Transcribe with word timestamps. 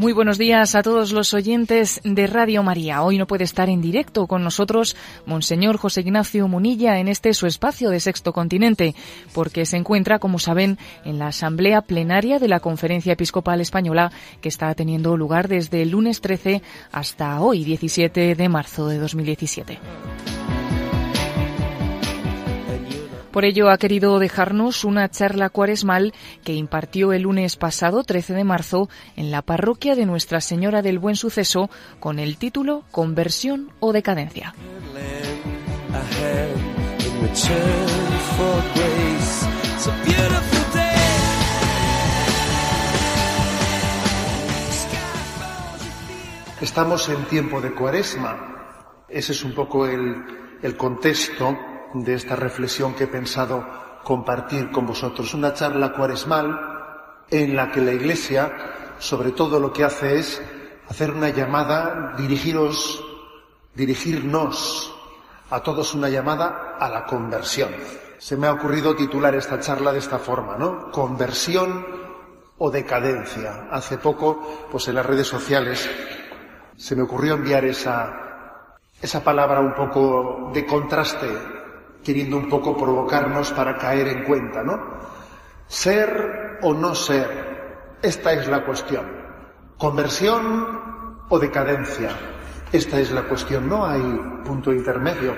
Muy 0.00 0.14
buenos 0.14 0.38
días 0.38 0.74
a 0.74 0.82
todos 0.82 1.12
los 1.12 1.34
oyentes 1.34 2.00
de 2.04 2.26
Radio 2.26 2.62
María. 2.62 3.02
Hoy 3.02 3.18
no 3.18 3.26
puede 3.26 3.44
estar 3.44 3.68
en 3.68 3.82
directo 3.82 4.26
con 4.26 4.42
nosotros 4.42 4.96
Monseñor 5.26 5.76
José 5.76 6.00
Ignacio 6.00 6.48
Munilla 6.48 6.98
en 7.00 7.08
este 7.08 7.34
su 7.34 7.46
espacio 7.46 7.90
de 7.90 8.00
Sexto 8.00 8.32
Continente, 8.32 8.94
porque 9.34 9.66
se 9.66 9.76
encuentra, 9.76 10.18
como 10.18 10.38
saben, 10.38 10.78
en 11.04 11.18
la 11.18 11.26
Asamblea 11.26 11.82
Plenaria 11.82 12.38
de 12.38 12.48
la 12.48 12.60
Conferencia 12.60 13.12
Episcopal 13.12 13.60
Española 13.60 14.10
que 14.40 14.48
está 14.48 14.74
teniendo 14.74 15.18
lugar 15.18 15.48
desde 15.48 15.82
el 15.82 15.90
lunes 15.90 16.22
13 16.22 16.62
hasta 16.92 17.40
hoy, 17.40 17.64
17 17.64 18.34
de 18.34 18.48
marzo 18.48 18.88
de 18.88 18.98
2017. 18.98 19.78
Por 23.30 23.44
ello 23.44 23.70
ha 23.70 23.78
querido 23.78 24.18
dejarnos 24.18 24.84
una 24.84 25.08
charla 25.08 25.50
cuaresmal 25.50 26.12
que 26.42 26.54
impartió 26.54 27.12
el 27.12 27.22
lunes 27.22 27.56
pasado, 27.56 28.02
13 28.02 28.34
de 28.34 28.42
marzo, 28.42 28.88
en 29.14 29.30
la 29.30 29.42
parroquia 29.42 29.94
de 29.94 30.04
Nuestra 30.04 30.40
Señora 30.40 30.82
del 30.82 30.98
Buen 30.98 31.14
Suceso 31.14 31.70
con 32.00 32.18
el 32.18 32.38
título 32.38 32.84
Conversión 32.90 33.70
o 33.78 33.92
Decadencia. 33.92 34.54
Estamos 46.60 47.08
en 47.08 47.24
tiempo 47.26 47.60
de 47.60 47.72
cuaresma. 47.72 49.04
Ese 49.08 49.32
es 49.32 49.44
un 49.44 49.54
poco 49.54 49.86
el, 49.86 50.16
el 50.62 50.76
contexto 50.76 51.56
de 51.94 52.14
esta 52.14 52.36
reflexión 52.36 52.94
que 52.94 53.04
he 53.04 53.08
pensado 53.08 53.66
compartir 54.02 54.70
con 54.70 54.86
vosotros. 54.86 55.34
Una 55.34 55.54
charla 55.54 55.92
cuaresmal 55.92 57.24
en 57.30 57.56
la 57.56 57.70
que 57.70 57.80
la 57.80 57.92
Iglesia, 57.92 58.52
sobre 58.98 59.32
todo 59.32 59.60
lo 59.60 59.72
que 59.72 59.84
hace 59.84 60.18
es 60.18 60.42
hacer 60.88 61.12
una 61.12 61.28
llamada, 61.28 62.14
dirigiros, 62.16 63.04
dirigirnos 63.74 64.94
a 65.50 65.62
todos 65.62 65.94
una 65.94 66.08
llamada 66.08 66.76
a 66.78 66.88
la 66.88 67.06
conversión. 67.06 67.70
Se 68.18 68.36
me 68.36 68.46
ha 68.46 68.52
ocurrido 68.52 68.94
titular 68.94 69.34
esta 69.34 69.60
charla 69.60 69.92
de 69.92 69.98
esta 69.98 70.18
forma, 70.18 70.56
¿no? 70.56 70.90
Conversión 70.90 71.86
o 72.58 72.70
decadencia. 72.70 73.68
Hace 73.70 73.98
poco, 73.98 74.66
pues 74.70 74.88
en 74.88 74.96
las 74.96 75.06
redes 75.06 75.26
sociales, 75.26 75.88
se 76.76 76.96
me 76.96 77.02
ocurrió 77.02 77.34
enviar 77.34 77.64
esa, 77.64 78.76
esa 79.00 79.24
palabra 79.24 79.60
un 79.60 79.74
poco 79.74 80.50
de 80.52 80.66
contraste 80.66 81.59
queriendo 82.04 82.36
un 82.36 82.48
poco 82.48 82.76
provocarnos 82.76 83.52
para 83.52 83.76
caer 83.76 84.08
en 84.08 84.24
cuenta, 84.24 84.62
¿no? 84.62 84.80
Ser 85.66 86.58
o 86.62 86.74
no 86.74 86.94
ser, 86.94 87.96
esta 88.02 88.32
es 88.32 88.48
la 88.48 88.64
cuestión. 88.64 89.06
Conversión 89.76 91.22
o 91.28 91.38
decadencia, 91.38 92.10
esta 92.72 93.00
es 93.00 93.12
la 93.12 93.22
cuestión. 93.22 93.68
No 93.68 93.86
hay 93.86 94.02
punto 94.44 94.72
intermedio 94.72 95.36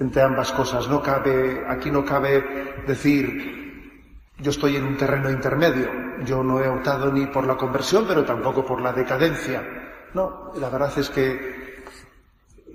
entre 0.00 0.22
ambas 0.22 0.52
cosas. 0.52 0.88
No 0.88 1.02
cabe, 1.02 1.64
aquí 1.68 1.90
no 1.90 2.04
cabe 2.04 2.82
decir 2.86 3.62
yo 4.42 4.50
estoy 4.50 4.76
en 4.76 4.84
un 4.84 4.96
terreno 4.96 5.30
intermedio. 5.30 5.88
Yo 6.24 6.42
no 6.42 6.60
he 6.60 6.68
optado 6.68 7.12
ni 7.12 7.26
por 7.26 7.46
la 7.46 7.56
conversión, 7.56 8.04
pero 8.08 8.24
tampoco 8.24 8.64
por 8.64 8.80
la 8.80 8.92
decadencia. 8.92 9.62
No, 10.14 10.52
la 10.56 10.68
verdad 10.68 10.92
es 10.98 11.08
que 11.10 11.61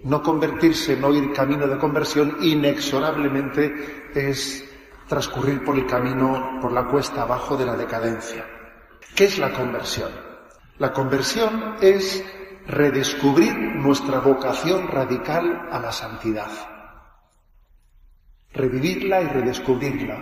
no 0.04 0.22
convertirse, 0.22 0.96
no 0.96 1.14
ir 1.14 1.34
camino 1.34 1.68
de 1.68 1.78
conversión, 1.78 2.38
inexorablemente 2.42 4.10
es 4.14 4.64
transcurrir 5.08 5.64
por 5.64 5.76
el 5.78 5.86
camino, 5.86 6.60
por 6.62 6.72
la 6.72 6.86
cuesta 6.88 7.24
abajo 7.24 7.56
de 7.58 7.66
la 7.66 7.76
decadencia. 7.76 8.46
¿Qué 9.16 9.26
es 9.26 9.38
la 9.40 9.54
conversión? 9.54 10.12
La 10.78 10.94
conversión 10.94 11.76
es 11.82 12.24
redescubrir 12.68 13.58
nuestra 13.58 14.20
vocación 14.20 14.88
radical 14.88 15.68
a 15.72 15.80
la 15.80 15.92
santidad. 15.92 16.52
Revivirla 18.54 19.22
y 19.22 19.28
redescubrirla. 19.28 20.18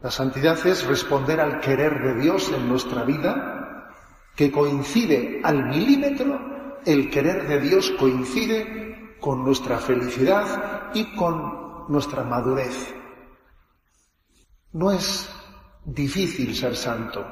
La 0.00 0.10
santidad 0.10 0.66
es 0.66 0.86
responder 0.86 1.40
al 1.40 1.60
querer 1.60 2.02
de 2.02 2.20
Dios 2.20 2.50
en 2.52 2.68
nuestra 2.68 3.04
vida, 3.04 3.90
que 4.34 4.50
coincide 4.50 5.40
al 5.44 5.66
milímetro 5.66 6.53
el 6.86 7.10
querer 7.10 7.46
de 7.48 7.60
Dios 7.60 7.90
coincide 7.98 9.16
con 9.20 9.44
nuestra 9.44 9.78
felicidad 9.78 10.90
y 10.94 11.14
con 11.16 11.86
nuestra 11.88 12.22
madurez. 12.24 12.94
No 14.72 14.90
es 14.90 15.30
difícil 15.84 16.54
ser 16.54 16.76
santo. 16.76 17.24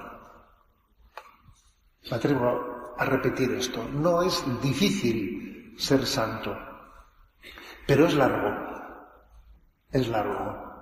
Me 2.11 2.17
atrevo 2.17 2.95
a 2.97 3.05
repetir 3.05 3.53
esto. 3.53 3.85
No 3.93 4.23
es 4.23 4.45
difícil 4.63 5.75
ser 5.79 6.07
santo. 6.07 6.57
Pero 7.87 8.07
es 8.07 8.15
largo. 8.15 8.73
Es 9.91 10.09
largo. 10.09 10.73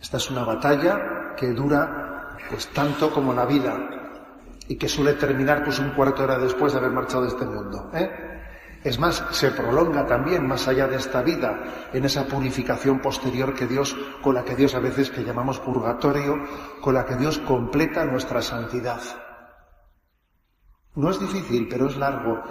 Esta 0.00 0.16
es 0.16 0.30
una 0.30 0.44
batalla 0.44 1.34
que 1.36 1.52
dura 1.52 2.36
pues 2.50 2.68
tanto 2.68 3.12
como 3.12 3.32
la 3.32 3.46
vida 3.46 4.05
y 4.68 4.76
que 4.76 4.88
suele 4.88 5.14
terminar 5.14 5.64
pues 5.64 5.78
un 5.78 5.90
cuarto 5.90 6.18
de 6.18 6.24
hora 6.24 6.38
después 6.38 6.72
de 6.72 6.78
haber 6.78 6.90
marchado 6.90 7.22
de 7.22 7.28
este 7.28 7.44
mundo. 7.44 7.90
¿eh? 7.94 8.10
Es 8.82 8.98
más, 8.98 9.24
se 9.30 9.50
prolonga 9.50 10.06
también 10.06 10.46
más 10.46 10.68
allá 10.68 10.86
de 10.86 10.96
esta 10.96 11.22
vida, 11.22 11.88
en 11.92 12.04
esa 12.04 12.24
purificación 12.26 13.00
posterior 13.00 13.54
que 13.54 13.66
Dios, 13.66 13.96
con 14.22 14.34
la 14.34 14.44
que 14.44 14.54
Dios 14.54 14.74
a 14.74 14.80
veces 14.80 15.10
que 15.10 15.24
llamamos 15.24 15.58
purgatorio, 15.58 16.38
con 16.80 16.94
la 16.94 17.04
que 17.04 17.16
Dios 17.16 17.38
completa 17.38 18.04
nuestra 18.04 18.40
santidad. 18.42 19.00
No 20.94 21.10
es 21.10 21.18
difícil, 21.18 21.66
pero 21.68 21.88
es 21.88 21.96
largo. 21.96 22.42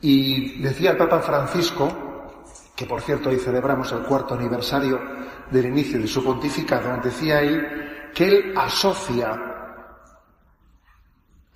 Y 0.00 0.62
decía 0.62 0.92
el 0.92 0.96
Papa 0.96 1.20
Francisco, 1.20 2.32
que 2.76 2.86
por 2.86 3.00
cierto 3.00 3.28
hoy 3.28 3.36
celebramos 3.36 3.90
el 3.92 4.02
cuarto 4.02 4.34
aniversario 4.34 5.00
del 5.50 5.66
inicio 5.66 6.00
de 6.00 6.06
su 6.06 6.24
pontificado, 6.24 6.96
decía 7.02 7.40
él 7.40 8.10
que 8.14 8.28
él 8.28 8.54
asocia 8.56 9.51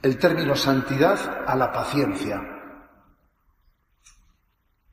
el 0.02 0.18
término 0.18 0.54
santidad 0.54 1.44
a 1.46 1.54
la 1.56 1.72
paciencia. 1.72 2.40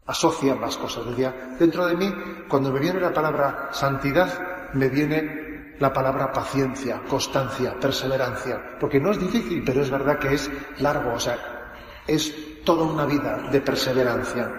Asocia 0.05 0.55
más 0.55 0.77
cosas. 0.77 1.05
Decía, 1.05 1.55
dentro 1.59 1.85
de 1.85 1.95
mí, 1.95 2.13
cuando 2.49 2.71
me 2.71 2.79
viene 2.79 2.99
la 2.99 3.13
palabra 3.13 3.69
santidad, 3.71 4.71
me 4.73 4.89
viene 4.89 5.75
la 5.79 5.93
palabra 5.93 6.31
paciencia, 6.31 7.01
constancia, 7.07 7.79
perseverancia. 7.79 8.77
Porque 8.79 8.99
no 8.99 9.11
es 9.11 9.19
difícil, 9.19 9.63
pero 9.65 9.81
es 9.81 9.89
verdad 9.89 10.19
que 10.19 10.33
es 10.33 10.49
largo, 10.79 11.13
o 11.13 11.19
sea, 11.19 11.37
es 12.07 12.63
toda 12.63 12.83
una 12.83 13.05
vida 13.05 13.49
de 13.51 13.61
perseverancia. 13.61 14.51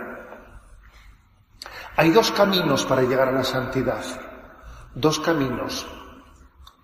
Hay 1.97 2.11
dos 2.11 2.31
caminos 2.32 2.84
para 2.84 3.03
llegar 3.03 3.28
a 3.28 3.32
la 3.32 3.44
santidad. 3.44 4.03
Dos 4.94 5.21
caminos. 5.21 5.87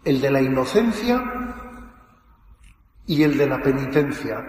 El 0.05 0.21
de 0.21 0.31
la 0.31 0.41
inocencia 0.41 1.23
y 3.11 3.25
el 3.25 3.37
de 3.37 3.47
la 3.49 3.61
penitencia. 3.61 4.41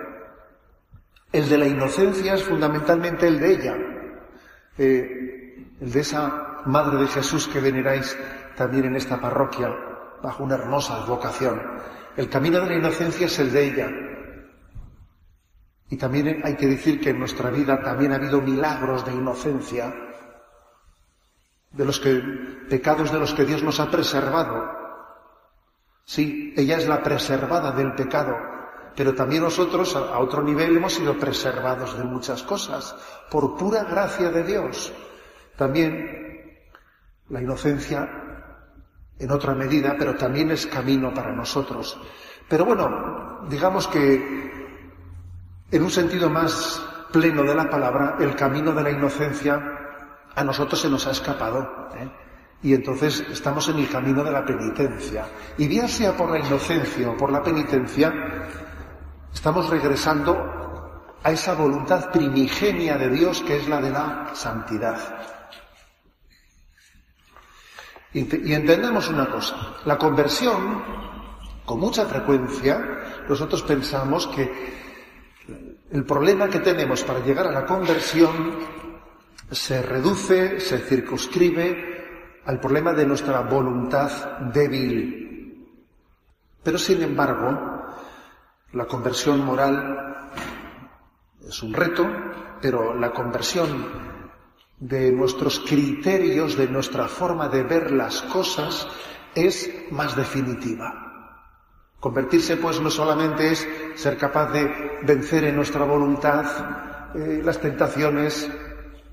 El 1.34 1.50
de 1.50 1.58
la 1.58 1.66
inocencia 1.66 2.36
es 2.36 2.44
fundamentalmente 2.44 3.28
el 3.28 3.40
de 3.40 3.54
ella, 3.54 3.76
eh, 4.78 5.66
el 5.82 5.92
de 5.92 6.00
esa 6.00 6.62
Madre 6.68 7.00
de 7.00 7.08
Jesús 7.08 7.48
que 7.48 7.60
veneráis 7.60 8.16
también 8.56 8.86
en 8.86 8.98
esta 8.98 9.20
parroquia 9.20 9.68
bajo 10.22 10.44
una 10.44 10.54
hermosa 10.54 11.04
vocación. 11.06 11.60
El 12.16 12.30
camino 12.30 12.60
de 12.60 12.68
la 12.68 12.76
inocencia 12.76 13.26
es 13.26 13.40
el 13.40 13.52
de 13.52 13.64
ella. 13.64 13.90
Y 15.90 15.98
también 15.98 16.42
hay 16.46 16.56
que 16.56 16.68
decir 16.68 17.02
que 17.02 17.10
en 17.10 17.18
nuestra 17.18 17.50
vida 17.50 17.82
también 17.82 18.12
ha 18.12 18.18
habido 18.18 18.42
milagros 18.42 19.04
de 19.04 19.14
inocencia, 19.14 19.92
de 21.72 21.84
los 21.84 22.00
que, 22.00 22.22
pecados 22.70 23.12
de 23.12 23.18
los 23.18 23.34
que 23.34 23.46
Dios 23.46 23.64
nos 23.64 23.80
ha 23.80 23.90
preservado. 23.90 24.82
Sí, 26.06 26.54
ella 26.56 26.78
es 26.78 26.88
la 26.88 27.02
preservada 27.02 27.72
del 27.72 27.96
pecado, 27.96 28.51
pero 28.96 29.14
también 29.14 29.44
nosotros 29.44 29.96
a 29.96 30.20
otro 30.20 30.44
nivel 30.44 30.78
hemos 30.78 30.94
sido 30.94 31.18
preservados 31.18 31.98
de 31.98 32.04
muchas 32.04 32.44
cosas, 32.44 32.96
por 33.30 33.56
pura 33.58 33.84
gracia 33.84 34.30
de 34.30 34.44
Dios. 34.44 34.92
También 35.56 36.60
la 37.30 37.42
inocencia 37.42 38.10
en 39.18 39.32
otra 39.32 39.54
medida, 39.54 39.96
pero 39.98 40.16
también 40.16 40.52
es 40.52 40.66
camino 40.66 41.14
para 41.14 41.32
nosotros. 41.32 41.98
Pero 42.50 42.66
bueno, 42.66 43.48
digamos 43.50 43.88
que 43.88 44.52
en 45.72 45.84
un 45.84 45.92
sentido 45.92 46.30
más 46.30 46.82
pleno 47.12 47.44
de 47.44 47.56
la 47.56 47.70
palabra, 47.70 48.18
el 48.20 48.36
camino 48.36 48.74
de 48.74 48.84
la 48.84 48.92
inocencia 48.92 49.62
a 50.36 50.44
nosotros 50.44 50.82
se 50.82 50.90
nos 50.90 51.08
ha 51.08 51.12
escapado. 51.12 51.90
¿eh? 51.96 52.10
Y 52.64 52.74
entonces 52.74 53.26
estamos 53.32 53.68
en 53.70 53.78
el 53.78 53.90
camino 53.90 54.24
de 54.24 54.32
la 54.32 54.46
penitencia. 54.46 55.26
Y 55.58 55.68
bien 55.68 55.88
sea 55.88 56.16
por 56.16 56.30
la 56.30 56.40
inocencia 56.40 57.10
o 57.10 57.18
por 57.18 57.32
la 57.32 57.42
penitencia, 57.42 58.14
estamos 59.34 59.70
regresando 59.70 61.12
a 61.24 61.32
esa 61.32 61.54
voluntad 61.54 62.12
primigenia 62.12 62.98
de 62.98 63.10
Dios 63.10 63.42
que 63.42 63.58
es 63.58 63.68
la 63.68 63.82
de 63.82 63.92
la 63.92 64.32
santidad. 64.34 64.98
Y 68.14 68.54
entendemos 68.54 69.08
una 69.08 69.30
cosa, 69.30 69.78
la 69.86 69.98
conversión 69.98 70.84
Con 71.66 71.80
mucha 71.80 72.06
frecuencia 72.06 73.24
nosotros 73.30 73.62
pensamos 73.64 74.28
que 74.28 74.52
el 75.92 76.04
problema 76.04 76.50
que 76.50 76.60
tenemos 76.60 77.02
para 77.04 77.20
llegar 77.20 77.48
a 77.48 77.52
la 77.52 77.66
conversión 77.66 78.60
se 79.50 79.82
reduce, 79.82 80.60
se 80.60 80.80
circunscribe 80.80 82.42
al 82.46 82.60
problema 82.60 82.92
de 82.92 83.06
nuestra 83.06 83.40
voluntad 83.42 84.40
débil. 84.54 85.66
Pero 86.64 86.78
sin 86.78 87.04
embargo, 87.04 87.81
la 88.74 88.86
conversión 88.86 89.44
moral 89.46 90.30
es 91.48 91.62
un 91.64 91.74
reto, 91.74 92.08
pero 92.62 92.94
la 92.94 93.12
conversión 93.12 93.86
de 94.80 95.12
nuestros 95.12 95.60
criterios, 95.60 96.58
de 96.58 96.68
nuestra 96.68 97.08
forma 97.08 97.50
de 97.50 97.64
ver 97.64 97.92
las 97.92 98.22
cosas, 98.24 98.88
es 99.36 99.70
más 99.92 100.16
definitiva. 100.16 101.12
Convertirse, 102.00 102.58
pues, 102.58 102.82
no 102.82 102.90
solamente 102.90 103.52
es 103.52 103.68
ser 103.96 104.18
capaz 104.18 104.52
de 104.52 105.00
vencer 105.04 105.44
en 105.44 105.56
nuestra 105.56 105.86
voluntad 105.86 106.46
eh, 107.14 107.42
las 107.44 107.60
tentaciones 107.60 108.50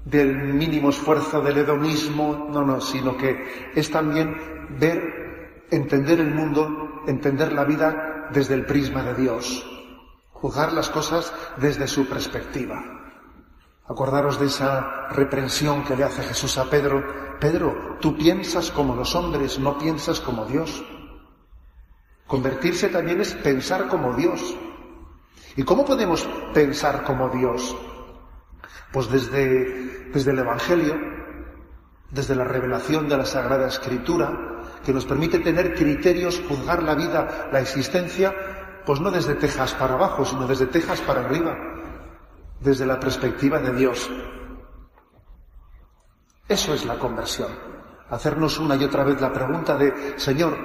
del 0.05 0.55
mínimo 0.55 0.88
esfuerzo 0.88 1.43
del 1.43 1.58
hedonismo, 1.58 2.49
no, 2.50 2.64
no, 2.64 2.81
sino 2.81 3.16
que 3.16 3.72
es 3.75 3.90
también 3.90 4.34
ver, 4.78 5.28
entender 5.70 6.20
el 6.20 6.35
mundo, 6.35 7.03
entender 7.06 7.53
la 7.53 7.65
vida 7.65 8.29
desde 8.32 8.55
el 8.55 8.67
prisma 8.67 9.03
de 9.03 9.15
Dios, 9.15 9.67
juzgar 10.32 10.73
las 10.73 10.88
cosas 10.91 11.32
desde 11.56 11.87
su 11.87 12.06
perspectiva. 12.06 12.82
Acordaros 13.87 14.38
de 14.38 14.47
esa 14.47 15.09
reprensión 15.11 15.82
que 15.85 15.97
le 15.97 16.05
hace 16.05 16.23
Jesús 16.23 16.59
a 16.59 16.69
Pedro. 16.69 17.38
Pedro, 17.41 17.97
tú 18.00 18.17
piensas 18.17 18.70
como 18.70 18.94
los 18.94 19.15
hombres, 19.15 19.59
no 19.59 19.79
piensas 19.79 20.20
como 20.20 20.44
Dios. 20.44 20.85
Convertirse 22.26 22.88
también 22.88 23.23
es 23.23 23.32
pensar 23.35 23.88
como 23.88 24.12
Dios. 24.12 24.55
¿Y 25.56 25.62
cómo 25.62 25.87
podemos 25.87 26.29
pensar 26.53 27.03
como 27.03 27.31
Dios? 27.31 27.75
Pues 28.93 29.11
desde, 29.11 30.11
desde 30.12 30.32
el 30.32 30.38
Evangelio, 30.38 30.94
desde 32.11 32.37
la 32.37 32.44
revelación 32.44 33.09
de 33.09 33.17
la 33.17 33.25
Sagrada 33.25 33.69
Escritura, 33.69 34.57
que 34.85 34.93
nos 34.93 35.05
permite 35.05 35.39
tener 35.39 35.75
criterios, 35.75 36.43
juzgar 36.49 36.83
la 36.83 36.95
vida, 36.95 37.49
la 37.53 37.61
existencia, 37.61 38.35
pues 38.85 39.01
no 39.01 39.11
desde 39.11 39.35
Texas 39.35 39.75
para 39.75 39.95
abajo, 39.95 40.25
sino 40.25 40.47
desde 40.47 40.67
Texas 40.67 41.01
para 41.01 41.21
arriba, 41.21 41.57
desde 42.61 42.87
la 42.87 42.99
perspectiva 42.99 43.59
de 43.59 43.75
Dios. 43.75 44.11
Eso 46.49 46.75
es 46.75 46.85
la 46.87 46.99
conversión. 46.99 47.53
Hacernos 48.11 48.59
una 48.59 48.77
y 48.77 48.85
otra 48.85 49.05
vez 49.05 49.21
la 49.21 49.33
pregunta 49.33 49.77
de, 49.77 50.19
Señor, 50.19 50.57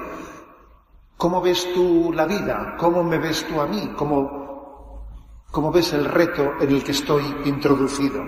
¿Cómo 1.23 1.41
ves 1.41 1.73
tú 1.73 2.11
la 2.13 2.25
vida? 2.25 2.75
¿Cómo 2.77 3.01
me 3.01 3.17
ves 3.17 3.47
tú 3.47 3.61
a 3.61 3.65
mí? 3.65 3.93
¿Cómo, 3.95 5.07
cómo 5.51 5.71
ves 5.71 5.93
el 5.93 6.03
reto 6.03 6.55
en 6.59 6.69
el 6.69 6.83
que 6.83 6.91
estoy 6.91 7.23
introducido? 7.45 8.21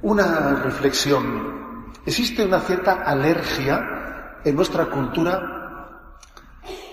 Una 0.00 0.54
reflexión. 0.54 1.69
Existe 2.06 2.44
una 2.44 2.60
cierta 2.60 3.02
alergia 3.04 4.40
en 4.44 4.56
nuestra 4.56 4.86
cultura 4.86 5.60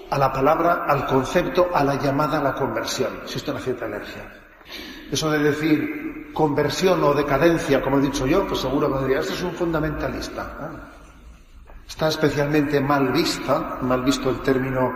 a 0.10 0.18
la 0.18 0.32
palabra, 0.32 0.86
al 0.88 1.06
concepto, 1.06 1.70
a 1.74 1.84
la 1.84 1.96
llamada 1.96 2.40
a 2.40 2.44
la 2.44 2.54
conversión. 2.54 3.20
Existe 3.24 3.52
una 3.52 3.60
cierta 3.60 3.86
alergia. 3.86 4.32
Eso 5.12 5.32
de 5.32 5.40
decir 5.40 6.32
conversión 6.34 7.04
o 7.04 7.14
decadencia, 7.14 7.82
como 7.82 7.98
he 7.98 8.02
dicho 8.02 8.28
yo, 8.28 8.46
pues 8.46 8.60
seguro 8.60 8.92
que 8.94 9.06
diría, 9.06 9.20
este 9.20 9.34
es 9.34 9.42
un 9.42 9.54
fundamentalista. 9.54 10.72
Está 11.88 12.10
especialmente 12.10 12.82
mal 12.82 13.12
vista, 13.12 13.80
mal 13.82 14.04
visto 14.04 14.30
el 14.30 14.42
término 14.42 14.92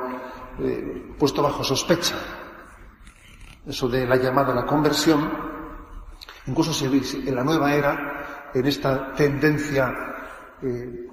eh, 0.60 1.16
puesto 1.18 1.42
bajo 1.42 1.64
sospecha. 1.64 2.16
Eso 3.66 3.88
de 3.88 4.06
la 4.06 4.18
llamada 4.18 4.52
a 4.52 4.56
la 4.56 4.66
conversión, 4.66 5.32
incluso 6.48 6.74
si 6.74 6.86
en 6.86 7.36
la 7.36 7.44
nueva 7.44 7.74
era, 7.74 8.21
en 8.54 8.66
esta 8.66 9.14
tendencia 9.14 9.94
eh, 10.62 11.08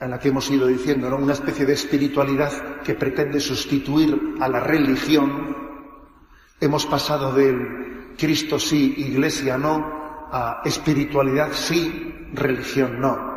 en 0.00 0.10
la 0.10 0.18
que 0.18 0.28
hemos 0.28 0.50
ido 0.50 0.66
diciendo, 0.66 1.08
¿no? 1.08 1.16
una 1.16 1.32
especie 1.32 1.64
de 1.64 1.72
espiritualidad 1.72 2.82
que 2.82 2.94
pretende 2.94 3.40
sustituir 3.40 4.34
a 4.40 4.48
la 4.48 4.60
religión, 4.60 5.56
hemos 6.60 6.86
pasado 6.86 7.32
del 7.32 8.14
Cristo 8.18 8.58
sí, 8.58 8.94
iglesia 8.98 9.56
no, 9.56 10.28
a 10.30 10.62
espiritualidad 10.64 11.52
sí, 11.52 12.28
religión 12.32 13.00
no. 13.00 13.34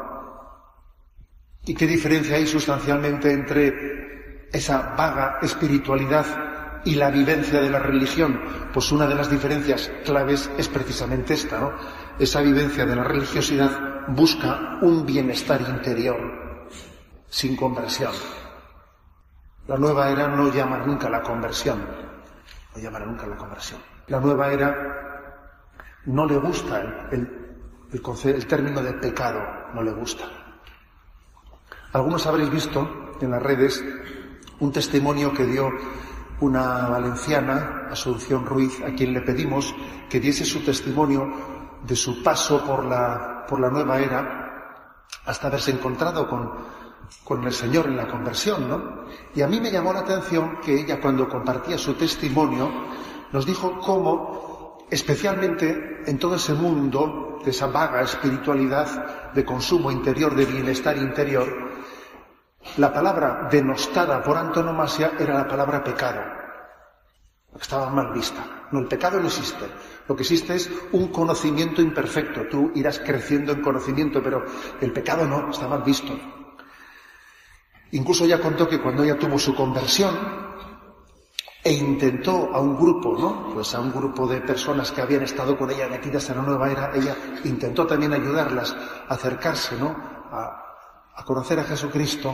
¿Y 1.66 1.76
qué 1.76 1.86
diferencia 1.86 2.38
hay 2.38 2.48
sustancialmente 2.48 3.32
entre 3.32 4.48
esa 4.52 4.96
vaga 4.96 5.40
espiritualidad 5.42 6.47
y 6.88 6.96
la 6.96 7.12
vivencia 7.12 7.62
de 7.62 7.70
la 7.70 7.80
religión? 7.80 8.40
Pues 8.74 8.94
una 8.94 9.08
de 9.08 9.16
las 9.16 9.30
diferencias 9.30 9.92
claves 10.06 10.50
es 10.58 10.70
precisamente 10.70 11.34
esta, 11.34 11.60
¿no? 11.60 11.74
Esa 12.18 12.42
vivencia 12.42 12.86
de 12.86 12.96
la 12.96 13.04
religiosidad 13.04 14.08
busca 14.08 14.80
un 14.82 15.06
bienestar 15.06 15.60
interior, 15.62 16.66
sin 17.28 17.58
conversión. 17.58 18.14
La 19.68 19.78
nueva 19.78 20.10
era 20.10 20.30
no 20.30 20.50
llama 20.50 20.78
nunca 20.86 21.10
la 21.10 21.22
conversión, 21.22 21.86
no 22.74 22.82
llamará 22.82 23.06
nunca 23.06 23.28
la 23.28 23.36
conversión. 23.36 23.82
La 24.08 24.22
nueva 24.22 24.54
era 24.54 25.28
no 26.06 26.26
le 26.26 26.38
gusta 26.38 27.10
el, 27.12 27.58
el 27.92 28.48
término 28.48 28.82
de 28.82 28.94
pecado, 28.94 29.42
no 29.74 29.84
le 29.84 29.92
gusta. 29.92 30.24
Algunos 31.92 32.26
habréis 32.26 32.50
visto 32.50 33.12
en 33.20 33.32
las 33.32 33.44
redes 33.44 33.84
un 34.60 34.72
testimonio 34.72 35.34
que 35.34 35.46
dio 35.46 35.70
una 36.40 36.88
valenciana, 36.88 37.88
Asunción 37.92 38.46
Ruiz, 38.46 38.82
a 38.82 38.94
quien 38.94 39.14
le 39.14 39.22
pedimos 39.22 39.74
que 40.10 40.20
diese 40.20 40.46
su 40.46 40.64
testimonio 40.64 41.28
de 41.84 41.96
su 41.96 42.22
paso 42.22 42.64
por 42.66 42.86
la, 42.86 43.46
por 43.48 43.60
la 43.60 43.70
nueva 43.70 44.00
era 44.00 44.48
hasta 45.26 45.48
haberse 45.48 45.72
encontrado 45.72 46.28
con, 46.28 46.52
con 47.24 47.44
el 47.44 47.54
Señor 47.54 47.88
en 47.88 47.98
la 47.98 48.08
conversión, 48.08 48.68
¿no? 48.68 49.06
Y 49.34 49.42
a 49.42 49.48
mí 49.48 49.60
me 49.60 49.72
llamó 49.72 49.94
la 49.94 50.00
atención 50.00 50.60
que 50.64 50.74
ella 50.74 51.00
cuando 51.02 51.28
compartía 51.28 51.78
su 51.78 51.94
testimonio 51.96 52.70
nos 53.32 53.46
dijo 53.46 53.80
cómo, 53.80 54.86
especialmente 54.90 56.04
en 56.06 56.18
todo 56.20 56.36
ese 56.36 56.54
mundo 56.54 57.40
de 57.44 57.52
esa 57.52 57.68
vaga 57.68 58.02
espiritualidad 58.02 59.34
de 59.34 59.46
consumo 59.46 59.92
interior, 59.92 60.36
de 60.36 60.46
bienestar 60.46 60.98
interior, 60.98 61.48
la 62.78 62.94
palabra 62.94 63.48
denostada 63.50 64.22
por 64.22 64.38
antonomasia 64.38 65.14
era 65.20 65.34
la 65.34 65.48
palabra 65.48 65.84
pecado. 65.84 66.37
Estaba 67.60 67.90
mal 67.90 68.14
vista. 68.14 68.68
No, 68.72 68.80
el 68.80 68.88
pecado 68.88 69.20
no 69.20 69.28
existe. 69.28 69.66
Lo 70.08 70.16
que 70.16 70.24
existe 70.24 70.56
es 70.56 70.70
un 70.92 71.08
conocimiento 71.08 71.82
imperfecto. 71.82 72.48
Tú 72.50 72.72
irás 72.76 73.00
creciendo 73.00 73.52
en 73.52 73.62
conocimiento, 73.62 74.22
pero 74.22 74.46
el 74.80 74.92
pecado 74.92 75.26
no, 75.26 75.50
está 75.50 75.68
mal 75.68 75.84
visto. 75.84 76.14
Incluso 77.92 78.26
ella 78.26 78.40
contó 78.40 78.68
que 78.68 78.82
cuando 78.82 79.04
ella 79.04 79.18
tuvo 79.18 79.40
su 79.40 79.56
conversión 79.56 80.16
e 81.64 81.74
intentó 81.74 82.50
a 82.54 82.60
un 82.60 82.78
grupo, 82.78 83.18
¿no? 83.18 83.54
Pues 83.54 83.74
a 83.76 83.82
un 83.82 83.92
grupo 83.92 84.28
de 84.28 84.42
personas 84.42 84.92
que 84.92 85.02
habían 85.02 85.24
estado 85.24 85.58
con 85.58 85.72
ella 85.72 85.88
metidas 85.88 86.30
en 86.30 86.38
la 86.38 86.44
nueva 86.44 86.72
era, 86.72 86.92
ella 86.94 87.16
intentó 87.44 87.86
también 87.86 88.14
ayudarlas 88.14 88.76
a 89.08 89.14
acercarse, 89.14 89.76
¿no? 89.78 89.90
A, 90.32 90.64
a 91.16 91.24
conocer 91.26 91.60
a 91.60 91.64
Jesucristo, 91.64 92.34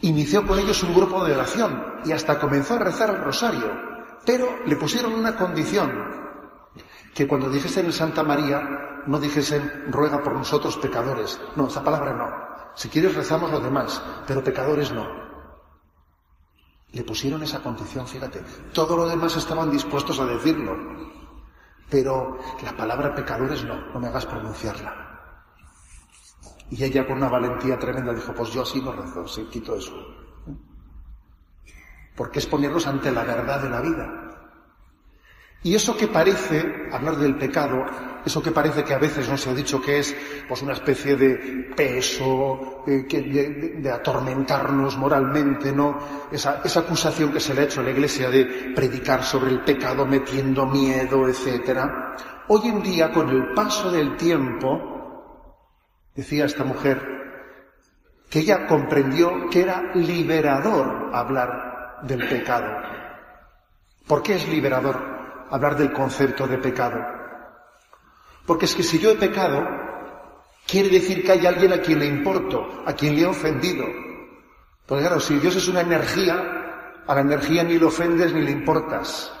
inició 0.00 0.46
con 0.46 0.58
ellos 0.58 0.82
un 0.82 0.94
grupo 0.94 1.24
de 1.24 1.34
oración 1.34 2.00
y 2.04 2.12
hasta 2.12 2.38
comenzó 2.38 2.74
a 2.74 2.78
rezar 2.78 3.10
el 3.10 3.22
rosario, 3.22 3.91
pero 4.24 4.64
le 4.66 4.76
pusieron 4.76 5.14
una 5.14 5.36
condición, 5.36 5.90
que 7.14 7.26
cuando 7.26 7.50
dijesen 7.50 7.86
en 7.86 7.92
Santa 7.92 8.22
María 8.22 9.02
no 9.06 9.18
dijesen 9.18 9.90
ruega 9.90 10.22
por 10.22 10.32
nosotros 10.34 10.76
pecadores, 10.76 11.40
no, 11.56 11.66
esa 11.66 11.82
palabra 11.82 12.14
no. 12.14 12.30
Si 12.74 12.88
quieres 12.88 13.14
rezamos 13.14 13.50
lo 13.50 13.60
demás, 13.60 14.02
pero 14.26 14.42
pecadores 14.42 14.92
no. 14.92 15.06
Le 16.92 17.04
pusieron 17.04 17.42
esa 17.42 17.62
condición, 17.62 18.06
fíjate. 18.06 18.42
Todo 18.72 18.96
lo 18.96 19.08
demás 19.08 19.36
estaban 19.36 19.70
dispuestos 19.70 20.20
a 20.20 20.26
decirlo, 20.26 20.76
pero 21.90 22.38
la 22.62 22.76
palabra 22.76 23.14
pecadores 23.14 23.64
no, 23.64 23.76
no 23.92 24.00
me 24.00 24.08
hagas 24.08 24.26
pronunciarla. 24.26 25.12
Y 26.70 26.82
ella 26.82 27.06
con 27.06 27.18
una 27.18 27.28
valentía 27.28 27.78
tremenda 27.78 28.14
dijo, 28.14 28.32
pues 28.32 28.50
yo 28.52 28.62
así 28.62 28.80
no 28.80 28.92
rezo, 28.92 29.26
se 29.26 29.46
quito 29.48 29.76
eso. 29.76 29.92
Porque 32.22 32.38
es 32.38 32.46
ponernos 32.46 32.86
ante 32.86 33.10
la 33.10 33.24
verdad 33.24 33.60
de 33.60 33.68
la 33.68 33.80
vida. 33.80 34.08
Y 35.64 35.74
eso 35.74 35.96
que 35.96 36.06
parece, 36.06 36.88
hablar 36.92 37.16
del 37.16 37.34
pecado, 37.34 37.84
eso 38.24 38.40
que 38.40 38.52
parece 38.52 38.84
que 38.84 38.94
a 38.94 38.98
veces 38.98 39.28
nos 39.28 39.44
ha 39.48 39.52
dicho 39.52 39.82
que 39.82 39.98
es 39.98 40.14
pues 40.46 40.62
una 40.62 40.74
especie 40.74 41.16
de 41.16 41.72
peso, 41.74 42.84
eh, 42.86 43.02
de, 43.10 43.90
atormentarnos 43.90 44.96
moralmente, 44.96 45.72
¿no? 45.72 45.98
Esa, 46.30 46.60
esa 46.64 46.80
acusación 46.80 47.32
que 47.32 47.40
se 47.40 47.54
le 47.54 47.62
ha 47.62 47.64
hecho 47.64 47.80
a 47.80 47.82
la 47.82 47.90
Iglesia 47.90 48.30
de 48.30 48.44
predicar 48.72 49.24
sobre 49.24 49.50
el 49.50 49.64
pecado 49.64 50.06
metiendo 50.06 50.64
miedo, 50.66 51.26
etcétera. 51.26 52.14
Hoy 52.46 52.68
en 52.68 52.84
día, 52.84 53.10
con 53.10 53.30
el 53.30 53.52
paso 53.52 53.90
del 53.90 54.16
tiempo, 54.16 54.92
Decía 56.14 56.44
esta 56.44 56.62
mujer 56.62 57.00
que 58.28 58.40
ella 58.40 58.66
comprendió 58.66 59.48
que 59.50 59.62
era 59.62 59.94
liberador 59.94 61.10
hablar 61.14 61.71
del 62.02 62.28
pecado. 62.28 62.82
¿Por 64.06 64.22
qué 64.22 64.34
es 64.34 64.48
liberador 64.48 65.46
hablar 65.50 65.76
del 65.76 65.92
concepto 65.92 66.46
de 66.46 66.58
pecado? 66.58 67.00
Porque 68.46 68.64
es 68.64 68.74
que 68.74 68.82
si 68.82 68.98
yo 68.98 69.10
he 69.10 69.16
pecado, 69.16 69.66
quiere 70.66 70.88
decir 70.88 71.24
que 71.24 71.32
hay 71.32 71.46
alguien 71.46 71.72
a 71.72 71.80
quien 71.80 72.00
le 72.00 72.06
importo, 72.06 72.82
a 72.84 72.92
quien 72.92 73.14
le 73.14 73.22
he 73.22 73.26
ofendido. 73.26 73.84
Porque 74.86 75.04
claro, 75.04 75.20
si 75.20 75.38
Dios 75.38 75.56
es 75.56 75.68
una 75.68 75.80
energía, 75.80 76.34
a 77.06 77.14
la 77.14 77.20
energía 77.20 77.62
ni 77.64 77.78
le 77.78 77.86
ofendes 77.86 78.32
ni 78.32 78.42
le 78.42 78.50
importas. 78.50 79.32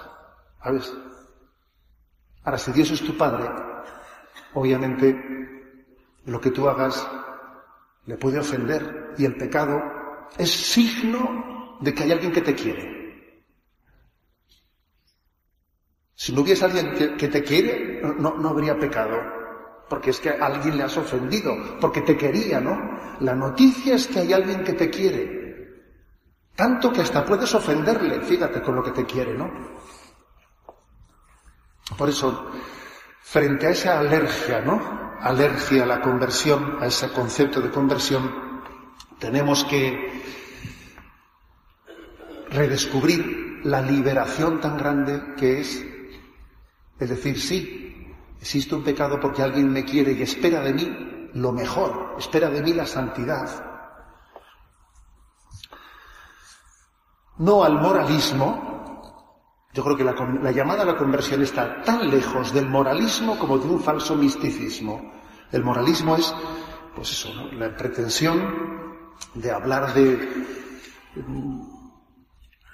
¿Sabes? 0.62 0.92
Ahora, 2.44 2.58
si 2.58 2.72
Dios 2.72 2.90
es 2.90 3.02
tu 3.02 3.16
Padre, 3.16 3.48
obviamente 4.54 5.16
lo 6.24 6.40
que 6.40 6.50
tú 6.50 6.68
hagas 6.68 7.06
le 8.06 8.16
puede 8.16 8.38
ofender 8.38 9.14
y 9.18 9.24
el 9.24 9.36
pecado 9.36 9.80
es 10.38 10.50
signo 10.50 11.51
de 11.82 11.92
que 11.92 12.04
hay 12.04 12.12
alguien 12.12 12.32
que 12.32 12.40
te 12.40 12.54
quiere. 12.54 13.02
Si 16.14 16.32
no 16.32 16.42
hubiese 16.42 16.64
alguien 16.64 17.16
que, 17.16 17.28
te 17.28 17.42
quiere, 17.42 18.00
no, 18.18 18.36
no 18.36 18.48
habría 18.50 18.78
pecado, 18.78 19.18
porque 19.88 20.10
es 20.10 20.20
que 20.20 20.30
a 20.30 20.46
alguien 20.46 20.76
le 20.76 20.84
has 20.84 20.96
ofendido, 20.96 21.56
porque 21.80 22.02
te 22.02 22.16
quería, 22.16 22.60
¿no? 22.60 22.78
La 23.20 23.34
noticia 23.34 23.96
es 23.96 24.06
que 24.06 24.20
hay 24.20 24.32
alguien 24.32 24.62
que 24.62 24.74
te 24.74 24.88
quiere, 24.88 25.42
tanto 26.54 26.92
que 26.92 27.00
hasta 27.00 27.24
puedes 27.24 27.52
ofenderle, 27.52 28.20
fíjate 28.20 28.62
con 28.62 28.76
lo 28.76 28.84
que 28.84 28.92
te 28.92 29.04
quiere, 29.04 29.34
¿no? 29.34 29.50
Por 31.98 32.08
eso, 32.08 32.52
frente 33.22 33.66
a 33.66 33.70
esa 33.70 33.98
alergia, 33.98 34.60
¿no? 34.60 35.18
Alergia 35.20 35.82
a 35.82 35.86
la 35.86 36.00
conversión, 36.00 36.78
a 36.80 36.86
ese 36.86 37.10
concepto 37.10 37.60
de 37.60 37.70
conversión, 37.70 38.62
tenemos 39.18 39.64
que 39.64 40.22
redescubrir 42.52 43.60
la 43.64 43.80
liberación 43.80 44.60
tan 44.60 44.76
grande 44.76 45.34
que 45.36 45.60
es, 45.60 45.84
es 46.98 47.08
decir, 47.08 47.40
sí, 47.40 48.12
existe 48.40 48.74
un 48.74 48.84
pecado 48.84 49.18
porque 49.20 49.42
alguien 49.42 49.72
me 49.72 49.84
quiere 49.84 50.12
y 50.12 50.22
espera 50.22 50.60
de 50.60 50.74
mí 50.74 51.30
lo 51.34 51.52
mejor, 51.52 52.16
espera 52.18 52.50
de 52.50 52.62
mí 52.62 52.74
la 52.74 52.86
santidad. 52.86 53.72
No 57.38 57.64
al 57.64 57.80
moralismo, 57.80 58.72
yo 59.72 59.82
creo 59.82 59.96
que 59.96 60.04
la, 60.04 60.52
llamada 60.52 60.82
a 60.82 60.86
la 60.86 60.96
conversión 60.96 61.42
está 61.42 61.82
tan 61.82 62.10
lejos 62.10 62.52
del 62.52 62.68
moralismo 62.68 63.38
como 63.38 63.58
de 63.58 63.68
un 63.68 63.80
falso 63.80 64.14
misticismo. 64.14 65.12
El 65.50 65.64
moralismo 65.64 66.16
es, 66.16 66.34
pues 66.94 67.10
eso, 67.10 67.32
la 67.52 67.74
pretensión 67.74 68.92
de 69.34 69.50
hablar 69.50 69.94
de, 69.94 70.18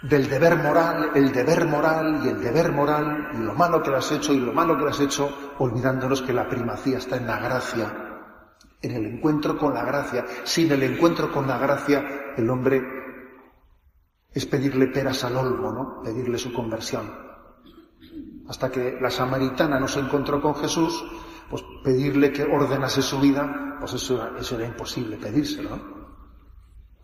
del 0.03 0.29
deber 0.29 0.57
moral, 0.57 1.11
el 1.15 1.33
deber 1.33 1.67
moral 1.67 2.21
y 2.25 2.29
el 2.29 2.41
deber 2.41 2.71
moral, 2.71 3.31
y 3.35 3.39
lo 3.39 3.55
malo 3.55 3.83
que 3.83 3.91
lo 3.91 3.97
has 3.97 4.13
hecho 4.13 4.33
y 4.33 4.39
lo 4.39 4.53
malo 4.53 4.77
que 4.77 4.85
lo 4.85 4.91
has 4.91 5.01
hecho, 5.01 5.55
olvidándonos 5.59 6.23
que 6.23 6.33
la 6.33 6.49
primacía 6.49 6.99
está 6.99 7.17
en 7.17 7.27
la 7.27 7.41
gracia, 7.41 7.93
en 8.81 8.93
el 8.93 9.07
encuentro 9.07 9.59
con 9.59 9.75
la 9.75 9.85
gracia. 9.85 10.25
Sin 10.45 10.71
el 10.71 10.83
encuentro 10.85 11.33
con 11.33 11.49
la 11.49 11.59
gracia, 11.59 12.05
el 12.37 12.49
hombre 12.49 12.81
es 14.33 14.47
pedirle 14.47 14.87
peras 14.87 15.25
al 15.25 15.37
olmo, 15.37 15.73
¿no? 15.73 16.03
Pedirle 16.03 16.39
su 16.39 16.53
conversión. 16.53 17.11
Hasta 18.49 18.71
que 18.71 18.99
la 19.01 19.11
samaritana 19.11 19.81
no 19.81 19.89
se 19.89 20.01
encontró 20.01 20.41
con 20.41 20.55
Jesús, 20.55 21.05
pues 21.51 21.65
pedirle 21.83 22.33
que 22.33 22.45
ordenase 22.45 23.03
su 23.03 23.19
vida, 23.19 23.77
pues 23.81 23.95
eso, 23.95 24.37
eso 24.37 24.55
era 24.55 24.67
imposible 24.67 25.17
pedírselo, 25.17 25.71
¿no? 25.71 25.98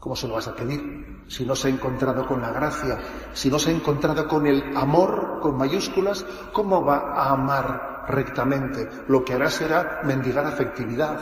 ¿Cómo 0.05 0.15
se 0.15 0.29
lo 0.29 0.35
vas 0.35 0.49
a 0.49 0.55
pedir? 0.55 1.25
Si 1.29 1.47
no 1.47 1.57
se 1.57 1.69
ha 1.69 1.71
encontrado 1.71 2.27
con 2.27 2.43
la 2.43 2.51
gracia, 2.51 2.99
si 3.33 3.49
no 3.49 3.59
se 3.59 3.71
ha 3.71 3.75
encontrado 3.75 4.29
con 4.29 4.47
el 4.47 4.77
amor 4.77 5.39
con 5.41 5.57
mayúsculas, 5.57 6.27
¿cómo 6.53 6.85
va 6.85 7.15
a 7.15 7.31
amar 7.33 8.05
rectamente? 8.09 8.87
Lo 9.09 9.25
que 9.25 9.33
hará 9.33 9.49
será 9.49 10.03
mendigar 10.05 10.45
afectividad, 10.45 11.21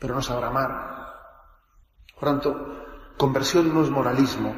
pero 0.00 0.14
no 0.14 0.22
sabrá 0.22 0.46
amar. 0.46 1.12
Por 2.18 2.26
tanto, 2.26 2.56
Conversión 3.18 3.74
no 3.74 3.82
es 3.82 3.90
moralismo, 3.90 4.54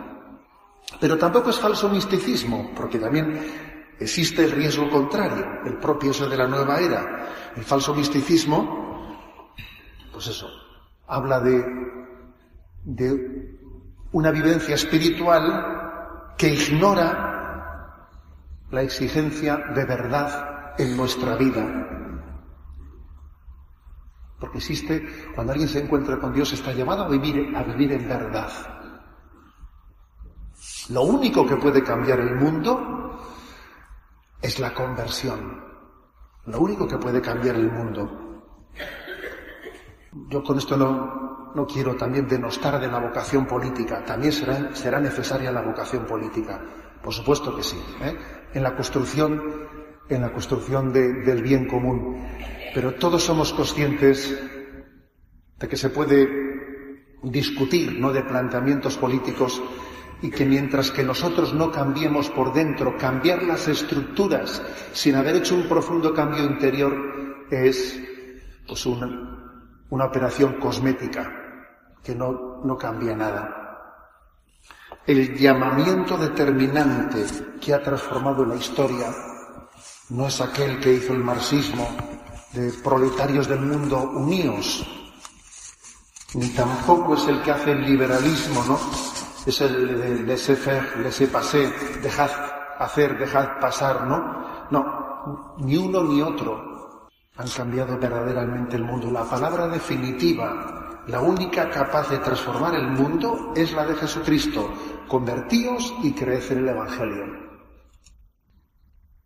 pero 1.00 1.18
tampoco 1.18 1.50
es 1.50 1.58
falso 1.58 1.88
misticismo, 1.88 2.70
porque 2.76 3.00
también 3.00 3.96
existe 3.98 4.44
el 4.44 4.52
riesgo 4.52 4.88
contrario, 4.88 5.44
el 5.64 5.78
propio 5.78 6.12
eso 6.12 6.28
de 6.28 6.36
la 6.36 6.46
nueva 6.46 6.78
era. 6.78 7.26
El 7.56 7.64
falso 7.64 7.92
misticismo, 7.92 9.16
pues 10.12 10.28
eso, 10.28 10.48
habla 11.08 11.40
de, 11.40 11.99
de 12.84 13.58
una 14.12 14.30
vivencia 14.30 14.74
espiritual 14.74 16.32
que 16.36 16.54
ignora 16.54 18.08
la 18.70 18.82
exigencia 18.82 19.56
de 19.74 19.84
verdad 19.84 20.74
en 20.78 20.96
nuestra 20.96 21.36
vida, 21.36 21.90
porque 24.40 24.58
existe, 24.58 25.06
cuando 25.34 25.52
alguien 25.52 25.68
se 25.68 25.84
encuentra 25.84 26.18
con 26.18 26.32
Dios, 26.32 26.50
está 26.52 26.72
llamado 26.72 27.04
a 27.04 27.08
vivir, 27.08 27.54
a 27.54 27.62
vivir 27.62 27.92
en 27.92 28.08
verdad. 28.08 28.50
Lo 30.88 31.02
único 31.02 31.46
que 31.46 31.56
puede 31.56 31.84
cambiar 31.84 32.20
el 32.20 32.36
mundo 32.36 33.20
es 34.40 34.58
la 34.58 34.72
conversión. 34.72 35.62
Lo 36.46 36.60
único 36.60 36.88
que 36.88 36.96
puede 36.96 37.20
cambiar 37.20 37.56
el 37.56 37.70
mundo. 37.70 38.29
Yo 40.28 40.42
con 40.42 40.58
esto 40.58 40.76
no, 40.76 41.52
no 41.54 41.66
quiero 41.66 41.96
también 41.96 42.26
denostar 42.26 42.80
de 42.80 42.88
la 42.88 42.98
vocación 42.98 43.46
política. 43.46 44.04
También 44.04 44.32
será, 44.32 44.74
será 44.74 45.00
necesaria 45.00 45.52
la 45.52 45.62
vocación 45.62 46.04
política. 46.04 46.60
Por 47.02 47.12
supuesto 47.12 47.54
que 47.54 47.62
sí. 47.62 47.76
¿eh? 48.02 48.16
En 48.54 48.62
la 48.62 48.74
construcción, 48.74 49.42
en 50.08 50.20
la 50.20 50.32
construcción 50.32 50.92
del 50.92 51.42
bien 51.42 51.66
común. 51.66 52.26
Pero 52.74 52.94
todos 52.94 53.22
somos 53.22 53.52
conscientes 53.52 54.36
de 55.58 55.68
que 55.68 55.76
se 55.76 55.90
puede 55.90 56.28
discutir, 57.22 57.98
no 57.98 58.12
de 58.12 58.22
planteamientos 58.22 58.96
políticos, 58.96 59.62
y 60.22 60.30
que 60.30 60.44
mientras 60.44 60.90
que 60.90 61.02
nosotros 61.02 61.54
no 61.54 61.70
cambiemos 61.70 62.28
por 62.30 62.52
dentro, 62.52 62.96
cambiar 62.96 63.42
las 63.42 63.68
estructuras 63.68 64.62
sin 64.92 65.14
haber 65.14 65.36
hecho 65.36 65.54
un 65.54 65.68
profundo 65.68 66.12
cambio 66.12 66.44
interior 66.44 67.46
es 67.50 67.98
pues 68.66 68.84
una, 68.86 69.39
una 69.90 70.06
operación 70.06 70.54
cosmética 70.54 71.30
que 72.02 72.14
no, 72.14 72.60
no 72.64 72.76
cambia 72.76 73.14
nada. 73.14 73.56
El 75.06 75.36
llamamiento 75.36 76.16
determinante 76.16 77.26
que 77.60 77.74
ha 77.74 77.82
transformado 77.82 78.44
la 78.44 78.56
historia 78.56 79.12
no 80.10 80.26
es 80.26 80.40
aquel 80.40 80.80
que 80.80 80.94
hizo 80.94 81.12
el 81.12 81.20
marxismo 81.20 81.86
de 82.52 82.72
proletarios 82.82 83.48
del 83.48 83.60
mundo 83.60 84.10
unidos, 84.14 84.86
ni 86.34 86.48
tampoco 86.50 87.14
es 87.14 87.26
el 87.28 87.42
que 87.42 87.50
hace 87.50 87.72
el 87.72 87.82
liberalismo, 87.82 88.64
¿no? 88.64 88.78
Es 89.46 89.60
el 89.60 89.98
de 89.98 90.22
laissez-faire, 90.24 90.98
laissez-passer, 91.02 92.00
dejad 92.02 92.30
hacer, 92.78 93.18
dejad 93.18 93.58
pasar, 93.60 94.06
¿no? 94.06 94.68
No, 94.70 95.56
ni 95.58 95.76
uno 95.76 96.02
ni 96.02 96.22
otro 96.22 96.69
han 97.40 97.48
cambiado 97.48 97.98
verdaderamente 97.98 98.76
el 98.76 98.84
mundo. 98.84 99.10
La 99.10 99.24
palabra 99.24 99.66
definitiva, 99.68 101.02
la 101.06 101.20
única 101.20 101.70
capaz 101.70 102.10
de 102.10 102.18
transformar 102.18 102.74
el 102.74 102.88
mundo 102.88 103.52
es 103.56 103.72
la 103.72 103.86
de 103.86 103.94
Jesucristo. 103.94 104.70
Convertíos 105.08 105.94
y 106.02 106.12
creed 106.12 106.52
en 106.52 106.58
el 106.58 106.68
Evangelio. 106.68 107.24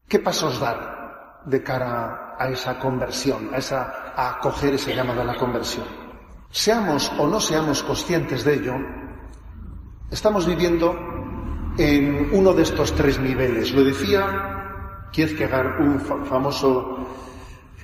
¿Qué 0.09 0.19
pasos 0.21 0.61
dar 0.61 1.43
de 1.45 1.63
cara 1.63 2.37
a 2.39 2.49
esa 2.49 2.79
conversión, 2.79 3.51
a, 3.53 3.59
esa, 3.59 4.13
a 4.17 4.37
acoger 4.37 4.75
ese 4.75 4.95
llamado 4.95 5.21
a 5.21 5.25
la 5.25 5.37
conversión. 5.37 5.85
Seamos 6.51 7.13
o 7.19 7.27
no 7.27 7.41
seamos 7.41 7.83
conscientes 7.83 8.45
de 8.45 8.55
ello, 8.55 8.75
estamos 10.11 10.47
viviendo 10.47 10.95
en 11.77 12.31
uno 12.33 12.53
de 12.53 12.63
estos 12.63 12.95
tres 12.95 13.19
niveles. 13.19 13.73
Lo 13.73 13.85
decía 13.85 15.09
Kierkegaard, 15.13 15.81
un 15.81 16.01
famoso 16.01 17.24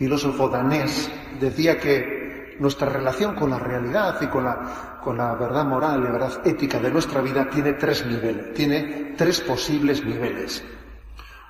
filósofo 0.00 0.48
danés, 0.48 1.10
decía 1.38 1.78
que 1.78 2.56
nuestra 2.58 2.88
relación 2.88 3.34
con 3.34 3.50
la 3.50 3.58
realidad 3.58 4.16
y 4.22 4.28
con 4.28 4.44
la, 4.44 4.98
con 5.04 5.18
la 5.18 5.34
verdad 5.34 5.66
moral 5.66 6.00
y 6.00 6.04
la 6.04 6.12
verdad 6.12 6.40
ética 6.46 6.78
de 6.78 6.90
nuestra 6.90 7.20
vida 7.20 7.50
tiene 7.50 7.74
tres 7.74 8.06
niveles, 8.06 8.54
tiene 8.54 9.14
tres 9.14 9.42
posibles 9.42 10.02
niveles. 10.02 10.64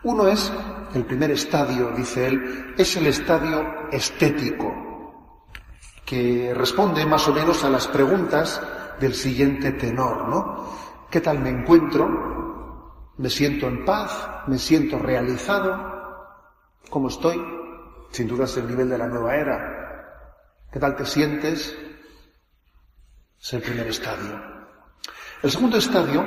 Uno 0.02 0.26
es, 0.26 0.52
el 0.94 1.04
primer 1.04 1.30
estadio, 1.30 1.92
dice 1.96 2.26
él, 2.26 2.74
es 2.76 2.96
el 2.96 3.06
estadio 3.06 3.88
estético, 3.92 5.14
que 6.04 6.52
responde 6.52 7.06
más 7.06 7.28
o 7.28 7.32
menos 7.32 7.62
a 7.62 7.70
las 7.70 7.86
preguntas 7.86 8.60
del 8.98 9.14
siguiente 9.14 9.70
tenor, 9.72 10.28
¿no? 10.28 10.74
¿Qué 11.08 11.20
tal 11.20 11.38
me 11.38 11.50
encuentro? 11.50 13.14
¿Me 13.16 13.30
siento 13.30 13.68
en 13.68 13.84
paz? 13.84 14.28
¿Me 14.48 14.58
siento 14.58 14.98
realizado? 14.98 16.00
¿Cómo 16.90 17.06
estoy? 17.06 17.59
Sin 18.10 18.26
duda 18.26 18.44
es 18.44 18.56
el 18.56 18.66
nivel 18.66 18.88
de 18.88 18.98
la 18.98 19.06
nueva 19.06 19.36
era. 19.36 19.80
¿Qué 20.72 20.78
tal 20.78 20.96
te 20.96 21.06
sientes? 21.06 21.76
Es 23.40 23.52
el 23.52 23.62
primer 23.62 23.86
estadio. 23.86 24.40
El 25.42 25.50
segundo 25.50 25.78
estadio, 25.78 26.24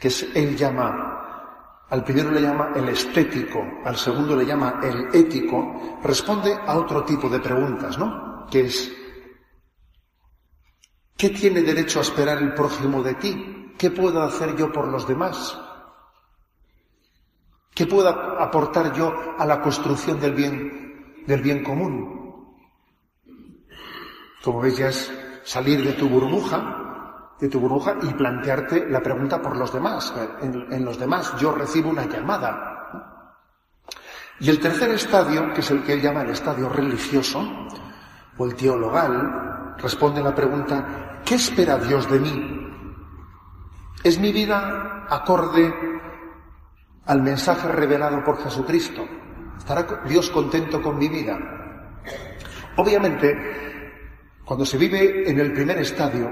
que 0.00 0.08
es 0.08 0.26
él 0.34 0.56
llama, 0.56 1.84
al 1.90 2.02
primero 2.02 2.30
le 2.30 2.40
llama 2.40 2.72
el 2.74 2.88
estético, 2.88 3.62
al 3.84 3.96
segundo 3.96 4.34
le 4.34 4.46
llama 4.46 4.80
el 4.82 5.14
ético, 5.14 6.00
responde 6.02 6.56
a 6.66 6.76
otro 6.78 7.04
tipo 7.04 7.28
de 7.28 7.38
preguntas, 7.40 7.98
¿no? 7.98 8.46
Que 8.50 8.66
es, 8.66 8.92
¿qué 11.16 11.30
tiene 11.30 11.62
derecho 11.62 11.98
a 11.98 12.02
esperar 12.02 12.38
el 12.38 12.54
prójimo 12.54 13.02
de 13.02 13.14
ti? 13.14 13.74
¿Qué 13.76 13.90
puedo 13.90 14.22
hacer 14.22 14.56
yo 14.56 14.72
por 14.72 14.88
los 14.88 15.06
demás? 15.06 15.56
¿Qué 17.76 17.86
puedo 17.86 18.08
aportar 18.08 18.94
yo 18.94 19.12
a 19.38 19.44
la 19.44 19.60
construcción 19.60 20.18
del 20.18 20.32
bien, 20.32 21.24
del 21.26 21.42
bien 21.42 21.62
común? 21.62 22.56
Como 24.42 24.62
veis, 24.62 24.78
ya 24.78 24.88
es 24.88 25.12
salir 25.44 25.84
de 25.84 25.92
tu 25.92 26.08
burbuja, 26.08 27.34
de 27.38 27.50
tu 27.50 27.60
burbuja 27.60 27.96
y 28.00 28.14
plantearte 28.14 28.88
la 28.88 29.02
pregunta 29.02 29.42
por 29.42 29.58
los 29.58 29.74
demás. 29.74 30.14
En, 30.40 30.86
los 30.86 30.98
demás 30.98 31.34
yo 31.38 31.52
recibo 31.52 31.90
una 31.90 32.06
llamada. 32.06 33.12
Y 34.40 34.48
el 34.48 34.58
tercer 34.58 34.92
estadio, 34.92 35.52
que 35.52 35.60
es 35.60 35.70
el 35.70 35.84
que 35.84 35.92
él 35.92 36.00
llama 36.00 36.22
el 36.22 36.30
estadio 36.30 36.70
religioso, 36.70 37.46
o 38.38 38.46
el 38.46 38.56
teologal, 38.56 39.76
responde 39.76 40.22
la 40.22 40.34
pregunta, 40.34 41.20
¿qué 41.26 41.34
espera 41.34 41.76
Dios 41.76 42.10
de 42.10 42.20
mí? 42.20 42.70
¿Es 44.02 44.18
mi 44.18 44.32
vida 44.32 45.04
acorde 45.10 45.95
al 47.06 47.22
mensaje 47.22 47.68
revelado 47.68 48.22
por 48.24 48.42
Jesucristo? 48.42 49.06
¿Estará 49.56 50.02
Dios 50.06 50.30
contento 50.30 50.82
con 50.82 50.98
mi 50.98 51.08
vida? 51.08 51.38
Obviamente, 52.76 53.34
cuando 54.44 54.66
se 54.66 54.76
vive 54.76 55.28
en 55.28 55.40
el 55.40 55.52
primer 55.52 55.78
estadio, 55.78 56.30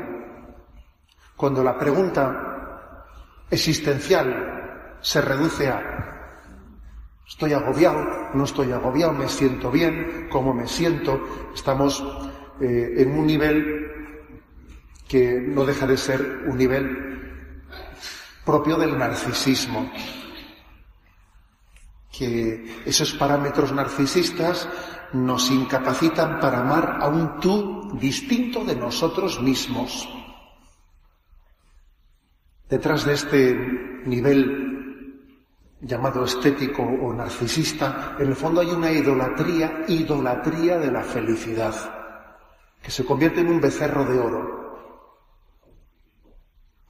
cuando 1.37 1.65
la 1.65 1.79
pregunta 1.79 3.05
existencial 3.51 4.99
se 5.01 5.21
reduce 5.21 5.69
a 5.69 5.83
¿estoy 7.27 7.53
agobiado? 7.53 8.31
¿No 8.35 8.45
estoy 8.45 8.73
agobiado? 8.73 9.13
¿Me 9.13 9.29
siento 9.29 9.71
bien? 9.71 10.29
¿Cómo 10.31 10.53
me 10.53 10.67
siento? 10.67 11.21
Estamos 11.55 12.05
eh, 12.61 12.95
en 12.99 13.19
un 13.19 13.27
nivel 13.27 13.91
que 15.09 15.41
no 15.41 15.65
deja 15.65 15.87
de 15.87 15.97
ser 15.97 16.45
un 16.47 16.57
nivel 16.57 17.63
propio 18.45 18.77
del 18.77 18.99
narcisismo 18.99 19.91
que 22.17 22.83
esos 22.87 23.13
parámetros 23.15 23.73
narcisistas 23.73 24.69
nos 25.13 25.51
incapacitan 25.51 26.41
para 26.41 26.61
amar 26.61 26.99
a 27.01 27.09
un 27.09 27.41
tú 27.41 27.89
distinto 27.99 28.65
de 28.65 28.77
nosotros 28.77 29.41
mismos. 29.41 30.09
Detrás 32.69 33.05
de 33.05 33.15
este 33.15 33.55
nivel 34.07 34.65
llamado 35.81 36.25
estético 36.25 36.83
o 36.83 37.13
narcisista, 37.13 38.17
en 38.19 38.29
el 38.29 38.37
fondo 38.37 38.61
hay 38.61 38.71
una 38.71 38.91
idolatría, 38.91 39.85
idolatría 39.89 40.79
de 40.79 40.91
la 40.91 41.03
felicidad, 41.03 41.75
que 42.83 42.91
se 42.91 43.05
convierte 43.05 43.41
en 43.41 43.49
un 43.49 43.61
becerro 43.61 44.05
de 44.05 44.19
oro, 44.19 44.64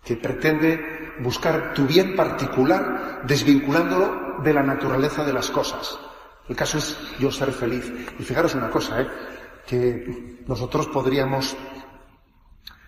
que 0.05 0.17
pretende 0.17 1.15
buscar 1.21 1.73
tu 1.75 1.87
bien 1.87 2.15
particular 2.15 3.23
desvinculándolo 3.27 4.43
de 4.43 4.53
la 4.53 4.63
naturaleza 4.63 5.25
de 5.25 5.33
las 5.33 5.51
cosas. 5.51 5.99
El 6.49 6.57
caso 6.57 6.79
es 6.79 6.97
yo 7.19 7.31
ser 7.31 7.53
feliz. 7.53 7.91
Y 8.19 8.23
fijaros 8.23 8.55
una 8.55 8.71
cosa, 8.71 9.01
¿eh? 9.01 9.09
que 9.67 10.43
nosotros 10.47 10.89
podríamos 10.89 11.57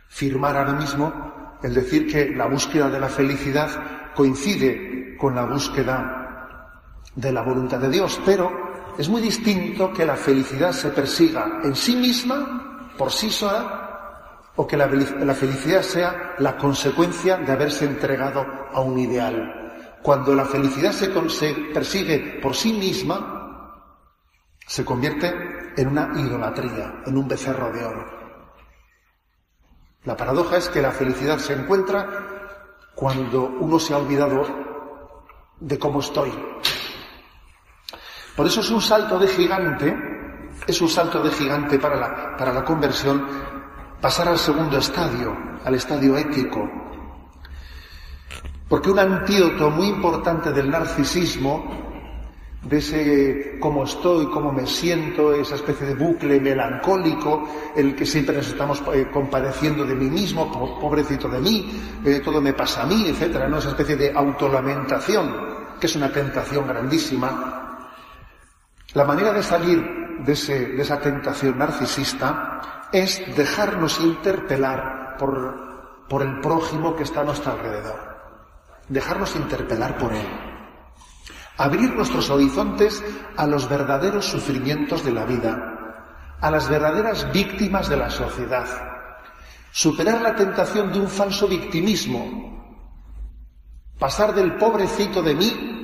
firmar 0.09 0.57
ahora 0.57 0.75
mismo 0.75 1.59
el 1.62 1.75
decir 1.75 2.07
que 2.07 2.31
la 2.35 2.47
búsqueda 2.47 2.90
de 2.90 3.01
la 3.01 3.09
felicidad 3.09 4.12
coincide 4.14 5.17
con 5.19 5.35
la 5.35 5.45
búsqueda 5.45 6.73
de 7.14 7.33
la 7.33 7.43
voluntad 7.43 7.79
de 7.79 7.88
Dios, 7.88 8.21
pero 8.27 8.53
es 8.99 9.09
muy 9.09 9.23
distinto 9.23 9.93
que 9.93 10.05
la 10.05 10.17
felicidad 10.17 10.73
se 10.73 10.90
persiga 10.90 11.61
en 11.64 11.75
sí 11.75 11.97
misma, 11.97 12.93
por 12.97 13.11
sí 13.11 13.31
sola, 13.31 13.86
o 14.57 14.66
que 14.66 14.77
la, 14.77 14.88
felicidad 15.35 15.83
sea 15.83 16.35
la 16.38 16.57
consecuencia 16.57 17.37
de 17.37 17.53
haberse 17.53 17.85
entregado 17.85 18.45
a 18.73 18.81
un 18.81 18.99
ideal. 18.99 19.99
Cuando 20.03 20.35
la 20.35 20.47
felicidad 20.47 20.92
se, 20.92 21.12
se 21.29 21.55
persigue 21.75 22.40
por 22.40 22.55
sí 22.55 22.73
misma, 22.73 23.92
se 24.66 24.85
convierte 24.85 25.33
en 25.77 25.88
una 25.88 26.11
idolatría, 26.19 27.03
en 27.05 27.19
un 27.19 27.29
becerro 27.29 27.71
de 27.71 27.85
oro. 27.85 28.16
La 30.05 30.16
paradoja 30.16 30.57
es 30.57 30.69
que 30.69 30.81
la 30.81 30.92
felicidad 30.92 31.38
se 31.38 31.53
encuentra 31.53 32.07
cuando 32.95 33.45
uno 33.61 33.79
se 33.79 33.92
ha 33.92 33.99
olvidado 33.99 34.47
de 35.61 35.79
cómo 35.79 36.01
estoy. 36.01 36.33
Por 38.35 38.47
eso 38.47 38.61
es 38.61 38.71
un 38.71 38.81
salto 38.81 39.19
de 39.19 39.29
gigante, 39.29 39.95
es 40.66 40.81
un 40.81 40.88
salto 40.88 41.23
de 41.23 41.31
gigante 41.31 41.79
para 41.79 41.97
la, 41.97 42.37
para 42.37 42.53
la 42.53 42.64
conversión, 42.64 43.27
pasar 44.07 44.29
al 44.29 44.38
segundo 44.38 44.79
estadio, 44.79 45.37
al 45.64 45.75
estadio 45.75 46.16
ético. 46.16 46.71
Porque 48.69 48.88
un 48.88 49.01
antídoto 49.01 49.69
muy 49.69 49.88
importante 49.88 50.53
del 50.53 50.71
narcisismo 50.71 51.64
de 52.62 52.79
ese 52.79 53.59
cómo 53.59 53.83
estoy, 53.83 54.27
cómo 54.27 54.53
me 54.53 54.64
siento, 54.64 55.35
esa 55.35 55.57
especie 55.57 55.88
de 55.88 55.95
bucle 55.97 56.38
melancólico, 56.38 57.49
el 57.75 57.97
que 57.97 58.07
siempre 58.07 58.37
nos 58.37 58.47
estamos 58.47 58.81
eh, 58.95 59.09
compadeciendo 59.12 59.85
de 59.85 59.97
mí 59.97 60.09
mismo, 60.09 60.53
pobrecito 60.81 61.29
de 61.29 61.40
mí, 61.40 61.69
eh, 62.05 62.21
todo 62.25 62.40
me 62.40 62.53
pasa 62.53 62.85
a 62.85 62.87
mí, 62.87 63.09
etcétera, 63.09 63.49
¿no? 63.49 63.59
Esa 63.59 63.71
especie 63.71 63.97
de 63.97 64.12
autolamentación, 64.12 65.35
que 65.81 65.87
es 65.88 65.97
una 65.97 66.12
tentación 66.12 66.64
grandísima. 66.64 67.90
La 68.95 69.05
manera 69.05 69.33
de 69.33 69.42
salir 69.42 69.85
de, 70.25 70.33
ese, 70.33 70.64
de 70.64 70.83
esa 70.83 71.01
tentación 71.01 71.59
narcisista 71.59 72.76
es 72.92 73.22
dejarnos 73.37 74.01
interpelar 74.01 75.16
por, 75.18 76.07
por 76.09 76.22
el 76.22 76.40
prójimo 76.40 76.96
que 76.96 77.03
está 77.03 77.20
a 77.20 77.25
nuestro 77.25 77.53
alrededor. 77.53 78.16
Dejarnos 78.88 79.35
interpelar 79.37 79.99
por 79.99 80.12
él. 80.12 80.27
Abrir 81.59 81.94
nuestros 81.94 82.31
horizontes 82.31 83.03
a 83.37 83.46
los 83.46 83.68
verdaderos 83.68 84.27
sufrimientos 84.27 85.05
de 85.05 85.12
la 85.12 85.25
vida, 85.25 86.37
a 86.40 86.51
las 86.51 86.68
verdaderas 86.68 87.33
víctimas 87.33 87.88
de 87.88 87.96
la 87.96 88.11
sociedad, 88.11 88.66
superar 89.72 90.20
la 90.20 90.37
tentación 90.37 90.92
de 90.92 91.01
un 91.01 91.09
falso 91.09 91.49
victimismo, 91.49 92.46
pasar 93.99 94.35
del 94.35 94.57
pobrecito 94.57 95.22
de 95.22 95.35
mí 95.35 95.77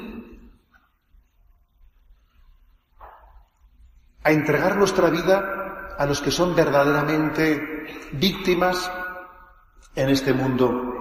a 4.25 4.31
entregar 4.31 4.77
nuestra 4.77 5.11
vida 5.11 5.62
a 5.99 6.07
los 6.07 6.21
que 6.21 6.31
son 6.31 6.55
verdaderamente 6.55 7.61
víctimas 8.13 8.91
en 9.95 10.09
este 10.09 10.33
mundo. 10.33 10.93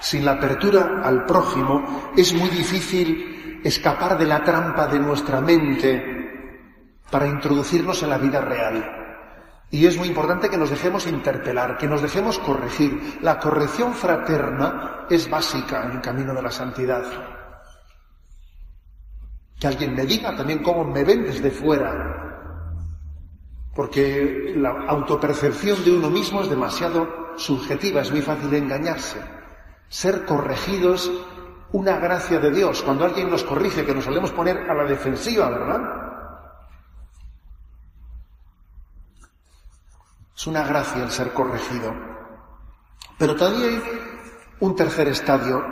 Sin 0.00 0.24
la 0.24 0.32
apertura 0.32 1.02
al 1.04 1.26
prójimo 1.26 2.10
es 2.16 2.32
muy 2.34 2.48
difícil 2.50 3.60
escapar 3.64 4.16
de 4.16 4.26
la 4.26 4.44
trampa 4.44 4.86
de 4.86 4.98
nuestra 4.98 5.40
mente 5.40 6.18
para 7.10 7.26
introducirnos 7.26 8.02
en 8.02 8.10
la 8.10 8.18
vida 8.18 8.40
real. 8.40 8.98
Y 9.70 9.86
es 9.86 9.98
muy 9.98 10.08
importante 10.08 10.48
que 10.48 10.56
nos 10.56 10.70
dejemos 10.70 11.06
interpelar, 11.06 11.76
que 11.76 11.86
nos 11.86 12.00
dejemos 12.00 12.38
corregir. 12.38 13.18
La 13.20 13.38
corrección 13.38 13.92
fraterna 13.92 15.06
es 15.10 15.28
básica 15.28 15.84
en 15.84 15.92
el 15.92 16.00
camino 16.00 16.32
de 16.32 16.42
la 16.42 16.50
santidad. 16.50 17.04
Que 19.60 19.66
alguien 19.66 19.94
me 19.94 20.06
diga 20.06 20.34
también 20.36 20.62
cómo 20.62 20.84
me 20.84 21.04
ven 21.04 21.24
desde 21.24 21.50
fuera. 21.50 22.37
Porque 23.78 24.54
la 24.56 24.70
autopercepción 24.88 25.84
de 25.84 25.92
uno 25.92 26.10
mismo 26.10 26.42
es 26.42 26.50
demasiado 26.50 27.36
subjetiva, 27.36 28.00
es 28.00 28.10
muy 28.10 28.22
fácil 28.22 28.52
engañarse. 28.52 29.22
Ser 29.88 30.24
corregidos 30.24 31.08
una 31.70 31.96
gracia 32.00 32.40
de 32.40 32.50
Dios. 32.50 32.82
Cuando 32.82 33.04
alguien 33.04 33.30
nos 33.30 33.44
corrige, 33.44 33.86
que 33.86 33.94
nos 33.94 34.02
solemos 34.02 34.32
poner 34.32 34.68
a 34.68 34.74
la 34.74 34.82
defensiva, 34.82 35.48
¿verdad? 35.48 35.80
Es 40.36 40.46
una 40.48 40.64
gracia 40.64 41.04
el 41.04 41.12
ser 41.12 41.32
corregido. 41.32 41.94
Pero 43.16 43.36
también 43.36 43.74
hay 43.74 43.82
un 44.58 44.74
tercer 44.74 45.06
estadio 45.06 45.62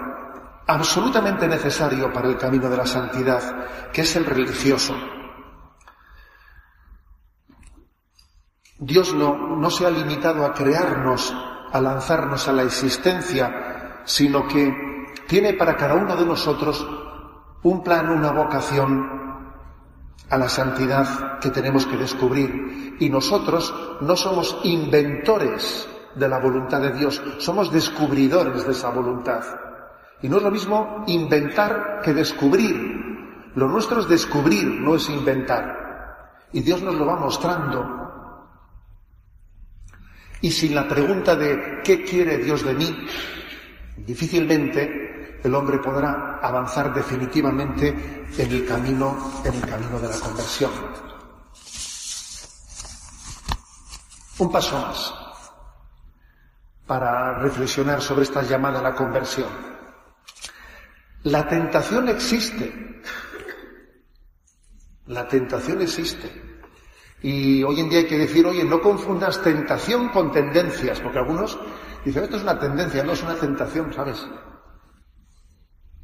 absolutamente 0.68 1.48
necesario 1.48 2.12
para 2.12 2.28
el 2.28 2.38
camino 2.38 2.70
de 2.70 2.76
la 2.76 2.86
santidad, 2.86 3.90
que 3.92 4.02
es 4.02 4.14
el 4.14 4.26
religioso. 4.26 4.94
Dios 8.78 9.14
no, 9.14 9.56
no 9.56 9.70
se 9.70 9.86
ha 9.86 9.90
limitado 9.90 10.44
a 10.44 10.52
crearnos, 10.52 11.34
a 11.72 11.80
lanzarnos 11.80 12.46
a 12.48 12.52
la 12.52 12.62
existencia, 12.62 14.02
sino 14.04 14.46
que 14.46 15.14
tiene 15.26 15.54
para 15.54 15.76
cada 15.76 15.94
uno 15.94 16.14
de 16.14 16.26
nosotros 16.26 16.86
un 17.62 17.82
plan, 17.82 18.10
una 18.10 18.32
vocación 18.32 19.16
a 20.28 20.36
la 20.36 20.48
santidad 20.48 21.38
que 21.40 21.50
tenemos 21.50 21.86
que 21.86 21.96
descubrir. 21.96 22.96
Y 23.00 23.08
nosotros 23.08 23.74
no 24.00 24.16
somos 24.16 24.58
inventores 24.64 25.88
de 26.14 26.28
la 26.28 26.38
voluntad 26.38 26.80
de 26.80 26.92
Dios, 26.92 27.22
somos 27.38 27.72
descubridores 27.72 28.64
de 28.64 28.72
esa 28.72 28.90
voluntad. 28.90 29.42
Y 30.22 30.28
no 30.28 30.38
es 30.38 30.42
lo 30.42 30.50
mismo 30.50 31.04
inventar 31.06 32.00
que 32.02 32.14
descubrir. 32.14 32.74
Lo 33.54 33.68
nuestro 33.68 34.00
es 34.00 34.08
descubrir, 34.08 34.66
no 34.66 34.96
es 34.96 35.08
inventar. 35.08 36.46
Y 36.52 36.60
Dios 36.60 36.82
nos 36.82 36.94
lo 36.94 37.06
va 37.06 37.16
mostrando. 37.16 38.05
Y 40.40 40.50
sin 40.50 40.74
la 40.74 40.86
pregunta 40.86 41.34
de 41.34 41.80
¿qué 41.82 42.04
quiere 42.04 42.38
Dios 42.38 42.64
de 42.64 42.74
mí? 42.74 43.06
Difícilmente 43.96 45.40
el 45.42 45.54
hombre 45.54 45.78
podrá 45.78 46.38
avanzar 46.42 46.92
definitivamente 46.92 48.24
en 48.36 48.50
el 48.50 48.66
camino, 48.66 49.40
en 49.44 49.54
el 49.54 49.66
camino 49.66 49.98
de 50.00 50.08
la 50.08 50.18
conversión. 50.18 50.70
Un 54.38 54.52
paso 54.52 54.78
más 54.78 55.14
para 56.86 57.38
reflexionar 57.38 58.02
sobre 58.02 58.24
esta 58.24 58.42
llamada 58.42 58.80
a 58.80 58.82
la 58.82 58.94
conversión. 58.94 59.48
La 61.24 61.48
tentación 61.48 62.08
existe. 62.08 63.02
La 65.06 65.26
tentación 65.26 65.80
existe. 65.82 66.55
Y 67.26 67.64
hoy 67.64 67.80
en 67.80 67.88
día 67.88 67.98
hay 67.98 68.06
que 68.06 68.18
decir, 68.18 68.46
oye, 68.46 68.62
no 68.62 68.80
confundas 68.80 69.42
tentación 69.42 70.10
con 70.10 70.30
tendencias, 70.30 71.00
porque 71.00 71.18
algunos 71.18 71.58
dicen, 72.04 72.22
esto 72.22 72.36
es 72.36 72.44
una 72.44 72.56
tendencia, 72.56 73.02
no 73.02 73.14
es 73.14 73.22
una 73.24 73.34
tentación, 73.34 73.92
¿sabes? 73.92 74.24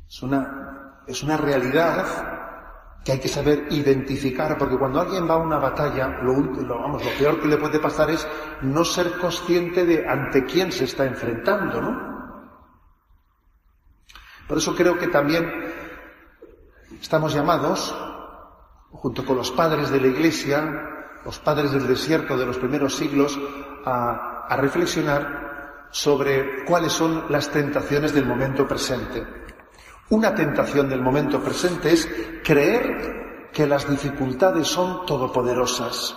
Es 0.09 0.21
una, 0.21 1.05
es 1.07 1.23
una 1.23 1.37
realidad 1.37 2.05
que 3.05 3.13
hay 3.13 3.21
que 3.21 3.29
saber 3.29 3.69
identificar, 3.71 4.59
porque 4.59 4.77
cuando 4.77 5.01
alguien 5.01 5.31
va 5.31 5.35
a 5.35 5.37
una 5.37 5.61
batalla, 5.61 6.09
lo, 6.09 6.35
vamos, 6.81 7.05
lo 7.05 7.11
peor 7.13 7.41
que 7.41 7.47
le 7.47 7.57
puede 7.57 7.79
pasar 7.79 8.11
es 8.11 8.27
no 8.63 8.85
ser 8.85 9.17
consciente 9.19 9.87
de 9.87 10.05
ante 10.05 10.45
quién 10.45 10.73
se 10.73 10.87
está 10.87 11.05
enfrentando, 11.07 11.81
¿no? 11.81 12.13
Por 14.49 14.59
eso 14.59 14.75
creo 14.75 14.99
que 14.99 15.07
también 15.07 15.49
estamos 17.01 17.33
llamados, 17.33 17.95
junto 18.91 19.25
con 19.25 19.37
los 19.37 19.53
padres 19.53 19.89
de 19.89 20.01
la 20.01 20.09
Iglesia, 20.09 20.89
los 21.25 21.39
padres 21.39 21.73
del 21.73 21.87
desierto 21.87 22.37
de 22.37 22.47
los 22.47 22.59
primeros 22.59 22.97
siglos, 22.97 23.39
a, 23.85 24.57
reflexionar 24.57 25.89
sobre 25.91 26.65
cuáles 26.65 26.93
son 26.93 27.25
las 27.31 27.51
tentaciones 27.51 28.13
del 28.13 28.27
momento 28.27 28.69
presente. 28.69 29.27
Una 30.11 30.35
tentación 30.35 30.89
del 30.91 31.01
momento 31.01 31.43
presente 31.43 31.93
es 31.93 32.07
creer 32.45 33.51
que 33.53 33.67
las 33.67 33.89
dificultades 33.89 34.69
son 34.69 35.07
todopoderosas. 35.07 36.15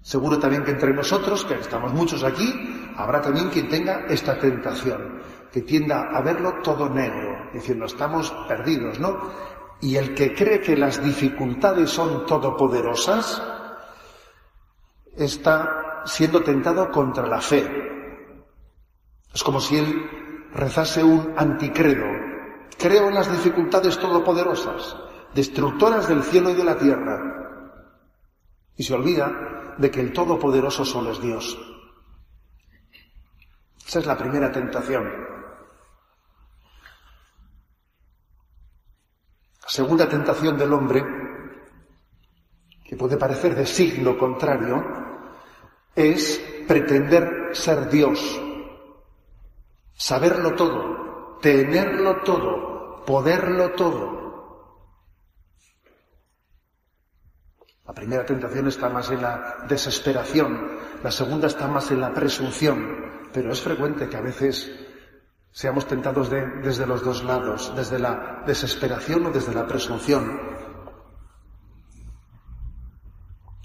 Seguro 0.00 0.38
también 0.38 0.64
que 0.64 0.70
entre 0.70 0.94
nosotros, 0.94 1.44
que 1.44 1.54
estamos 1.54 1.92
muchos 1.92 2.22
aquí, 2.22 2.92
habrá 2.96 3.20
también 3.20 3.50
quien 3.50 3.68
tenga 3.68 4.06
esta 4.08 4.38
tentación, 4.38 5.20
que 5.52 5.62
tienda 5.62 6.08
a 6.14 6.20
verlo 6.22 6.62
todo 6.62 6.88
negro, 6.88 7.50
diciendo 7.52 7.86
estamos 7.86 8.30
perdidos, 8.48 8.98
¿no? 8.98 9.57
Y 9.80 9.96
el 9.96 10.14
que 10.14 10.34
cree 10.34 10.60
que 10.60 10.76
las 10.76 11.02
dificultades 11.02 11.90
son 11.90 12.26
todopoderosas, 12.26 13.42
está 15.16 16.02
siendo 16.04 16.42
tentado 16.42 16.90
contra 16.90 17.26
la 17.26 17.40
fe, 17.40 17.88
es 19.32 19.42
como 19.42 19.60
si 19.60 19.76
él 19.76 20.10
rezase 20.52 21.04
un 21.04 21.34
anticredo. 21.36 22.06
Creo 22.76 23.08
en 23.08 23.14
las 23.14 23.30
dificultades 23.30 23.98
todopoderosas, 23.98 24.96
destructoras 25.34 26.08
del 26.08 26.22
cielo 26.22 26.50
y 26.50 26.54
de 26.54 26.64
la 26.64 26.76
tierra. 26.76 27.20
Y 28.76 28.82
se 28.82 28.94
olvida 28.94 29.74
de 29.78 29.90
que 29.90 30.00
el 30.00 30.12
Todopoderoso 30.12 30.84
solo 30.84 31.12
es 31.12 31.20
Dios. 31.20 31.58
Esa 33.86 34.00
es 34.00 34.06
la 34.06 34.18
primera 34.18 34.52
tentación. 34.52 35.08
La 39.68 39.74
segunda 39.74 40.08
tentación 40.08 40.56
del 40.56 40.72
hombre, 40.72 41.04
que 42.82 42.96
puede 42.96 43.18
parecer 43.18 43.54
de 43.54 43.66
signo 43.66 44.16
contrario, 44.16 44.82
es 45.94 46.40
pretender 46.66 47.50
ser 47.52 47.90
Dios 47.90 48.40
saberlo 49.92 50.54
todo, 50.54 51.36
tenerlo 51.42 52.22
todo, 52.22 53.04
poderlo 53.04 53.72
todo. 53.72 54.18
La 57.84 57.92
primera 57.92 58.24
tentación 58.24 58.68
está 58.68 58.88
más 58.88 59.10
en 59.10 59.20
la 59.20 59.66
desesperación, 59.68 60.78
la 61.02 61.10
segunda 61.10 61.46
está 61.46 61.68
más 61.68 61.90
en 61.90 62.00
la 62.00 62.14
presunción, 62.14 63.28
pero 63.34 63.52
es 63.52 63.60
frecuente 63.60 64.08
que 64.08 64.16
a 64.16 64.22
veces 64.22 64.87
seamos 65.58 65.88
tentados 65.88 66.30
desde 66.30 66.86
los 66.86 67.02
dos 67.02 67.24
lados, 67.24 67.72
desde 67.74 67.98
la 67.98 68.44
desesperación 68.46 69.26
o 69.26 69.30
desde 69.32 69.52
la 69.52 69.66
presunción. 69.66 70.40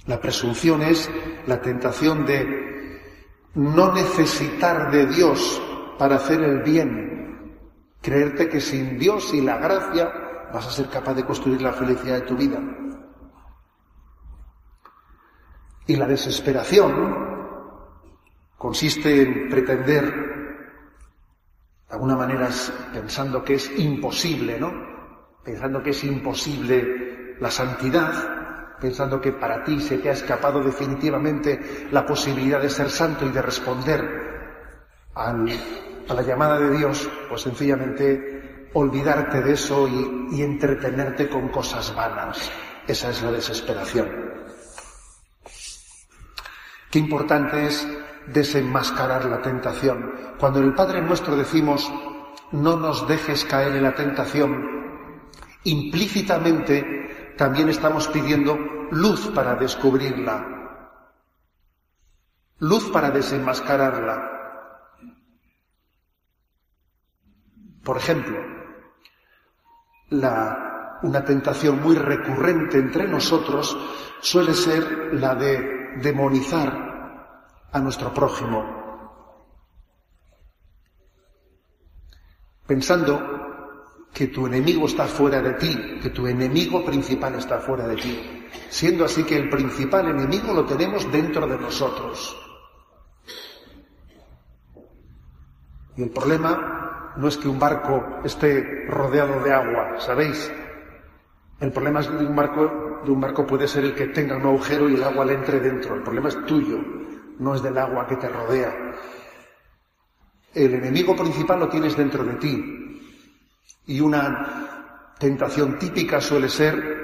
La 0.08 0.20
presunción 0.20 0.82
es 0.82 1.08
la 1.46 1.62
tentación 1.62 2.26
de 2.26 3.00
no 3.54 3.94
necesitar 3.94 4.90
de 4.90 5.06
Dios 5.06 5.62
para 6.00 6.16
hacer 6.16 6.42
el 6.42 6.64
bien. 6.64 7.60
Creerte 8.02 8.50
que 8.50 8.60
sin 8.60 8.98
Dios 8.98 9.32
y 9.32 9.42
la 9.42 9.60
gracia 9.60 10.12
vas 10.52 10.66
a 10.66 10.72
ser 10.72 10.90
capaz 10.90 11.14
de 11.14 11.26
construir 11.26 11.62
la 11.62 11.74
felicidad 11.74 12.16
de 12.16 12.26
tu 12.26 12.36
vida. 12.36 12.60
Y 15.86 15.96
la 15.96 16.08
desesperación 16.08 17.34
consiste 18.58 19.22
en 19.22 19.50
pretender, 19.50 20.23
de 21.94 21.98
alguna 21.98 22.16
manera 22.16 22.50
pensando 22.92 23.44
que 23.44 23.54
es 23.54 23.70
imposible, 23.78 24.60
¿no? 24.60 24.74
Pensando 25.44 25.84
que 25.84 25.92
es 25.92 26.04
imposible 26.04 27.36
la 27.40 27.52
santidad, 27.52 28.12
pensando 28.82 29.22
que 29.22 29.34
para 29.34 29.64
ti 29.64 29.80
se 29.80 30.00
te 30.00 30.10
ha 30.10 30.14
escapado 30.14 30.64
definitivamente 30.64 31.88
la 31.92 32.04
posibilidad 32.04 32.60
de 32.60 32.72
ser 32.72 32.90
santo 32.90 33.28
y 33.28 33.30
de 33.30 33.44
responder 33.44 34.02
a 35.14 35.34
la 35.34 36.22
llamada 36.24 36.58
de 36.58 36.76
Dios, 36.76 37.08
pues 37.30 37.44
sencillamente 37.44 38.72
olvidarte 38.74 39.44
de 39.44 39.54
eso 39.54 39.88
y 39.88 40.42
entretenerte 40.42 41.30
con 41.30 41.50
cosas 41.50 41.96
vanas. 41.96 42.50
Esa 42.88 43.12
es 43.12 43.22
la 43.22 43.30
desesperación. 43.30 44.10
Qué 46.90 46.98
importante 46.98 47.68
es 47.68 47.88
desenmascarar 48.28 49.26
la 49.26 49.42
tentación. 49.42 50.14
Cuando 50.40 50.60
en 50.60 50.66
el 50.66 50.76
Padre 50.76 51.02
nuestro 51.02 51.36
decimos, 51.36 51.92
no 52.52 52.78
nos 52.78 53.08
dejes 53.08 53.46
caer 53.46 53.76
en 53.76 53.84
la 53.84 53.96
tentación, 53.96 54.64
implícitamente 55.64 57.34
también 57.38 57.70
estamos 57.70 58.08
pidiendo 58.08 58.58
luz 58.92 59.28
para 59.34 59.56
descubrirla, 59.56 60.90
luz 62.60 62.90
para 62.92 63.10
desenmascararla. 63.10 64.30
Por 67.84 67.98
ejemplo, 67.98 68.38
una 70.12 71.26
tentación 71.26 71.82
muy 71.82 71.96
recurrente 71.96 72.78
entre 72.78 73.08
nosotros 73.08 73.76
suele 74.22 74.54
ser 74.54 75.14
la 75.16 75.36
de 75.36 75.98
demonizar 76.02 76.93
a 77.74 77.80
nuestro 77.80 78.14
prójimo. 78.14 78.64
Pensando 82.66 83.20
que 84.14 84.28
tu 84.28 84.46
enemigo 84.46 84.86
está 84.86 85.06
fuera 85.06 85.42
de 85.42 85.54
ti, 85.54 86.00
que 86.02 86.12
tu 86.12 86.28
enemigo 86.28 86.86
principal 86.86 87.36
está 87.36 87.60
fuera 87.60 87.88
de 87.88 87.96
ti, 87.96 88.48
siendo 88.70 89.06
así 89.06 89.24
que 89.24 89.36
el 89.36 89.50
principal 89.50 90.08
enemigo 90.08 90.54
lo 90.54 90.66
tenemos 90.66 91.12
dentro 91.12 91.48
de 91.48 91.58
nosotros. 91.58 92.38
Y 95.98 96.04
el 96.04 96.10
problema 96.12 97.14
no 97.18 97.28
es 97.28 97.38
que 97.38 97.48
un 97.48 97.60
barco 97.60 98.20
esté 98.24 98.86
rodeado 98.88 99.44
de 99.44 99.52
agua, 99.52 100.00
¿sabéis? 100.00 100.52
El 101.60 101.72
problema 101.72 102.02
es 102.02 102.12
de 102.12 102.26
un 102.26 102.36
barco, 102.36 103.02
de 103.04 103.12
un 103.12 103.22
barco 103.22 103.46
puede 103.46 103.68
ser 103.68 103.84
el 103.86 103.96
que 103.96 104.08
tenga 104.08 104.38
un 104.38 104.44
agujero 104.44 104.90
y 104.90 104.96
el 104.96 105.04
agua 105.04 105.26
le 105.26 105.34
entre 105.34 105.60
dentro. 105.60 105.96
El 105.96 106.04
problema 106.04 106.30
es 106.30 106.46
tuyo, 106.46 106.80
no 107.40 107.56
es 107.56 107.64
del 107.64 107.78
agua 107.78 108.08
que 108.08 108.18
te 108.18 108.30
rodea. 108.30 108.74
El 110.54 110.74
enemigo 110.76 111.16
principal 111.16 111.60
lo 111.60 111.70
tienes 111.70 111.98
dentro 111.98 112.24
de 112.24 112.36
ti. 112.36 113.02
Y 113.88 114.00
una 114.00 115.14
tentación 115.20 115.78
típica 115.78 116.22
suele 116.22 116.50
ser 116.50 117.04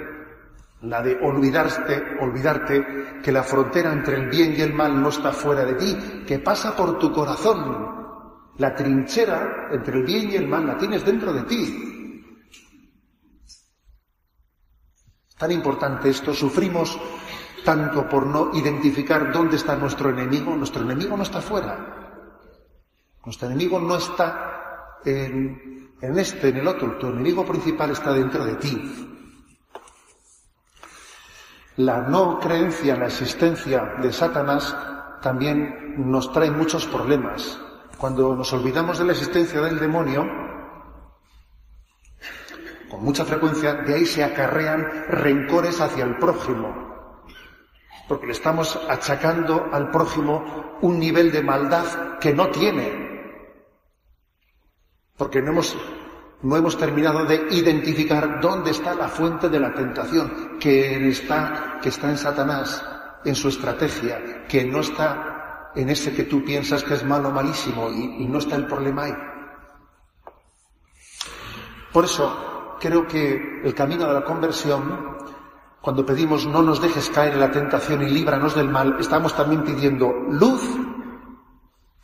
la 0.81 1.01
de 1.01 1.17
olvidarte, 1.21 2.17
olvidarte 2.21 3.19
que 3.21 3.31
la 3.31 3.43
frontera 3.43 3.91
entre 3.91 4.15
el 4.15 4.29
bien 4.29 4.55
y 4.57 4.61
el 4.61 4.73
mal 4.73 5.01
no 5.01 5.09
está 5.09 5.31
fuera 5.33 5.65
de 5.65 5.73
ti, 5.73 5.97
que 6.25 6.39
pasa 6.39 6.75
por 6.75 6.97
tu 6.97 7.11
corazón, 7.11 7.99
la 8.57 8.75
trinchera 8.75 9.69
entre 9.71 9.99
el 9.99 10.03
bien 10.05 10.31
y 10.31 10.35
el 10.35 10.47
mal 10.47 10.67
la 10.67 10.77
tienes 10.77 11.03
dentro 11.03 11.33
de 11.33 11.43
ti. 11.43 11.89
Tan 15.37 15.51
importante 15.51 16.09
esto, 16.09 16.33
sufrimos 16.33 16.99
tanto 17.63 18.07
por 18.07 18.25
no 18.25 18.51
identificar 18.53 19.31
dónde 19.31 19.57
está 19.57 19.75
nuestro 19.75 20.09
enemigo. 20.09 20.55
Nuestro 20.55 20.81
enemigo 20.83 21.15
no 21.15 21.23
está 21.23 21.41
fuera. 21.41 21.99
Nuestro 23.25 23.47
enemigo 23.47 23.79
no 23.79 23.95
está 23.95 24.99
en, 25.05 25.91
este, 26.01 26.49
en 26.49 26.57
el 26.57 26.67
otro. 26.67 26.97
Tu 26.97 27.07
enemigo 27.07 27.45
principal 27.45 27.91
está 27.91 28.13
dentro 28.13 28.45
de 28.45 28.55
ti. 28.55 29.05
La 31.77 32.01
no 32.01 32.39
creencia 32.39 32.93
en 32.93 32.99
la 32.99 33.07
existencia 33.07 33.95
de 34.01 34.11
Satanás 34.11 34.75
también 35.21 36.09
nos 36.09 36.31
trae 36.33 36.51
muchos 36.51 36.85
problemas. 36.85 37.59
Cuando 37.97 38.35
nos 38.35 38.51
olvidamos 38.53 38.97
de 38.99 39.05
la 39.05 39.11
existencia 39.11 39.61
del 39.61 39.79
demonio, 39.79 40.25
con 42.89 43.03
mucha 43.03 43.23
frecuencia 43.23 43.75
de 43.75 43.93
ahí 43.93 44.05
se 44.05 44.23
acarrean 44.23 45.05
rencores 45.09 45.79
hacia 45.79 46.05
el 46.05 46.17
prójimo, 46.17 46.88
porque 48.09 48.25
le 48.25 48.33
estamos 48.33 48.77
achacando 48.89 49.69
al 49.71 49.91
prójimo 49.91 50.79
un 50.81 50.99
nivel 50.99 51.31
de 51.31 51.43
maldad 51.43 52.17
que 52.19 52.33
no 52.33 52.49
tiene, 52.49 53.07
porque 55.15 55.43
no 55.43 55.51
hemos, 55.51 55.77
no 56.41 56.57
hemos 56.57 56.75
terminado 56.75 57.23
de 57.25 57.45
identificar 57.51 58.41
dónde 58.41 58.71
está 58.71 58.95
la 58.95 59.09
fuente 59.09 59.47
de 59.47 59.59
la 59.59 59.75
tentación, 59.75 60.57
que 60.59 61.07
está, 61.07 61.77
que 61.83 61.89
está 61.89 62.09
en 62.09 62.17
Satanás, 62.17 62.83
en 63.23 63.35
su 63.35 63.49
estrategia, 63.49 64.47
que 64.47 64.65
no 64.65 64.79
está 64.79 65.71
en 65.75 65.89
ese 65.89 66.11
que 66.11 66.23
tú 66.23 66.43
piensas 66.43 66.83
que 66.83 66.95
es 66.95 67.05
malo, 67.05 67.29
malísimo, 67.29 67.91
y, 67.91 68.25
no 68.25 68.39
está 68.39 68.55
el 68.55 68.65
problema 68.65 69.03
ahí. 69.03 69.13
Por 71.93 72.05
eso 72.05 72.77
creo 72.79 73.05
que 73.05 73.61
el 73.63 73.75
camino 73.75 74.07
de 74.07 74.13
la 74.13 74.23
conversión, 74.23 75.15
cuando 75.81 76.05
pedimos 76.05 76.45
no 76.45 76.61
nos 76.61 76.81
dejes 76.81 77.09
caer 77.09 77.33
en 77.33 77.39
la 77.39 77.51
tentación 77.51 78.01
y 78.03 78.09
líbranos 78.09 78.55
del 78.55 78.69
mal, 78.69 78.97
estamos 78.99 79.35
también 79.35 79.63
pidiendo 79.63 80.11
luz, 80.29 80.61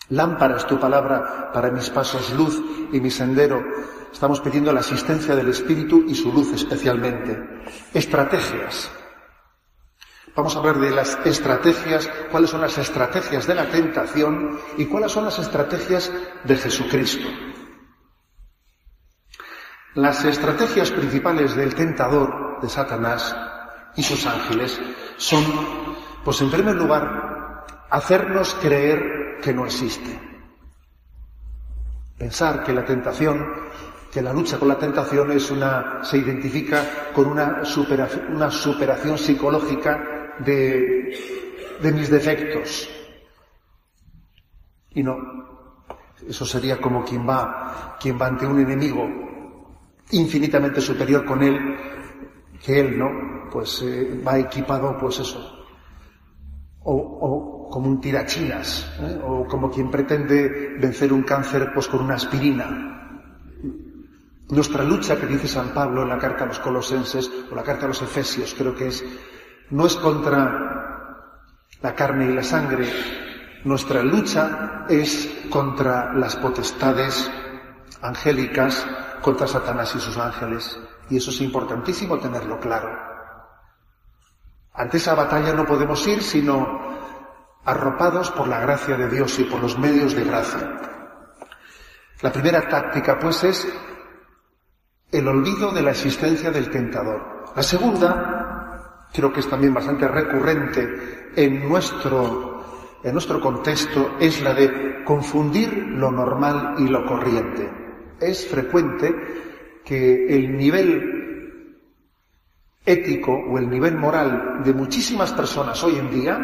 lámpara 0.10 0.58
es 0.58 0.66
tu 0.66 0.80
palabra 0.80 1.52
para 1.54 1.72
mis 1.72 1.90
pasos, 1.90 2.34
luz 2.34 2.62
y 2.92 3.00
mi 3.00 3.12
sendero. 3.12 3.64
Estamos 4.12 4.40
pidiendo 4.40 4.72
la 4.72 4.80
asistencia 4.80 5.36
del 5.36 5.50
Espíritu 5.50 6.06
y 6.08 6.16
su 6.16 6.32
luz 6.32 6.54
especialmente. 6.54 7.66
Estrategias 7.94 8.90
Vamos 10.36 10.54
a 10.54 10.60
hablar 10.60 10.80
de 10.80 10.92
las 10.92 11.18
estrategias, 11.26 12.10
cuáles 12.30 12.50
son 12.50 12.60
las 12.60 12.78
estrategias 12.78 13.48
de 13.48 13.56
la 13.56 13.70
tentación 13.70 14.60
y 14.78 14.86
cuáles 14.86 15.14
son 15.14 15.24
las 15.24 15.40
estrategias 15.40 16.12
de 16.44 16.58
Jesucristo. 16.58 17.26
Las 19.94 20.26
estrategias 20.26 20.92
principales 20.92 21.56
del 21.56 21.74
tentador, 21.74 22.60
de 22.62 22.68
Satanás 22.68 23.34
y 23.96 24.04
sus 24.04 24.26
ángeles, 24.26 24.80
son, 25.18 25.44
pues 26.24 26.42
en 26.42 26.52
primer 26.52 26.76
lugar, 26.76 27.66
hacernos 27.90 28.54
creer 28.56 29.38
que 29.42 29.54
no 29.54 29.66
existe. 29.66 30.20
Pensar 32.18 32.64
que 32.64 32.74
la 32.74 32.86
tentación, 32.86 33.46
que 34.12 34.22
la 34.22 34.34
lucha 34.34 34.58
con 34.58 34.68
la 34.68 34.78
tentación 34.78 35.32
es 35.32 35.52
una, 35.52 36.04
se 36.04 36.18
identifica 36.18 37.12
con 37.14 37.28
una 37.28 37.64
superación, 37.66 38.36
una 38.36 38.50
superación 38.50 39.18
psicológica 39.18 40.34
de, 40.40 41.18
de 41.82 41.92
mis 41.92 42.10
defectos. 42.10 42.90
Y 44.92 45.04
no, 45.04 45.18
eso 46.28 46.46
sería 46.46 46.80
como 46.80 47.04
quien 47.04 47.28
va, 47.28 47.98
quien 48.00 48.20
va 48.20 48.28
ante 48.28 48.48
un 48.48 48.60
enemigo 48.60 49.08
infinitamente 50.12 50.82
superior 50.82 51.26
con 51.26 51.44
él, 51.44 51.60
que 52.66 52.80
él, 52.80 52.98
¿no? 52.98 53.50
Pues 53.52 53.82
eh, 53.84 54.22
va 54.26 54.40
equipado, 54.40 54.98
pues 54.98 55.20
eso. 55.20 55.68
O, 56.84 56.96
o 56.96 57.70
como 57.70 57.90
un 57.90 58.02
tirachinas, 58.02 58.90
¿eh? 59.02 59.20
o 59.24 59.46
como 59.48 59.70
quien 59.70 59.92
pretende 59.92 60.78
vencer 60.80 61.12
un 61.14 61.24
cáncer, 61.24 61.72
pues 61.74 61.88
con 61.88 62.02
una 62.02 62.16
aspirina. 62.16 62.92
Nuestra 64.50 64.84
lucha 64.84 65.20
que 65.20 65.26
dice 65.26 65.48
San 65.48 65.70
Pablo 65.70 66.04
en 66.04 66.10
la 66.10 66.18
carta 66.18 66.44
a 66.44 66.48
los 66.48 66.60
colosenses, 66.60 67.32
o 67.52 67.56
la 67.56 67.64
carta 67.64 67.86
a 67.86 67.90
los 67.90 68.02
efesios, 68.02 68.56
creo 68.58 68.76
que 68.76 68.88
es, 68.88 69.04
no 69.72 69.86
es 69.86 69.96
contra 69.96 70.76
la 71.82 71.96
carne 71.96 72.26
y 72.32 72.34
la 72.34 72.44
sangre. 72.44 72.88
Nuestra 73.64 74.04
lucha 74.04 74.86
es 74.88 75.48
contra 75.50 76.14
las 76.14 76.36
potestades 76.36 77.32
angélicas, 78.02 78.86
contra 79.22 79.48
Satanás 79.48 79.96
y 79.96 80.00
sus 80.00 80.18
ángeles. 80.18 80.80
Y 81.10 81.18
eso 81.18 81.30
es 81.30 81.42
importantísimo 81.42 82.18
tenerlo 82.18 82.60
claro. 82.60 82.90
Ante 84.74 84.98
esa 84.98 85.16
batalla 85.16 85.54
no 85.54 85.66
podemos 85.66 86.06
ir 86.08 86.22
sino 86.22 86.96
arropados 87.64 88.32
por 88.32 88.48
la 88.48 88.60
gracia 88.60 88.98
de 88.98 89.10
Dios 89.10 89.40
y 89.40 89.46
por 89.46 89.62
los 89.62 89.78
medios 89.78 90.14
de 90.16 90.24
gracia. 90.24 90.78
La 92.22 92.32
primera 92.32 92.68
táctica, 92.68 93.18
pues, 93.20 93.44
es 93.44 93.68
el 95.12 95.28
olvido 95.28 95.72
de 95.72 95.82
la 95.82 95.92
existencia 95.92 96.52
del 96.52 96.70
tentador. 96.70 97.46
La 97.56 97.64
segunda 97.64 99.08
creo 99.14 99.32
que 99.32 99.40
es 99.40 99.50
también 99.50 99.74
bastante 99.74 100.08
recurrente 100.08 101.32
en 101.36 101.68
nuestro, 101.68 103.00
en 103.04 103.14
nuestro 103.14 103.40
contexto, 103.40 104.16
es 104.20 104.42
la 104.42 104.54
de 104.54 105.04
confundir 105.06 105.72
lo 105.74 106.12
normal 106.12 106.76
y 106.80 106.88
lo 106.88 107.06
corriente. 107.06 107.72
Es 108.20 108.48
frecuente 108.48 109.45
que 109.86 110.36
el 110.36 110.58
nivel 110.58 111.80
ético 112.86 113.34
o 113.34 113.58
el 113.58 113.70
nivel 113.70 113.96
moral 113.96 114.62
de 114.64 114.74
muchísimas 114.74 115.32
personas 115.32 115.82
hoy 115.84 115.98
en 115.98 116.12
día 116.12 116.40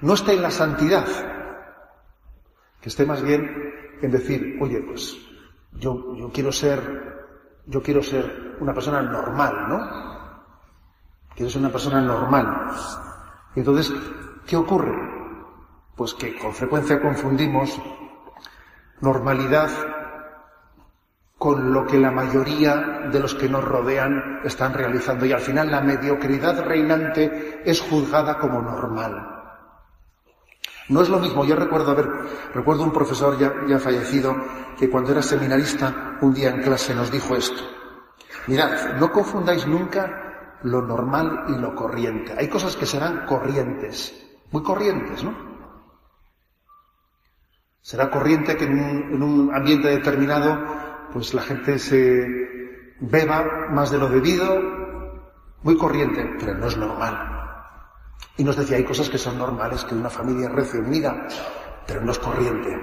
no 0.00 0.14
esté 0.14 0.34
en 0.34 0.42
la 0.42 0.50
santidad, 0.50 1.06
que 2.80 2.88
esté 2.88 3.06
más 3.06 3.22
bien 3.22 3.98
en 4.02 4.10
decir, 4.10 4.58
oye, 4.60 4.80
pues 4.80 5.16
yo, 5.72 6.14
yo 6.16 6.30
quiero 6.32 6.52
ser, 6.52 6.80
yo 7.66 7.82
quiero 7.82 8.02
ser 8.02 8.56
una 8.60 8.74
persona 8.74 9.02
normal, 9.02 9.68
¿no? 9.68 10.12
que 11.34 11.44
eres 11.44 11.56
una 11.56 11.70
persona 11.70 12.00
normal. 12.00 12.46
Y 13.54 13.60
entonces, 13.60 13.92
¿qué 14.46 14.56
ocurre? 14.56 14.92
Pues 15.96 16.14
que 16.14 16.36
con 16.38 16.52
frecuencia 16.52 17.00
confundimos 17.00 17.80
normalidad 19.00 19.70
con 21.42 21.72
lo 21.72 21.84
que 21.84 21.98
la 21.98 22.12
mayoría 22.12 23.08
de 23.10 23.18
los 23.18 23.34
que 23.34 23.48
nos 23.48 23.64
rodean 23.64 24.38
están 24.44 24.72
realizando 24.72 25.26
y 25.26 25.32
al 25.32 25.40
final 25.40 25.72
la 25.72 25.80
mediocridad 25.80 26.64
reinante 26.64 27.60
es 27.64 27.80
juzgada 27.80 28.38
como 28.38 28.62
normal. 28.62 29.42
No 30.88 31.02
es 31.02 31.08
lo 31.08 31.18
mismo, 31.18 31.44
yo 31.44 31.56
recuerdo 31.56 31.96
ver, 31.96 32.08
recuerdo 32.54 32.84
un 32.84 32.92
profesor 32.92 33.36
ya, 33.40 33.52
ya 33.66 33.80
fallecido 33.80 34.36
que 34.78 34.88
cuando 34.88 35.10
era 35.10 35.20
seminarista 35.20 36.16
un 36.20 36.32
día 36.32 36.50
en 36.50 36.62
clase 36.62 36.94
nos 36.94 37.10
dijo 37.10 37.34
esto. 37.34 37.64
Mirad, 38.46 39.00
no 39.00 39.10
confundáis 39.10 39.66
nunca 39.66 40.60
lo 40.62 40.80
normal 40.80 41.46
y 41.48 41.58
lo 41.58 41.74
corriente. 41.74 42.36
Hay 42.38 42.48
cosas 42.48 42.76
que 42.76 42.86
serán 42.86 43.26
corrientes, 43.26 44.14
muy 44.52 44.62
corrientes, 44.62 45.24
¿no? 45.24 45.52
Será 47.82 48.08
corriente 48.08 48.56
que 48.56 48.64
en 48.64 49.20
un, 49.20 49.52
ambiente 49.52 49.88
determinado, 49.88 50.56
pues 51.12 51.34
la 51.34 51.42
gente 51.42 51.78
se 51.78 52.26
beba 53.00 53.68
más 53.70 53.90
de 53.90 53.98
lo 53.98 54.08
debido, 54.08 54.60
muy 55.62 55.76
corriente, 55.76 56.28
pero 56.38 56.54
no 56.54 56.66
es 56.66 56.76
normal. 56.76 57.28
Y 58.36 58.44
nos 58.44 58.56
decía, 58.56 58.76
hay 58.76 58.84
cosas 58.84 59.08
que 59.08 59.18
son 59.18 59.38
normales, 59.38 59.84
que 59.84 59.94
una 59.94 60.10
familia 60.10 60.48
rece 60.48 60.78
unida, 60.78 61.26
pero 61.86 62.00
no 62.00 62.12
es 62.12 62.18
corriente. 62.18 62.76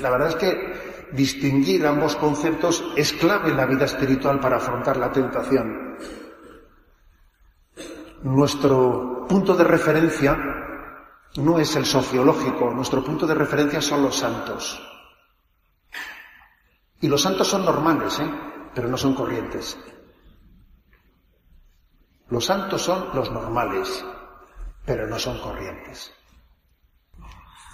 La 0.00 0.10
verdad 0.10 0.28
es 0.28 0.36
que 0.36 1.08
distinguir 1.12 1.86
ambos 1.86 2.16
conceptos 2.16 2.84
es 2.96 3.12
clave 3.12 3.50
en 3.50 3.56
la 3.56 3.66
vida 3.66 3.84
espiritual 3.84 4.40
para 4.40 4.56
afrontar 4.56 4.96
la 4.96 5.12
tentación. 5.12 5.96
Nuestro 8.22 9.26
punto 9.28 9.54
de 9.54 9.64
referencia 9.64 10.36
no 11.36 11.58
es 11.58 11.76
el 11.76 11.86
sociológico, 11.86 12.70
nuestro 12.70 13.02
punto 13.04 13.26
de 13.26 13.34
referencia 13.34 13.80
son 13.80 14.02
los 14.02 14.16
santos. 14.16 14.91
Y 17.02 17.08
los 17.08 17.20
santos 17.20 17.48
son 17.48 17.64
normales, 17.66 18.18
¿eh? 18.20 18.30
pero 18.74 18.88
no 18.88 18.96
son 18.96 19.14
corrientes. 19.14 19.78
Los 22.30 22.46
santos 22.46 22.80
son 22.80 23.08
los 23.14 23.30
normales, 23.30 24.02
pero 24.86 25.06
no 25.06 25.18
son 25.18 25.38
corrientes. 25.40 26.10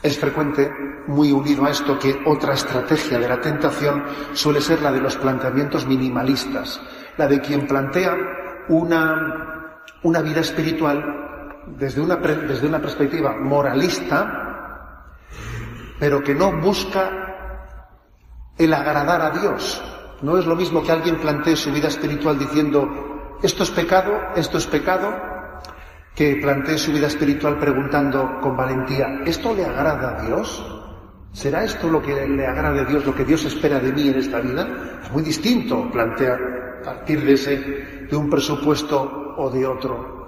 Es 0.02 0.18
frecuente, 0.18 0.68
muy 1.06 1.30
unido 1.30 1.64
a 1.64 1.70
esto, 1.70 1.98
que 1.98 2.22
otra 2.26 2.54
estrategia 2.54 3.18
de 3.18 3.28
la 3.28 3.40
tentación 3.40 4.04
suele 4.32 4.60
ser 4.60 4.82
la 4.82 4.90
de 4.90 5.00
los 5.00 5.16
planteamientos 5.16 5.86
minimalistas, 5.86 6.80
la 7.16 7.28
de 7.28 7.40
quien 7.40 7.68
plantea 7.68 8.16
una 8.68 9.68
una 10.02 10.20
vida 10.20 10.40
espiritual 10.40 11.04
desde 11.78 12.00
una, 12.00 12.16
desde 12.16 12.66
una 12.66 12.80
perspectiva 12.80 13.36
moralista, 13.36 15.14
pero 15.98 16.22
que 16.22 16.34
no 16.34 16.52
busca 16.60 17.27
el 18.58 18.74
agradar 18.74 19.22
a 19.22 19.30
Dios. 19.30 19.82
No 20.22 20.36
es 20.36 20.46
lo 20.46 20.56
mismo 20.56 20.82
que 20.82 20.92
alguien 20.92 21.16
plantee 21.16 21.56
su 21.56 21.72
vida 21.72 21.88
espiritual 21.88 22.38
diciendo, 22.38 23.38
esto 23.42 23.62
es 23.62 23.70
pecado, 23.70 24.12
esto 24.34 24.58
es 24.58 24.66
pecado, 24.66 25.14
que 26.14 26.36
plantee 26.42 26.76
su 26.76 26.92
vida 26.92 27.06
espiritual 27.06 27.58
preguntando 27.58 28.40
con 28.40 28.56
valentía, 28.56 29.20
¿esto 29.24 29.54
le 29.54 29.64
agrada 29.64 30.18
a 30.18 30.26
Dios? 30.26 30.66
¿Será 31.32 31.62
esto 31.62 31.88
lo 31.88 32.02
que 32.02 32.26
le 32.26 32.46
agrada 32.46 32.82
a 32.82 32.84
Dios, 32.84 33.06
lo 33.06 33.14
que 33.14 33.24
Dios 33.24 33.44
espera 33.44 33.78
de 33.78 33.92
mí 33.92 34.08
en 34.08 34.18
esta 34.18 34.40
vida? 34.40 34.66
Es 35.04 35.12
muy 35.12 35.22
distinto 35.22 35.88
plantear 35.92 36.82
partir 36.82 37.24
de 37.24 37.34
ese, 37.34 37.56
de 38.10 38.16
un 38.16 38.28
presupuesto 38.28 39.34
o 39.36 39.50
de 39.50 39.66
otro. 39.66 40.18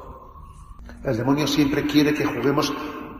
El 1.02 1.16
demonio 1.16 1.46
siempre 1.46 1.86
quiere 1.86 2.14
que 2.14 2.24
juguemos 2.24 2.72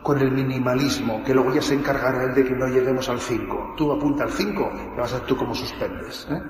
con 0.02 0.18
el 0.20 0.30
minimalismo, 0.30 1.22
que 1.24 1.34
luego 1.34 1.54
ya 1.54 1.62
se 1.62 1.74
encargará 1.74 2.24
él 2.24 2.34
de 2.34 2.44
que 2.44 2.54
no 2.54 2.66
lleguemos 2.66 3.08
al 3.08 3.20
5. 3.20 3.74
Tú 3.76 3.92
apunta 3.92 4.24
al 4.24 4.32
5, 4.32 4.70
que 4.94 5.00
vas 5.00 5.12
a 5.12 5.18
ser 5.18 5.26
tú 5.26 5.36
como 5.36 5.54
suspendes. 5.54 6.26
¿eh? 6.30 6.42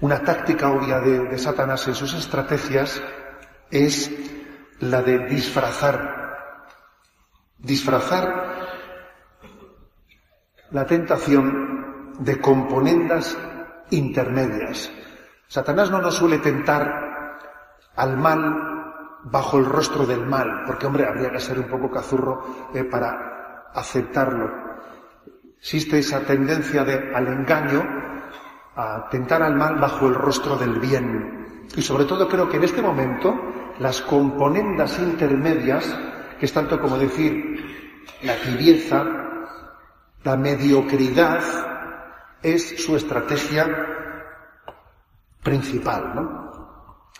Una 0.00 0.20
táctica 0.22 0.70
obvia 0.70 1.00
de, 1.00 1.38
Satanás 1.38 1.86
en 1.86 1.94
sus 1.94 2.14
estrategias 2.14 3.02
es 3.70 4.10
la 4.80 5.02
de 5.02 5.26
disfrazar, 5.26 6.36
disfrazar 7.58 8.54
la 10.70 10.84
tentación 10.86 12.16
de 12.18 12.40
componendas 12.40 13.38
intermedias. 13.90 14.90
Satanás 15.46 15.90
no 15.90 16.00
nos 16.00 16.16
suele 16.16 16.38
tentar 16.38 16.90
al 17.94 18.16
mal 18.16 18.73
bajo 19.24 19.58
el 19.58 19.64
rostro 19.64 20.06
del 20.06 20.26
mal, 20.26 20.64
porque 20.66 20.86
hombre, 20.86 21.06
habría 21.06 21.30
que 21.30 21.40
ser 21.40 21.58
un 21.58 21.68
poco 21.68 21.90
cazurro 21.90 22.70
eh, 22.74 22.84
para 22.84 23.70
aceptarlo. 23.74 24.50
Existe 25.58 25.98
esa 25.98 26.20
tendencia 26.20 26.84
de, 26.84 27.14
al 27.14 27.26
engaño, 27.28 27.82
a 28.76 29.08
tentar 29.10 29.42
al 29.42 29.54
mal 29.54 29.76
bajo 29.76 30.06
el 30.08 30.14
rostro 30.14 30.56
del 30.56 30.78
bien. 30.78 31.64
Y 31.74 31.82
sobre 31.82 32.04
todo 32.04 32.28
creo 32.28 32.48
que 32.48 32.58
en 32.58 32.64
este 32.64 32.82
momento 32.82 33.34
las 33.78 34.02
componendas 34.02 34.98
intermedias, 34.98 35.86
que 36.38 36.46
es 36.46 36.52
tanto 36.52 36.80
como 36.80 36.98
decir 36.98 37.96
la 38.22 38.36
tibieza, 38.36 39.04
la 40.22 40.36
mediocridad, 40.36 41.40
es 42.42 42.84
su 42.84 42.94
estrategia 42.96 43.66
principal, 45.42 46.14
¿no? 46.14 47.10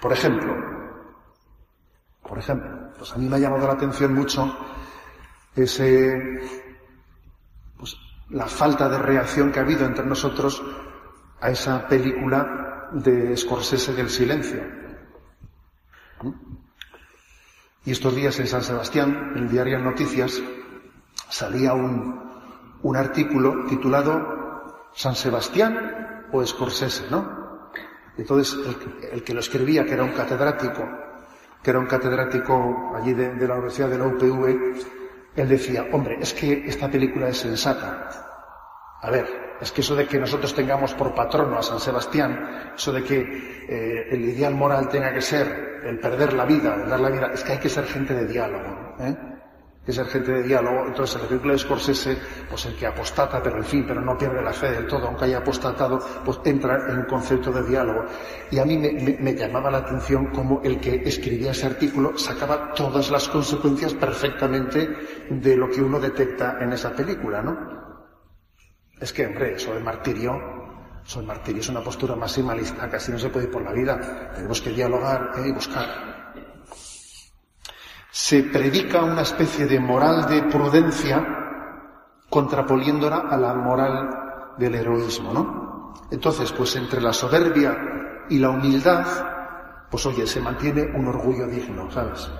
Por 0.00 0.12
ejemplo, 0.12 0.71
por 2.32 2.38
ejemplo, 2.38 2.94
pues 2.96 3.12
a 3.12 3.18
mí 3.18 3.28
me 3.28 3.36
ha 3.36 3.38
llamado 3.38 3.66
la 3.66 3.74
atención 3.74 4.14
mucho 4.14 4.56
ese, 5.54 6.40
pues, 7.76 7.94
la 8.30 8.46
falta 8.46 8.88
de 8.88 8.96
reacción 8.96 9.52
que 9.52 9.58
ha 9.58 9.62
habido 9.62 9.84
entre 9.84 10.06
nosotros 10.06 10.62
a 11.42 11.50
esa 11.50 11.86
película 11.86 12.88
de 12.92 13.36
Scorsese 13.36 13.92
del 13.92 14.08
silencio. 14.08 14.62
Y 17.84 17.90
estos 17.90 18.16
días 18.16 18.40
en 18.40 18.46
San 18.46 18.62
Sebastián, 18.62 19.32
en 19.36 19.42
el 19.42 19.50
diario 19.50 19.78
Noticias, 19.78 20.40
salía 21.28 21.74
un, 21.74 22.32
un 22.80 22.96
artículo 22.96 23.66
titulado 23.66 24.88
San 24.94 25.14
Sebastián 25.14 26.28
o 26.32 26.42
Scorsese, 26.46 27.10
¿no? 27.10 27.70
Entonces, 28.16 28.54
el, 28.54 29.04
el, 29.12 29.22
que 29.22 29.34
lo 29.34 29.40
escribía, 29.40 29.84
que 29.84 29.92
era 29.92 30.04
un 30.04 30.12
catedrático 30.12 31.11
que 31.62 31.70
era 31.70 31.78
un 31.78 31.86
catedrático 31.86 32.92
allí 32.94 33.14
de, 33.14 33.46
la 33.46 33.54
Universidad 33.54 33.88
de 33.88 33.98
la 33.98 34.06
UPV, 34.06 34.46
él 35.34 35.48
decía, 35.48 35.86
hombre, 35.92 36.18
es 36.20 36.34
que 36.34 36.66
esta 36.66 36.90
película 36.90 37.28
es 37.28 37.38
sensata. 37.38 38.08
A 39.00 39.10
ver, 39.10 39.56
es 39.60 39.70
que 39.72 39.80
eso 39.80 39.94
de 39.94 40.06
que 40.06 40.18
nosotros 40.18 40.54
tengamos 40.54 40.92
por 40.94 41.14
patrono 41.14 41.58
a 41.58 41.62
San 41.62 41.80
Sebastián, 41.80 42.72
eso 42.74 42.92
de 42.92 43.02
que 43.04 43.20
eh, 43.68 44.08
el 44.10 44.24
ideal 44.24 44.54
moral 44.54 44.88
tenga 44.88 45.12
que 45.12 45.22
ser 45.22 45.80
el 45.84 45.98
perder 45.98 46.32
la 46.32 46.44
vida, 46.44 46.74
el 46.74 46.88
dar 46.88 47.00
la 47.00 47.10
vida, 47.10 47.30
es 47.32 47.42
que 47.42 47.52
hay 47.52 47.58
que 47.58 47.68
ser 47.68 47.84
gente 47.86 48.14
de 48.14 48.26
diálogo. 48.26 48.96
¿eh? 49.00 49.16
Que 49.84 49.92
ser 49.92 50.06
gente 50.06 50.32
de 50.32 50.42
diálogo. 50.44 50.86
Entonces, 50.86 51.16
en 51.16 51.22
la 51.22 51.28
película 51.28 51.52
de 51.52 51.58
Scorsese, 51.58 52.16
pues 52.48 52.66
el 52.66 52.76
que 52.76 52.86
apostata, 52.86 53.42
pero 53.42 53.58
en 53.58 53.64
fin, 53.64 53.84
pero 53.86 54.00
no 54.00 54.16
pierde 54.16 54.42
la 54.42 54.52
fe 54.52 54.70
del 54.70 54.86
todo, 54.86 55.08
aunque 55.08 55.24
haya 55.24 55.38
apostatado, 55.38 55.98
pues 56.24 56.38
entra 56.44 56.88
en 56.88 56.98
un 56.98 57.04
concepto 57.04 57.50
de 57.50 57.68
diálogo. 57.68 58.04
Y 58.50 58.58
a 58.58 58.64
mí 58.64 58.78
me, 58.78 59.34
llamaba 59.34 59.70
la 59.70 59.78
atención 59.78 60.26
cómo 60.26 60.60
el 60.62 60.80
que 60.80 61.02
escribía 61.04 61.50
ese 61.50 61.66
artículo 61.66 62.16
sacaba 62.16 62.72
todas 62.74 63.10
las 63.10 63.28
consecuencias 63.28 63.94
perfectamente 63.94 64.88
de 65.30 65.56
lo 65.56 65.68
que 65.68 65.82
uno 65.82 65.98
detecta 65.98 66.58
en 66.60 66.72
esa 66.72 66.92
película, 66.92 67.42
¿no? 67.42 67.82
Es 69.00 69.12
que, 69.12 69.26
hombre, 69.26 69.54
eso 69.54 69.74
de 69.74 69.80
martirio, 69.80 70.38
eso 71.04 71.20
de 71.20 71.26
martirio 71.26 71.60
es 71.60 71.68
una 71.68 71.82
postura 71.82 72.14
maximalista, 72.14 72.88
casi 72.88 73.10
no 73.10 73.18
se 73.18 73.30
puede 73.30 73.46
ir 73.46 73.50
por 73.50 73.62
la 73.62 73.72
vida. 73.72 74.30
Tenemos 74.32 74.60
que 74.60 74.70
dialogar 74.70 75.32
¿eh? 75.38 75.48
y 75.48 75.52
buscar 75.52 76.11
se 78.12 78.42
predica 78.42 79.02
una 79.02 79.22
especie 79.22 79.64
de 79.64 79.80
moral 79.80 80.28
de 80.28 80.42
prudencia 80.42 81.26
contraponiéndola 82.28 83.24
a 83.30 83.38
la 83.38 83.54
moral 83.54 84.54
del 84.58 84.74
heroísmo, 84.74 85.32
¿no? 85.32 85.94
Entonces, 86.10 86.52
pues 86.52 86.76
entre 86.76 87.00
la 87.00 87.14
soberbia 87.14 87.74
y 88.28 88.38
la 88.38 88.50
humildad, 88.50 89.06
pues 89.90 90.04
oye, 90.04 90.26
se 90.26 90.42
mantiene 90.42 90.82
un 90.94 91.08
orgullo 91.08 91.46
digno, 91.46 91.90
¿sabes? 91.90 92.30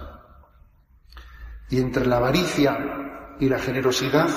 Y 1.70 1.80
entre 1.80 2.04
la 2.04 2.18
avaricia 2.18 2.78
y 3.40 3.48
la 3.48 3.58
generosidad, 3.58 4.28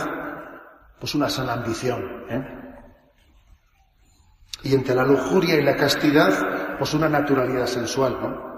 pues 0.98 1.16
una 1.16 1.30
sana 1.30 1.52
ambición, 1.52 2.02
¿eh? 2.30 2.62
Y 4.64 4.74
entre 4.74 4.96
la 4.96 5.04
lujuria 5.04 5.56
y 5.56 5.64
la 5.64 5.76
castidad, 5.76 6.78
pues 6.78 6.94
una 6.94 7.10
naturalidad 7.10 7.66
sensual, 7.66 8.18
¿no? 8.22 8.55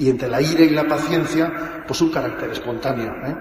Y 0.00 0.08
entre 0.08 0.30
la 0.30 0.40
ira 0.40 0.62
y 0.62 0.70
la 0.70 0.88
paciencia, 0.88 1.84
pues 1.86 2.00
un 2.00 2.10
carácter 2.10 2.50
espontáneo. 2.50 3.12
¿eh? 3.26 3.36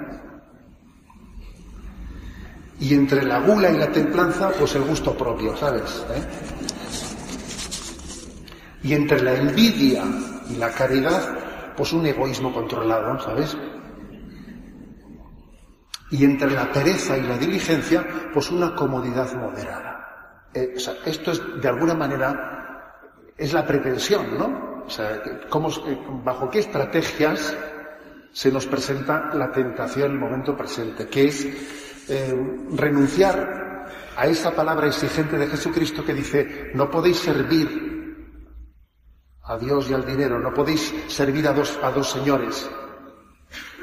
Y 2.81 2.93
entre 2.93 3.23
la 3.23 3.39
gula 3.39 3.71
y 3.71 3.77
la 3.77 3.89
templanza, 3.89 4.51
pues 4.51 4.75
el 4.75 4.81
gusto 4.81 5.17
propio, 5.17 5.55
¿sabes? 5.55 6.05
¿Eh? 6.13 6.21
Y 8.83 8.93
entre 8.93 9.21
la 9.21 9.35
envidia 9.35 10.03
y 10.49 10.57
la 10.57 10.69
caridad, 10.71 11.73
pues 11.77 11.93
un 11.93 12.05
egoísmo 12.05 12.53
controlado, 12.53 13.17
¿sabes? 13.21 13.55
Y 16.11 16.25
entre 16.25 16.51
la 16.51 16.69
pereza 16.73 17.17
y 17.17 17.23
la 17.23 17.37
diligencia, 17.37 18.05
pues 18.33 18.51
una 18.51 18.75
comodidad 18.75 19.33
moderada. 19.33 20.49
Eh, 20.53 20.73
esto 21.05 21.31
es, 21.31 21.41
de 21.61 21.69
alguna 21.69 21.93
manera, 21.93 23.31
es 23.37 23.53
la 23.53 23.65
pretensión, 23.65 24.37
¿no? 24.37 24.68
O 24.89 24.91
sea, 24.91 25.21
¿bajo 26.25 26.49
qué 26.49 26.58
estrategias 26.58 27.56
se 28.32 28.52
nos 28.52 28.65
presenta 28.65 29.30
la 29.36 29.52
tentación 29.52 30.08
en 30.08 30.12
el 30.13 30.17
momento 30.17 30.58
presente? 30.58 31.08
Que 31.08 31.28
es 31.28 31.45
eh, 32.10 32.65
renunciar 32.71 33.86
a 34.17 34.25
esa 34.25 34.49
palabra 34.49 34.88
exigente 34.88 35.38
de 35.38 35.45
Jesucristo 35.45 36.04
que 36.04 36.15
dice, 36.15 36.71
no 36.73 36.89
podéis 36.89 37.17
servir 37.17 37.69
a 39.43 39.60
Dios 39.60 39.91
y 39.91 39.93
al 39.93 40.08
dinero, 40.08 40.39
no 40.39 40.52
podéis 40.56 40.91
servir 41.08 41.47
a 41.47 41.54
dos, 41.54 41.78
a 41.84 41.91
dos 41.91 42.10
señores. 42.10 42.67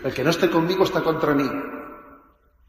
El 0.02 0.12
que 0.12 0.24
no 0.24 0.30
esté 0.30 0.50
conmigo 0.50 0.82
está 0.82 1.04
contra 1.04 1.34
mí. 1.34 1.48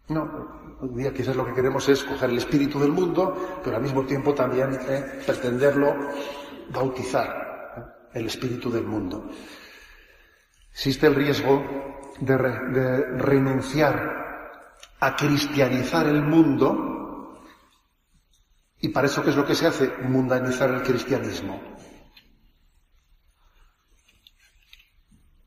No, 0.09 0.77
hoy 0.79 0.89
día 0.89 1.11
quizás 1.11 1.35
lo 1.35 1.43
que 1.43 1.55
queremos 1.55 1.89
es 1.89 2.03
coger 2.03 2.29
el 2.29 2.37
espíritu 2.37 2.79
del 2.79 2.91
mundo, 2.91 3.61
pero 3.63 3.77
al 3.77 3.81
mismo 3.81 4.05
tiempo 4.05 4.35
también 4.35 4.77
eh, 4.87 5.23
pretenderlo 5.25 5.95
bautizar 6.69 7.46
el 8.17 8.27
espíritu 8.27 8.71
del 8.71 8.83
mundo. 8.83 9.29
Existe 10.71 11.07
el 11.07 11.15
riesgo 11.15 11.63
de, 12.19 12.37
renunciar 13.17 14.25
a 14.99 15.15
cristianizar 15.15 16.07
el 16.07 16.23
mundo 16.23 17.43
y 18.79 18.89
para 18.89 19.07
eso 19.07 19.23
qué 19.23 19.31
es 19.31 19.35
lo 19.35 19.45
que 19.45 19.55
se 19.55 19.67
hace? 19.67 19.91
Mundanizar 20.03 20.69
el 20.69 20.83
cristianismo. 20.83 21.59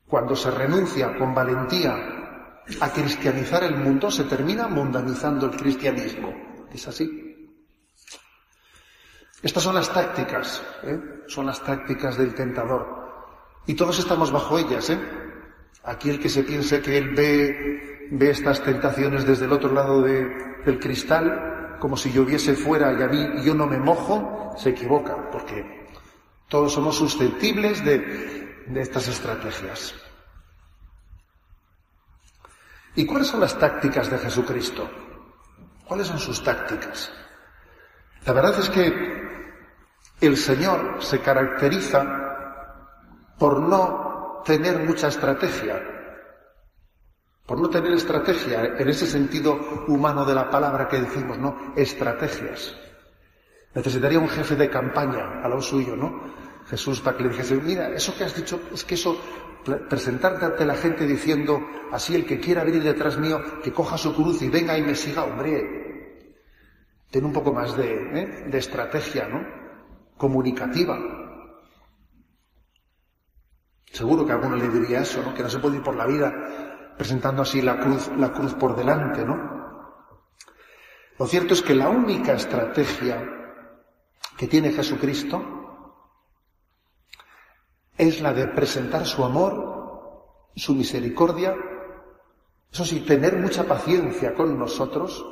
Cuando 0.06 0.34
se 0.34 0.50
renuncia 0.50 1.16
con 1.16 1.32
valentía 1.32 1.94
a 2.80 2.92
cristianizar 2.92 3.62
el 3.62 3.76
mundo, 3.76 4.10
se 4.10 4.24
termina 4.24 4.66
mundanizando 4.66 5.46
el 5.46 5.56
cristianismo. 5.56 6.32
¿Es 6.72 6.88
así? 6.88 7.29
Estas 9.42 9.62
son 9.62 9.74
las 9.74 9.90
tácticas, 9.92 10.62
¿eh? 10.82 10.98
son 11.26 11.46
las 11.46 11.62
tácticas 11.62 12.18
del 12.18 12.34
tentador. 12.34 13.00
Y 13.66 13.74
todos 13.74 13.98
estamos 13.98 14.30
bajo 14.30 14.58
ellas. 14.58 14.90
¿eh? 14.90 15.00
Aquí 15.84 16.10
el 16.10 16.20
que 16.20 16.28
se 16.28 16.42
piense 16.42 16.82
que 16.82 16.98
él 16.98 17.14
ve, 17.14 18.08
ve 18.10 18.30
estas 18.30 18.62
tentaciones 18.62 19.24
desde 19.26 19.46
el 19.46 19.52
otro 19.52 19.72
lado 19.72 20.02
del 20.02 20.78
cristal, 20.78 21.78
como 21.80 21.96
si 21.96 22.12
lloviese 22.12 22.54
fuera 22.54 22.92
y 22.92 23.02
a 23.02 23.08
mí 23.08 23.42
yo 23.42 23.54
no 23.54 23.66
me 23.66 23.78
mojo, 23.78 24.52
se 24.58 24.70
equivoca, 24.70 25.30
porque 25.30 25.88
todos 26.48 26.74
somos 26.74 26.96
susceptibles 26.96 27.82
de, 27.82 28.64
de 28.66 28.80
estas 28.80 29.08
estrategias. 29.08 29.94
¿Y 32.94 33.06
cuáles 33.06 33.28
son 33.28 33.40
las 33.40 33.58
tácticas 33.58 34.10
de 34.10 34.18
Jesucristo? 34.18 34.90
¿Cuáles 35.86 36.08
son 36.08 36.18
sus 36.18 36.42
tácticas? 36.44 37.10
La 38.26 38.32
verdad 38.34 38.58
es 38.58 38.68
que 38.68 39.29
el 40.20 40.36
Señor 40.36 40.96
se 41.02 41.20
caracteriza 41.20 42.04
por 43.38 43.60
no 43.60 44.42
tener 44.44 44.80
mucha 44.80 45.08
estrategia, 45.08 45.80
por 47.46 47.58
no 47.58 47.70
tener 47.70 47.92
estrategia 47.92 48.76
en 48.78 48.88
ese 48.88 49.06
sentido 49.06 49.58
humano 49.88 50.24
de 50.24 50.34
la 50.34 50.50
palabra 50.50 50.88
que 50.88 51.00
decimos, 51.00 51.38
¿no? 51.38 51.72
Estrategias. 51.74 52.76
Necesitaría 53.74 54.18
un 54.18 54.28
jefe 54.28 54.56
de 54.56 54.68
campaña 54.68 55.40
a 55.42 55.48
lo 55.48 55.60
suyo, 55.62 55.96
¿no? 55.96 56.20
Jesús 56.68 57.00
para 57.00 57.16
que 57.16 57.24
le 57.24 57.30
dijese, 57.30 57.56
mira, 57.56 57.88
eso 57.88 58.14
que 58.16 58.24
has 58.24 58.34
dicho, 58.34 58.60
es 58.72 58.84
que 58.84 58.94
eso, 58.94 59.18
presentarte 59.88 60.44
ante 60.44 60.64
la 60.64 60.74
gente 60.74 61.06
diciendo, 61.06 61.60
así 61.92 62.14
el 62.14 62.26
que 62.26 62.38
quiera 62.38 62.62
venir 62.62 62.82
detrás 62.82 63.18
mío, 63.18 63.40
que 63.62 63.72
coja 63.72 63.96
su 63.96 64.14
cruz 64.14 64.42
y 64.42 64.48
venga 64.48 64.76
y 64.76 64.82
me 64.82 64.94
siga, 64.94 65.24
hombre, 65.24 66.26
ten 67.10 67.24
un 67.24 67.32
poco 67.32 67.52
más 67.52 67.76
de, 67.76 68.20
¿eh? 68.20 68.44
de 68.48 68.58
estrategia, 68.58 69.26
¿no? 69.28 69.59
Comunicativa. 70.20 70.98
Seguro 73.90 74.26
que 74.26 74.32
alguno 74.32 74.54
le 74.56 74.68
diría 74.68 75.00
eso, 75.00 75.22
¿no? 75.22 75.32
Que 75.32 75.42
no 75.42 75.48
se 75.48 75.58
puede 75.60 75.78
ir 75.78 75.82
por 75.82 75.96
la 75.96 76.06
vida 76.06 76.30
presentando 76.98 77.40
así 77.40 77.62
la 77.62 77.80
cruz, 77.80 78.10
la 78.18 78.30
cruz 78.30 78.52
por 78.52 78.76
delante, 78.76 79.24
¿no? 79.24 79.34
Lo 81.18 81.26
cierto 81.26 81.54
es 81.54 81.62
que 81.62 81.74
la 81.74 81.88
única 81.88 82.34
estrategia 82.34 83.26
que 84.36 84.46
tiene 84.46 84.72
Jesucristo 84.72 85.42
es 87.96 88.20
la 88.20 88.34
de 88.34 88.48
presentar 88.48 89.06
su 89.06 89.24
amor, 89.24 90.50
su 90.54 90.74
misericordia, 90.74 91.54
eso 92.70 92.84
sí, 92.84 93.00
tener 93.00 93.38
mucha 93.38 93.64
paciencia 93.64 94.34
con 94.34 94.58
nosotros, 94.58 95.24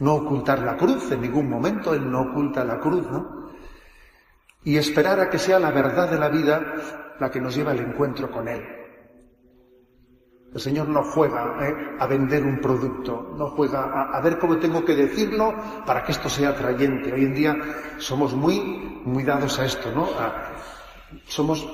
no 0.00 0.14
ocultar 0.14 0.60
la 0.60 0.76
cruz 0.76 1.10
en 1.12 1.22
ningún 1.22 1.48
momento, 1.48 1.94
Él 1.94 2.10
no 2.10 2.22
oculta 2.22 2.64
la 2.64 2.78
cruz, 2.78 3.06
¿no? 3.10 3.50
Y 4.64 4.76
esperar 4.76 5.20
a 5.20 5.30
que 5.30 5.38
sea 5.38 5.58
la 5.58 5.70
verdad 5.70 6.10
de 6.10 6.18
la 6.18 6.28
vida 6.28 6.74
la 7.18 7.30
que 7.30 7.40
nos 7.40 7.54
lleva 7.54 7.70
al 7.70 7.80
encuentro 7.80 8.30
con 8.30 8.48
Él. 8.48 8.62
El 10.52 10.60
Señor 10.60 10.88
no 10.88 11.04
juega 11.04 11.56
¿eh? 11.60 11.96
a 11.98 12.06
vender 12.06 12.44
un 12.44 12.60
producto, 12.60 13.34
no 13.36 13.50
juega 13.50 14.10
a, 14.12 14.20
ver 14.20 14.38
cómo 14.38 14.58
tengo 14.58 14.84
que 14.84 14.96
decirlo 14.96 15.54
para 15.86 16.02
que 16.02 16.10
esto 16.10 16.28
sea 16.28 16.50
atrayente. 16.50 17.12
Hoy 17.12 17.24
en 17.24 17.34
día 17.34 17.56
somos 17.98 18.34
muy, 18.34 19.00
muy 19.04 19.22
dados 19.22 19.60
a 19.60 19.66
esto, 19.66 19.92
¿no? 19.94 20.08
somos 21.26 21.66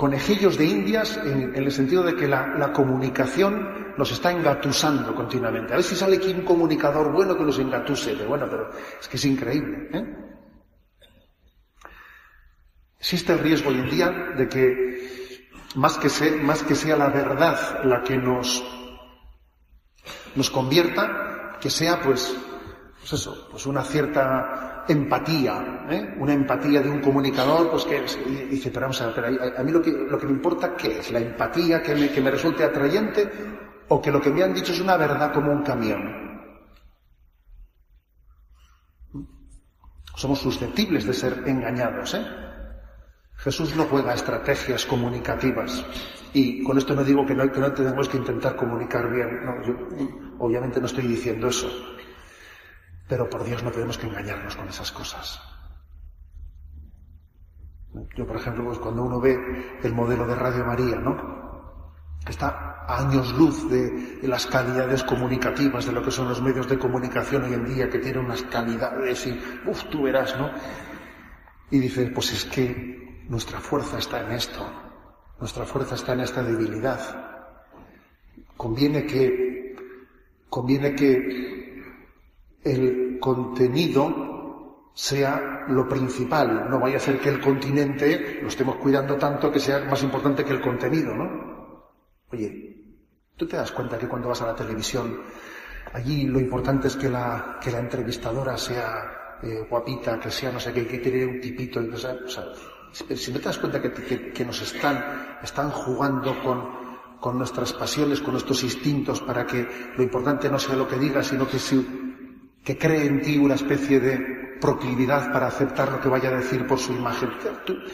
conejillos 0.00 0.56
de 0.56 0.64
indias 0.64 1.18
en, 1.18 1.54
el 1.54 1.70
sentido 1.70 2.02
de 2.02 2.16
que 2.16 2.26
la, 2.26 2.72
comunicación 2.72 3.94
nos 3.98 4.10
está 4.10 4.32
engatusando 4.32 5.14
continuamente. 5.14 5.74
A 5.74 5.76
ver 5.76 5.84
si 5.84 5.94
sale 5.94 6.16
aquí 6.16 6.32
un 6.32 6.42
comunicador 6.42 7.12
bueno 7.12 7.36
que 7.36 7.44
nos 7.44 7.58
engatuse. 7.58 8.16
De, 8.16 8.24
bueno, 8.24 8.46
pero 8.48 8.70
es 8.98 9.06
que 9.06 9.18
es 9.18 9.24
increíble. 9.26 9.90
¿eh? 9.92 10.16
Existe 12.98 13.34
el 13.34 13.40
riesgo 13.40 13.68
hoy 13.68 13.74
en 13.74 13.90
día 13.90 14.08
de 14.38 14.48
que 14.48 15.58
más 15.74 15.98
que, 15.98 16.30
más 16.30 16.62
que 16.62 16.74
sea 16.74 16.96
la 16.96 17.08
verdad 17.10 17.84
la 17.84 18.02
que 18.02 18.16
nos, 18.16 18.64
nos 20.34 20.48
convierta, 20.48 21.58
que 21.60 21.68
sea 21.68 22.00
pues, 22.00 22.34
pues 23.00 23.12
eso, 23.12 23.48
pues 23.50 23.66
una 23.66 23.82
cierta 23.82 24.69
empatía, 24.88 25.86
¿eh? 25.90 26.14
una 26.18 26.32
empatía 26.32 26.80
de 26.80 26.90
un 26.90 27.00
comunicador, 27.00 27.70
pues 27.70 27.84
que 27.84 28.00
dice, 28.50 28.70
pero 28.70 28.82
vamos 28.82 29.00
a 29.00 29.08
ver, 29.08 29.56
a, 29.56 29.62
mí 29.62 29.72
lo 29.72 29.82
que, 29.82 29.90
lo 29.90 30.18
que 30.18 30.26
me 30.26 30.32
importa, 30.32 30.74
¿qué 30.76 30.98
es? 30.98 31.10
¿La 31.10 31.20
empatía 31.20 31.82
que 31.82 31.94
me, 31.94 32.10
que 32.10 32.20
me 32.20 32.30
resulte 32.30 32.64
atrayente 32.64 33.30
o 33.88 34.00
que 34.00 34.10
lo 34.10 34.20
que 34.20 34.30
me 34.30 34.42
han 34.42 34.54
dicho 34.54 34.72
es 34.72 34.80
una 34.80 34.96
verdad 34.96 35.32
como 35.32 35.52
un 35.52 35.62
camión? 35.62 36.30
Somos 40.16 40.38
susceptibles 40.40 41.06
de 41.06 41.14
ser 41.14 41.42
engañados, 41.46 42.14
¿eh? 42.14 42.26
Jesús 43.36 43.74
no 43.74 43.84
juega 43.84 44.12
estrategias 44.12 44.84
comunicativas. 44.84 45.84
Y 46.34 46.62
con 46.62 46.76
esto 46.76 46.94
no 46.94 47.02
digo 47.02 47.24
que 47.24 47.34
no, 47.34 47.50
que 47.50 47.60
no 47.60 47.72
tenemos 47.72 48.08
que 48.08 48.18
intentar 48.18 48.54
comunicar 48.54 49.10
bien. 49.10 49.44
No, 49.44 49.62
yo, 49.66 49.74
obviamente 50.38 50.78
no 50.78 50.86
estoy 50.86 51.06
diciendo 51.06 51.48
eso. 51.48 51.68
Pero 53.10 53.28
por 53.28 53.42
Dios 53.42 53.64
no 53.64 53.72
tenemos 53.72 53.98
que 53.98 54.06
engañarnos 54.06 54.54
con 54.54 54.68
esas 54.68 54.92
cosas. 54.92 55.42
Yo, 58.16 58.24
por 58.24 58.36
ejemplo, 58.36 58.64
pues 58.64 58.78
cuando 58.78 59.02
uno 59.02 59.20
ve 59.20 59.36
el 59.82 59.92
modelo 59.92 60.24
de 60.28 60.36
Radio 60.36 60.64
María, 60.64 60.94
¿no? 60.94 61.90
Está 62.28 62.84
a 62.86 63.00
años 63.00 63.32
luz 63.36 63.68
de, 63.68 64.20
las 64.22 64.46
calidades 64.46 65.02
comunicativas 65.02 65.86
de 65.86 65.92
lo 65.92 66.04
que 66.04 66.12
son 66.12 66.28
los 66.28 66.40
medios 66.40 66.68
de 66.68 66.78
comunicación 66.78 67.42
hoy 67.42 67.54
en 67.54 67.64
día, 67.64 67.90
que 67.90 67.98
tienen 67.98 68.26
unas 68.26 68.42
calidades 68.44 69.26
y, 69.26 69.40
uff, 69.66 69.86
tú 69.90 70.02
verás, 70.04 70.38
¿no? 70.38 70.52
Y 71.72 71.80
dice, 71.80 72.12
pues 72.14 72.32
es 72.32 72.44
que 72.44 73.24
nuestra 73.28 73.58
fuerza 73.58 73.98
está 73.98 74.20
en 74.20 74.30
esto, 74.30 74.64
nuestra 75.40 75.64
fuerza 75.64 75.96
está 75.96 76.12
en 76.12 76.20
esta 76.20 76.44
debilidad. 76.44 77.00
Conviene 78.56 79.04
que, 79.04 79.74
conviene 80.48 80.94
que 80.94 81.59
el 82.62 83.18
contenido 83.20 84.90
sea 84.94 85.64
lo 85.68 85.88
principal, 85.88 86.68
no 86.68 86.80
vaya 86.80 86.96
a 86.96 87.00
ser 87.00 87.18
que 87.20 87.28
el 87.28 87.40
continente 87.40 88.40
lo 88.42 88.48
estemos 88.48 88.76
cuidando 88.76 89.16
tanto 89.16 89.50
que 89.50 89.60
sea 89.60 89.80
más 89.84 90.02
importante 90.02 90.44
que 90.44 90.52
el 90.52 90.60
contenido, 90.60 91.14
¿no? 91.14 91.90
Oye, 92.32 92.84
tú 93.36 93.46
te 93.46 93.56
das 93.56 93.72
cuenta 93.72 93.98
que 93.98 94.08
cuando 94.08 94.28
vas 94.28 94.42
a 94.42 94.46
la 94.46 94.54
televisión, 94.54 95.20
allí 95.92 96.26
lo 96.26 96.38
importante 96.38 96.88
es 96.88 96.96
que 96.96 97.08
la, 97.08 97.58
que 97.62 97.70
la 97.70 97.78
entrevistadora 97.78 98.56
sea 98.56 99.38
eh, 99.42 99.66
guapita, 99.68 100.20
que 100.20 100.30
sea 100.30 100.52
no 100.52 100.60
sé 100.60 100.72
qué, 100.72 100.86
que 100.86 100.98
tiene 100.98 101.24
un 101.24 101.40
tipito, 101.40 101.82
y, 101.82 101.88
o 101.88 101.96
sea, 101.96 102.16
si 102.92 103.32
no 103.32 103.38
te 103.38 103.44
das 103.44 103.58
cuenta 103.58 103.80
que, 103.80 104.44
nos 104.44 104.60
están, 104.60 105.38
están 105.42 105.70
jugando 105.70 106.42
con, 106.42 106.68
con, 107.18 107.38
nuestras 107.38 107.72
pasiones, 107.72 108.20
con 108.20 108.32
nuestros 108.32 108.62
instintos, 108.64 109.20
para 109.20 109.46
que 109.46 109.66
lo 109.96 110.02
importante 110.02 110.50
no 110.50 110.58
sea 110.58 110.76
lo 110.76 110.86
que 110.86 110.98
digas, 110.98 111.28
sino 111.28 111.48
que, 111.48 111.58
que 112.64 112.76
cree 112.76 113.06
en 113.06 113.22
ti 113.22 113.38
una 113.38 113.54
especie 113.54 114.00
de 114.00 114.58
proclividad 114.60 115.32
para 115.32 115.46
aceptar 115.46 115.90
lo 115.90 116.00
que 116.00 116.08
vaya 116.08 116.28
a 116.28 116.36
decir 116.36 116.66
por 116.66 116.78
su 116.78 116.92
imagen. 116.92 117.30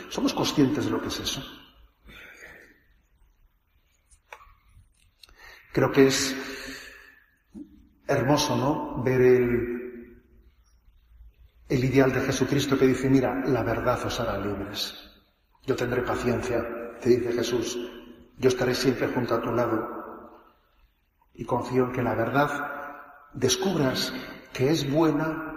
Somos 0.09 0.35
conscientes 0.35 0.85
de 0.85 0.91
lo 0.91 1.01
que 1.01 1.09
es 1.09 1.21
eso. 1.21 1.43
Creo 5.73 5.93
que 5.93 6.07
es 6.07 6.35
hermoso, 8.07 8.57
¿no? 8.57 9.03
Ver 9.03 9.21
el, 9.21 10.23
el 11.69 11.85
ideal 11.85 12.13
de 12.13 12.21
Jesucristo 12.23 12.79
que 12.79 12.87
dice, 12.87 13.11
mira, 13.11 13.43
la 13.47 13.63
verdad 13.63 14.05
os 14.05 14.19
hará 14.19 14.39
libres. 14.39 14.95
Yo 15.65 15.77
tendré 15.77 16.03
paciencia, 16.03 16.65
te 17.01 17.11
dice 17.11 17.33
Jesús, 17.33 17.79
yo 18.39 18.49
estaré 18.49 18.75
siempre 18.75 19.09
junto 19.09 19.35
a 19.35 19.41
tu 19.41 19.53
lado. 19.53 19.97
Y 21.35 21.45
confío 21.45 21.85
en 21.85 21.93
que 21.93 22.03
la 22.03 22.15
verdad 22.15 23.29
descubras 23.35 24.13
que 24.53 24.71
es 24.71 24.91
buena 24.91 25.55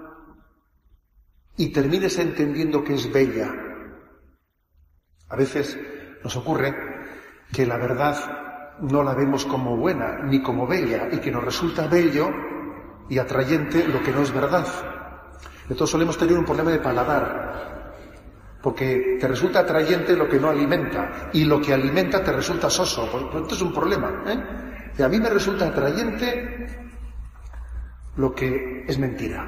y 1.57 1.69
termines 1.69 2.17
entendiendo 2.19 2.83
que 2.83 2.95
es 2.95 3.11
bella. 3.11 3.53
A 5.29 5.35
veces 5.35 5.77
nos 6.23 6.35
ocurre 6.35 6.73
que 7.51 7.65
la 7.65 7.77
verdad 7.77 8.77
no 8.81 9.03
la 9.03 9.13
vemos 9.13 9.45
como 9.45 9.75
buena 9.75 10.19
ni 10.23 10.41
como 10.41 10.65
bella 10.65 11.09
y 11.11 11.17
que 11.17 11.31
nos 11.31 11.43
resulta 11.43 11.87
bello 11.87 12.29
y 13.09 13.17
atrayente 13.17 13.87
lo 13.87 14.01
que 14.01 14.11
no 14.11 14.21
es 14.21 14.31
verdad. 14.31 14.65
Entonces 15.63 15.91
solemos 15.91 16.17
tener 16.17 16.37
un 16.37 16.45
problema 16.45 16.71
de 16.71 16.79
paladar, 16.79 17.93
porque 18.61 19.17
te 19.19 19.27
resulta 19.27 19.59
atrayente 19.59 20.15
lo 20.15 20.27
que 20.27 20.39
no 20.39 20.49
alimenta, 20.49 21.29
y 21.33 21.45
lo 21.45 21.61
que 21.61 21.73
alimenta 21.73 22.23
te 22.23 22.31
resulta 22.31 22.69
soso. 22.69 23.03
Esto 23.35 23.55
es 23.55 23.61
un 23.61 23.73
problema. 23.73 24.23
¿eh? 24.27 25.03
a 25.03 25.07
mí 25.07 25.19
me 25.19 25.29
resulta 25.29 25.67
atrayente 25.67 26.88
lo 28.19 28.35
que 28.35 28.85
es 28.87 28.99
mentira. 28.99 29.47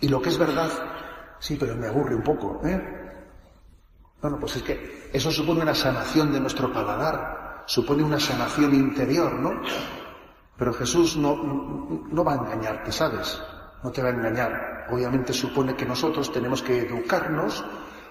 Y 0.00 0.08
lo 0.08 0.20
que 0.20 0.30
es 0.30 0.38
verdad, 0.38 0.70
sí, 1.38 1.56
pero 1.58 1.76
me 1.76 1.86
aburre 1.86 2.14
un 2.14 2.22
poco. 2.22 2.60
¿eh? 2.64 2.80
Bueno, 4.20 4.38
pues 4.38 4.56
es 4.56 4.62
que 4.62 5.08
eso 5.12 5.30
supone 5.30 5.62
una 5.62 5.74
sanación 5.74 6.32
de 6.32 6.40
nuestro 6.40 6.72
paladar, 6.72 7.64
supone 7.66 8.02
una 8.02 8.18
sanación 8.18 8.74
interior, 8.74 9.32
¿no? 9.32 9.62
Pero 10.56 10.72
Jesús 10.72 11.16
no, 11.16 11.36
no 12.10 12.24
va 12.24 12.32
a 12.32 12.36
engañarte, 12.36 12.92
¿sabes? 12.92 13.40
no 13.82 13.90
te 13.90 14.02
va 14.02 14.08
a 14.08 14.12
engañar. 14.12 14.86
Obviamente 14.90 15.32
supone 15.32 15.74
que 15.74 15.86
nosotros 15.86 16.32
tenemos 16.32 16.62
que 16.62 16.78
educarnos 16.78 17.64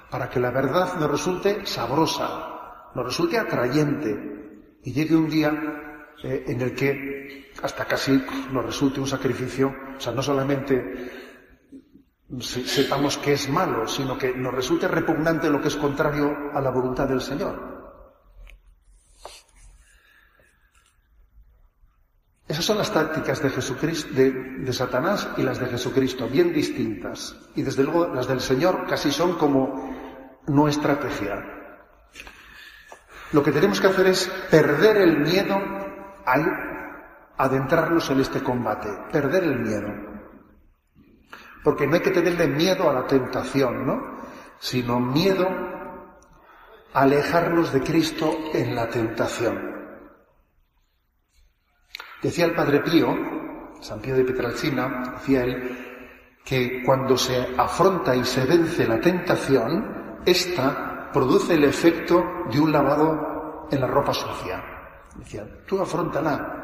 para 0.10 0.30
que 0.30 0.40
la 0.40 0.52
verdad 0.52 0.96
nos 1.00 1.12
resulte 1.12 1.66
sabrosa, 1.66 2.90
nos 2.96 3.06
resulte 3.06 3.38
atrayente 3.38 4.78
y 4.84 4.92
llegue 4.92 5.16
un 5.16 5.30
día 5.30 5.52
eh, 6.24 6.46
en 6.48 6.62
el 6.62 6.74
que 6.74 7.49
hasta 7.62 7.86
casi 7.86 8.24
nos 8.51 8.66
resulte 8.66 8.99
un 8.99 9.07
sacrificio, 9.07 9.74
o 9.97 9.99
sea, 9.99 10.14
no 10.14 10.22
solamente 10.22 11.30
sepamos 12.39 13.18
que 13.18 13.34
es 13.34 13.49
malo, 13.49 13.88
sino 13.88 14.18
que 14.18 14.34
nos 14.36 14.53
resulte 14.53 14.88
repugnante 14.88 15.49
lo 15.49 15.62
que 15.62 15.70
es 15.70 15.76
contrario 15.76 16.51
a 16.53 16.62
la 16.62 16.70
voluntad 16.70 17.07
del 17.07 17.22
Señor. 17.22 17.80
Esas 22.47 22.66
son 22.66 22.80
las 22.80 22.91
tácticas 22.91 23.43
de, 23.43 23.49
Jesucristo, 23.51 24.10
de, 24.12 24.74
Satanás 24.74 25.30
y 25.38 25.43
las 25.43 25.60
de 25.60 25.68
Jesucristo, 25.68 26.28
bien 26.28 26.51
distintas. 26.51 27.36
Y 27.55 27.62
desde 27.62 27.84
luego 27.84 28.07
las 28.07 28.28
del 28.28 28.41
Señor 28.41 28.88
casi 28.88 29.12
son 29.12 29.34
como 29.36 29.95
no 30.47 30.68
estrategia. 30.68 31.45
Lo 33.34 33.43
que 33.43 33.51
tenemos 33.51 33.80
que 33.80 33.88
hacer 33.88 34.07
es 34.07 34.28
perder 34.49 34.97
el 34.97 35.20
miedo 35.20 35.60
al 36.26 36.79
adentrarnos 37.40 38.10
en 38.12 38.20
este 38.20 38.44
combate, 38.44 38.90
perder 39.12 39.46
el 39.46 39.60
miedo. 39.60 39.88
Porque 41.64 41.88
no 41.88 41.96
hay 41.96 42.02
que 42.02 42.12
tenerle 42.12 42.48
miedo 42.48 42.90
a 42.90 42.94
la 42.94 43.08
tentación, 43.08 43.88
¿no? 43.88 44.20
Sino 44.60 45.00
miedo 45.00 45.48
a 46.94 47.02
alejarnos 47.02 47.72
de 47.72 47.82
Cristo 47.82 48.30
en 48.54 48.76
la 48.76 48.90
tentación. 48.90 49.58
Decía 52.22 52.46
el 52.46 52.56
Padre 52.56 52.82
Pío, 52.82 53.16
San 53.80 54.02
Pío 54.02 54.18
de 54.18 54.26
Petralcina, 54.26 55.14
decía 55.14 55.46
él, 55.46 56.40
que 56.44 56.84
cuando 56.84 57.16
se 57.16 57.56
afronta 57.58 58.14
y 58.14 58.26
se 58.26 58.46
vence 58.46 58.86
la 58.86 59.00
tentación, 59.00 60.20
esta 60.26 61.10
produce 61.14 61.54
el 61.54 61.64
efecto 61.64 62.22
de 62.52 62.60
un 62.60 62.74
lavado 62.74 63.68
en 63.72 63.80
la 63.80 63.88
ropa 63.88 64.14
sucia. 64.14 64.62
Decía, 65.16 65.48
tú 65.66 65.82
afrontala, 65.82 66.59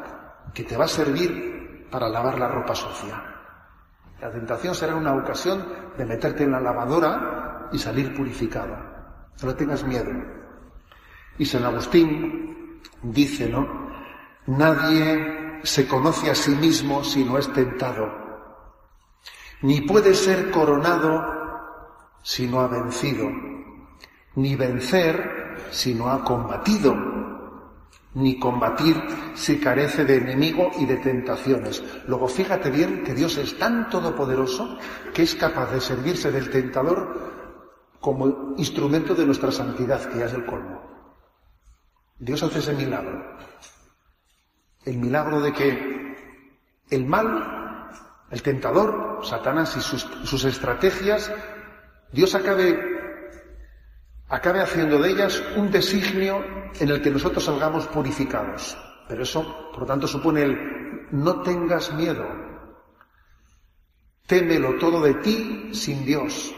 que 0.54 0.64
te 0.64 0.76
va 0.76 0.84
a 0.84 0.88
servir 0.88 1.88
para 1.90 2.08
lavar 2.08 2.38
la 2.38 2.48
ropa 2.48 2.74
sucia. 2.74 3.22
La 4.20 4.30
tentación 4.30 4.74
será 4.74 4.94
una 4.94 5.14
ocasión 5.14 5.64
de 5.96 6.04
meterte 6.04 6.44
en 6.44 6.52
la 6.52 6.60
lavadora 6.60 7.68
y 7.72 7.78
salir 7.78 8.14
purificado. 8.14 8.76
No 9.42 9.54
tengas 9.54 9.84
miedo. 9.84 10.10
Y 11.38 11.44
San 11.44 11.64
Agustín 11.64 12.80
dice, 13.02 13.48
¿no? 13.48 13.86
Nadie 14.46 15.60
se 15.62 15.86
conoce 15.86 16.30
a 16.30 16.34
sí 16.34 16.54
mismo 16.54 17.02
si 17.02 17.24
no 17.24 17.38
es 17.38 17.52
tentado, 17.52 18.08
ni 19.62 19.80
puede 19.82 20.14
ser 20.14 20.50
coronado 20.50 21.24
si 22.22 22.46
no 22.46 22.60
ha 22.60 22.68
vencido, 22.68 23.28
ni 24.36 24.54
vencer 24.54 25.56
si 25.70 25.94
no 25.94 26.10
ha 26.10 26.22
combatido, 26.22 26.94
ni 28.16 28.38
combatir 28.38 29.00
si 29.34 29.60
carece 29.60 30.04
de 30.04 30.16
enemigo 30.16 30.70
y 30.78 30.84
de 30.84 30.96
tentaciones. 30.96 31.82
Luego 32.08 32.28
fíjate 32.28 32.70
bien 32.70 33.04
que 33.04 33.14
Dios 33.14 33.38
es 33.38 33.56
tan 33.58 33.88
todopoderoso 33.88 34.76
que 35.14 35.22
es 35.22 35.34
capaz 35.34 35.70
de 35.72 35.80
servirse 35.80 36.32
del 36.32 36.50
tentador 36.50 37.96
como 38.00 38.54
instrumento 38.56 39.14
de 39.14 39.26
nuestra 39.26 39.50
santidad, 39.50 40.04
que 40.10 40.18
ya 40.18 40.26
es 40.26 40.34
el 40.34 40.44
colmo. 40.44 40.82
Dios 42.18 42.42
hace 42.42 42.58
ese 42.58 42.72
milagro 42.72 43.36
el 44.86 44.98
milagro 44.98 45.40
de 45.40 45.52
que 45.52 46.16
el 46.90 47.04
mal, 47.04 47.90
el 48.30 48.42
tentador, 48.42 49.20
Satanás 49.24 49.76
y 49.76 49.80
sus, 49.80 50.44
estrategias, 50.44 51.30
Dios 52.12 52.34
acabe, 52.36 52.95
acabe 54.28 54.60
haciendo 54.60 54.98
de 54.98 55.10
ellas 55.10 55.42
un 55.56 55.70
designio 55.70 56.44
en 56.74 56.88
el 56.88 57.00
que 57.00 57.10
nosotros 57.10 57.44
salgamos 57.44 57.86
purificados. 57.88 58.76
Pero 59.08 59.22
eso, 59.22 59.70
por 59.70 59.80
lo 59.80 59.86
tanto, 59.86 60.06
supone 60.06 60.42
el 60.42 61.08
no 61.12 61.42
tengas 61.42 61.92
miedo. 61.92 62.26
Témelo 64.26 64.74
todo 64.76 65.00
de 65.02 65.14
ti 65.14 65.70
sin 65.72 66.04
Dios. 66.04 66.54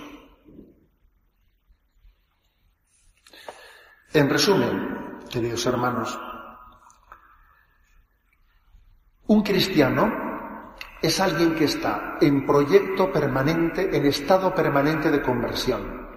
En 4.15 4.31
resumen, 4.31 5.19
queridos 5.31 5.67
hermanos, 5.67 6.19
un 9.27 9.43
cristiano 9.43 10.75
es 11.03 11.21
alguien 11.21 11.55
que 11.55 11.65
está 11.65 12.17
en 12.21 12.47
proyecto 12.47 13.13
permanente, 13.13 13.95
en 13.95 14.07
estado 14.07 14.55
permanente 14.55 15.11
de 15.11 15.21
conversión. 15.21 16.08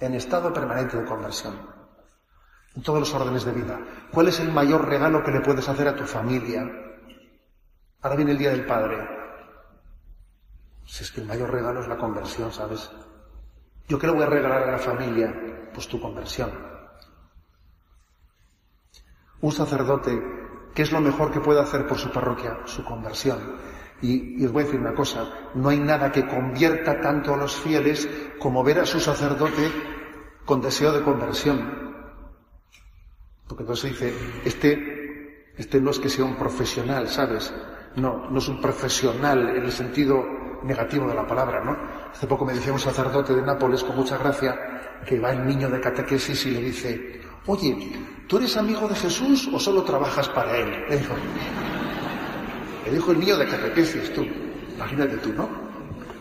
En 0.00 0.14
estado 0.14 0.52
permanente 0.52 0.96
de 0.96 1.04
conversión. 1.04 1.54
En 2.74 2.82
todos 2.82 3.00
los 3.00 3.14
órdenes 3.14 3.44
de 3.44 3.52
vida. 3.52 3.78
¿Cuál 4.10 4.28
es 4.28 4.40
el 4.40 4.52
mayor 4.52 4.88
regalo 4.88 5.22
que 5.22 5.30
le 5.30 5.40
puedes 5.40 5.68
hacer 5.68 5.88
a 5.88 5.96
tu 5.96 6.04
familia? 6.04 6.68
Ahora 8.02 8.16
viene 8.16 8.32
el 8.32 8.38
Día 8.38 8.50
del 8.50 8.66
Padre. 8.66 9.08
Si 10.84 11.04
es 11.04 11.10
que 11.10 11.20
el 11.20 11.26
mayor 11.26 11.50
regalo 11.50 11.80
es 11.80 11.88
la 11.88 11.96
conversión, 11.96 12.52
¿sabes? 12.52 12.90
¿Yo 13.88 13.98
qué 13.98 14.06
le 14.06 14.12
voy 14.12 14.22
a 14.24 14.26
regalar 14.26 14.62
a 14.64 14.72
la 14.72 14.78
familia? 14.78 15.32
Pues 15.72 15.88
tu 15.88 16.00
conversión. 16.00 16.50
Un 19.40 19.52
sacerdote 19.52 20.44
¿Qué 20.74 20.82
es 20.82 20.90
lo 20.90 21.00
mejor 21.00 21.30
que 21.30 21.40
puede 21.40 21.60
hacer 21.60 21.86
por 21.86 21.98
su 21.98 22.10
parroquia? 22.10 22.58
Su 22.64 22.84
conversión. 22.84 23.38
Y, 24.02 24.44
os 24.44 24.52
voy 24.52 24.62
a 24.62 24.66
decir 24.66 24.80
una 24.80 24.94
cosa, 24.94 25.50
no 25.54 25.68
hay 25.68 25.78
nada 25.78 26.12
que 26.12 26.26
convierta 26.26 27.00
tanto 27.00 27.34
a 27.34 27.36
los 27.36 27.56
fieles 27.56 28.08
como 28.38 28.62
ver 28.62 28.80
a 28.80 28.86
su 28.86 29.00
sacerdote 29.00 29.70
con 30.44 30.60
deseo 30.60 30.92
de 30.92 31.02
conversión. 31.02 31.84
Porque 33.48 33.62
entonces 33.62 33.92
dice, 33.92 34.14
este, 34.44 35.52
este 35.56 35.80
no 35.80 35.90
es 35.90 35.98
que 35.98 36.08
sea 36.08 36.24
un 36.24 36.36
profesional, 36.36 37.08
¿sabes? 37.08 37.54
No, 37.96 38.28
no 38.28 38.38
es 38.38 38.48
un 38.48 38.60
profesional 38.60 39.56
en 39.56 39.64
el 39.64 39.72
sentido 39.72 40.24
negativo 40.64 41.06
de 41.08 41.14
la 41.14 41.26
palabra, 41.26 41.62
¿no? 41.62 41.76
Hace 42.10 42.26
poco 42.26 42.44
me 42.44 42.54
decía 42.54 42.72
un 42.72 42.78
sacerdote 42.78 43.34
de 43.34 43.42
Nápoles 43.42 43.84
con 43.84 43.96
mucha 43.96 44.18
gracia 44.18 45.00
que 45.06 45.20
va 45.20 45.32
el 45.32 45.46
niño 45.46 45.70
de 45.70 45.80
catequesis 45.80 46.46
y 46.46 46.50
le 46.50 46.62
dice, 46.62 47.20
Oye, 47.46 47.92
¿tú 48.26 48.38
eres 48.38 48.56
amigo 48.56 48.88
de 48.88 48.94
Jesús 48.94 49.50
o 49.52 49.58
solo 49.58 49.82
trabajas 49.82 50.28
para 50.30 50.56
él? 50.56 50.86
El 52.86 53.20
niño 53.20 53.36
de 53.36 53.46
catequesis, 53.46 54.12
tú. 54.12 54.26
Imagínate 54.76 55.16
tú, 55.18 55.32
¿no? 55.32 55.48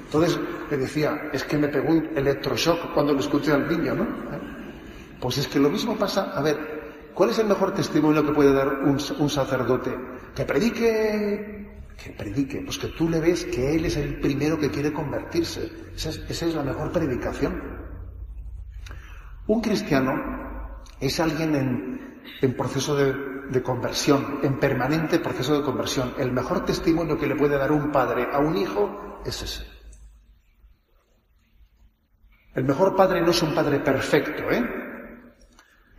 Entonces 0.05 0.39
le 0.69 0.77
decía, 0.77 1.29
es 1.33 1.43
que 1.43 1.57
me 1.57 1.67
pegó 1.67 1.89
un 1.89 2.09
electroshock 2.15 2.93
cuando 2.93 3.13
le 3.13 3.19
escuché 3.19 3.51
al 3.51 3.67
niño, 3.67 3.95
¿no? 3.95 4.07
Pues 5.19 5.37
es 5.37 5.47
que 5.47 5.59
lo 5.59 5.69
mismo 5.69 5.95
pasa, 5.95 6.31
a 6.35 6.41
ver, 6.41 7.09
¿cuál 7.13 7.31
es 7.31 7.39
el 7.39 7.47
mejor 7.47 7.73
testimonio 7.73 8.25
que 8.25 8.33
puede 8.33 8.53
dar 8.53 8.67
un, 8.83 8.99
sacerdote? 8.99 9.91
Que 10.35 10.45
predique, 10.45 11.67
que 11.97 12.09
predique, 12.11 12.61
pues 12.61 12.77
que 12.77 12.89
tú 12.89 13.09
le 13.09 13.19
ves 13.19 13.45
que 13.45 13.75
él 13.75 13.85
es 13.85 13.97
el 13.97 14.19
primero 14.19 14.59
que 14.59 14.69
quiere 14.69 14.93
convertirse. 14.93 15.71
Esa 15.95 16.09
es, 16.09 16.21
esa 16.29 16.45
es 16.45 16.55
la 16.55 16.63
mejor 16.63 16.91
predicación. 16.91 17.61
Un 19.47 19.61
cristiano 19.61 20.13
es 20.99 21.19
alguien 21.19 21.55
en, 21.55 22.12
proceso 22.55 22.95
de, 22.95 23.63
conversión, 23.63 24.39
en 24.43 24.59
permanente 24.59 25.19
proceso 25.19 25.57
de 25.57 25.63
conversión. 25.63 26.13
El 26.17 26.31
mejor 26.31 26.65
testimonio 26.65 27.17
que 27.17 27.27
le 27.27 27.35
puede 27.35 27.57
dar 27.57 27.71
un 27.71 27.91
padre 27.91 28.27
a 28.31 28.39
un 28.39 28.57
hijo 28.57 29.21
es 29.25 29.41
ese. 29.41 29.65
El 32.55 32.65
mejor 32.65 32.95
padre 32.95 33.21
no 33.21 33.31
es 33.31 33.41
un 33.41 33.53
padre 33.53 33.79
perfecto, 33.79 34.49
¿eh? 34.51 34.63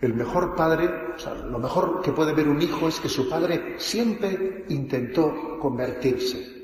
El 0.01 0.15
mejor 0.15 0.55
padre, 0.55 1.15
o 1.17 1.19
sea, 1.19 1.35
lo 1.35 1.59
mejor 1.59 2.01
que 2.03 2.13
puede 2.13 2.35
ver 2.35 2.49
un 2.49 2.61
hijo 2.61 2.89
es 2.89 3.01
que 3.01 3.09
su 3.09 3.29
padre 3.29 3.77
siempre 3.79 4.65
intentó 4.69 5.59
convertirse. 5.59 6.64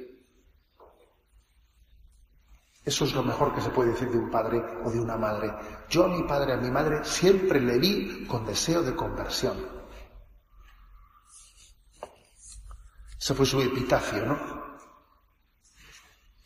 Eso 2.84 3.04
es 3.04 3.14
lo 3.14 3.22
mejor 3.22 3.54
que 3.54 3.60
se 3.60 3.70
puede 3.70 3.90
decir 3.90 4.10
de 4.10 4.18
un 4.18 4.30
padre 4.30 4.62
o 4.84 4.90
de 4.90 5.00
una 5.00 5.16
madre. 5.16 5.52
Yo 5.88 6.04
a 6.04 6.08
mi 6.08 6.22
padre, 6.22 6.54
a 6.54 6.56
mi 6.56 6.70
madre, 6.70 7.04
siempre 7.04 7.60
le 7.60 7.78
vi 7.78 8.26
con 8.26 8.46
deseo 8.46 8.82
de 8.82 8.96
conversión. 8.96 9.56
Ese 13.18 13.34
fue 13.34 13.44
su 13.44 13.60
epitafio, 13.60 14.24
¿no? 14.24 14.38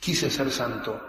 Quise 0.01 0.29
ser 0.29 0.51
santo. 0.51 1.01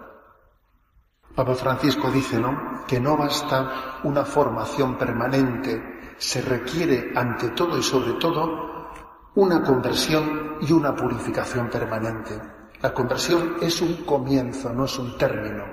Papa 1.34 1.56
Francisco 1.56 2.12
dice, 2.12 2.40
¿no? 2.40 2.86
Que 2.88 3.00
no 3.00 3.18
basta 3.18 4.00
una 4.04 4.24
formación 4.24 4.96
permanente, 4.98 6.16
se 6.18 6.42
requiere 6.42 7.12
ante 7.16 7.50
todo 7.50 7.78
y 7.78 7.84
sobre 7.84 8.14
todo 8.14 8.92
una 9.34 9.62
conversión 9.64 10.60
y 10.62 10.72
una 10.72 10.96
purificación 10.96 11.70
permanente. 11.70 12.55
La 12.86 12.94
conversión 12.94 13.56
es 13.64 13.82
un 13.82 14.06
comienzo, 14.06 14.72
no 14.72 14.86
es 14.86 15.00
un 15.00 15.18
término. 15.18 15.66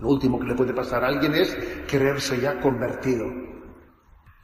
Lo 0.00 0.08
último 0.08 0.38
que 0.38 0.48
le 0.48 0.54
puede 0.54 0.74
pasar 0.74 1.02
a 1.02 1.06
alguien 1.06 1.34
es 1.34 1.56
creerse 1.88 2.38
ya 2.38 2.60
convertido. 2.60 3.24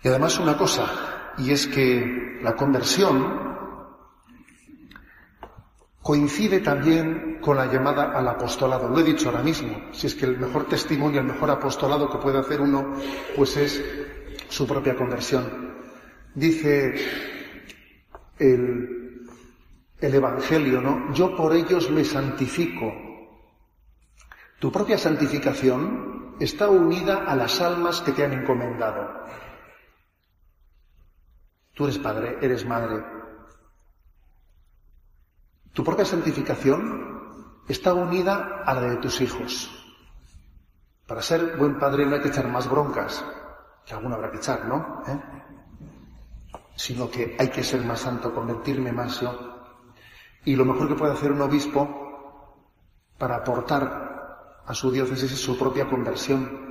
Y 0.02 0.08
además 0.08 0.38
una 0.38 0.56
cosa, 0.56 0.86
y 1.36 1.50
es 1.50 1.66
que 1.66 2.38
la 2.40 2.56
conversión 2.56 3.30
coincide 6.00 6.60
también 6.60 7.40
con 7.42 7.58
la 7.58 7.70
llamada 7.70 8.04
al 8.18 8.26
apostolado. 8.26 8.88
Lo 8.88 9.00
he 9.00 9.04
dicho 9.04 9.28
ahora 9.28 9.42
mismo, 9.42 9.92
si 9.92 10.06
es 10.06 10.14
que 10.14 10.24
el 10.24 10.38
mejor 10.38 10.64
testimonio, 10.68 11.20
el 11.20 11.26
mejor 11.26 11.50
apostolado 11.50 12.08
que 12.08 12.16
puede 12.16 12.38
hacer 12.38 12.62
uno, 12.62 12.94
pues 13.36 13.54
es 13.58 13.84
su 14.48 14.66
propia 14.66 14.96
conversión. 14.96 15.76
Dice 16.34 16.94
el 18.38 18.95
el 20.00 20.14
Evangelio, 20.14 20.80
¿no? 20.80 21.12
Yo 21.12 21.34
por 21.36 21.54
ellos 21.54 21.90
me 21.90 22.04
santifico. 22.04 22.92
Tu 24.58 24.70
propia 24.72 24.98
santificación 24.98 26.36
está 26.40 26.68
unida 26.68 27.24
a 27.24 27.34
las 27.34 27.60
almas 27.60 28.00
que 28.00 28.12
te 28.12 28.24
han 28.24 28.32
encomendado. 28.32 29.24
Tú 31.74 31.84
eres 31.84 31.98
padre, 31.98 32.38
eres 32.40 32.64
madre. 32.66 33.04
Tu 35.72 35.84
propia 35.84 36.04
santificación 36.04 37.62
está 37.68 37.92
unida 37.92 38.62
a 38.64 38.74
la 38.74 38.80
de 38.82 38.96
tus 38.96 39.20
hijos. 39.20 39.70
Para 41.06 41.22
ser 41.22 41.56
buen 41.56 41.78
padre 41.78 42.06
no 42.06 42.16
hay 42.16 42.22
que 42.22 42.28
echar 42.28 42.48
más 42.48 42.68
broncas, 42.68 43.24
que 43.84 43.94
alguna 43.94 44.16
habrá 44.16 44.30
que 44.30 44.38
echar, 44.38 44.64
¿no? 44.64 45.02
¿Eh? 45.06 45.20
Sino 46.74 47.10
que 47.10 47.36
hay 47.38 47.48
que 47.48 47.62
ser 47.62 47.82
más 47.82 48.00
santo, 48.00 48.34
convertirme 48.34 48.90
más 48.92 49.20
yo. 49.20 49.55
Y 50.46 50.56
lo 50.56 50.64
mejor 50.64 50.88
que 50.88 50.94
puede 50.94 51.12
hacer 51.12 51.32
un 51.32 51.42
obispo 51.42 51.86
para 53.18 53.36
aportar 53.36 54.62
a 54.64 54.72
su 54.72 54.90
diócesis 54.90 55.32
es 55.32 55.40
su 55.40 55.58
propia 55.58 55.86
conversión 55.86 56.64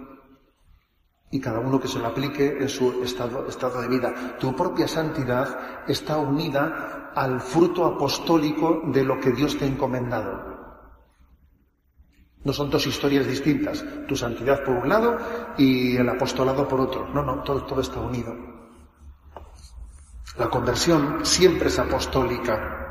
y 1.29 1.39
cada 1.39 1.59
uno 1.59 1.79
que 1.79 1.87
se 1.87 1.99
lo 1.99 2.07
aplique 2.07 2.57
en 2.59 2.69
su 2.69 3.03
estado, 3.03 3.47
estado 3.47 3.81
de 3.81 3.89
vida. 3.89 4.37
Tu 4.39 4.55
propia 4.55 4.87
santidad 4.87 5.83
está 5.87 6.17
unida 6.17 7.11
al 7.13 7.41
fruto 7.41 7.85
apostólico 7.85 8.81
de 8.85 9.03
lo 9.03 9.19
que 9.19 9.31
Dios 9.31 9.57
te 9.57 9.65
ha 9.65 9.67
encomendado. 9.67 10.55
No 12.45 12.53
son 12.53 12.69
dos 12.69 12.87
historias 12.87 13.27
distintas, 13.27 13.83
tu 14.07 14.15
santidad 14.15 14.63
por 14.63 14.75
un 14.75 14.87
lado 14.87 15.17
y 15.57 15.97
el 15.97 16.07
apostolado 16.07 16.67
por 16.67 16.79
otro. 16.79 17.09
No, 17.09 17.23
no, 17.23 17.43
todo, 17.43 17.65
todo 17.65 17.81
está 17.81 17.99
unido. 17.99 18.33
La 20.37 20.49
conversión 20.49 21.25
siempre 21.25 21.67
es 21.67 21.79
apostólica. 21.79 22.84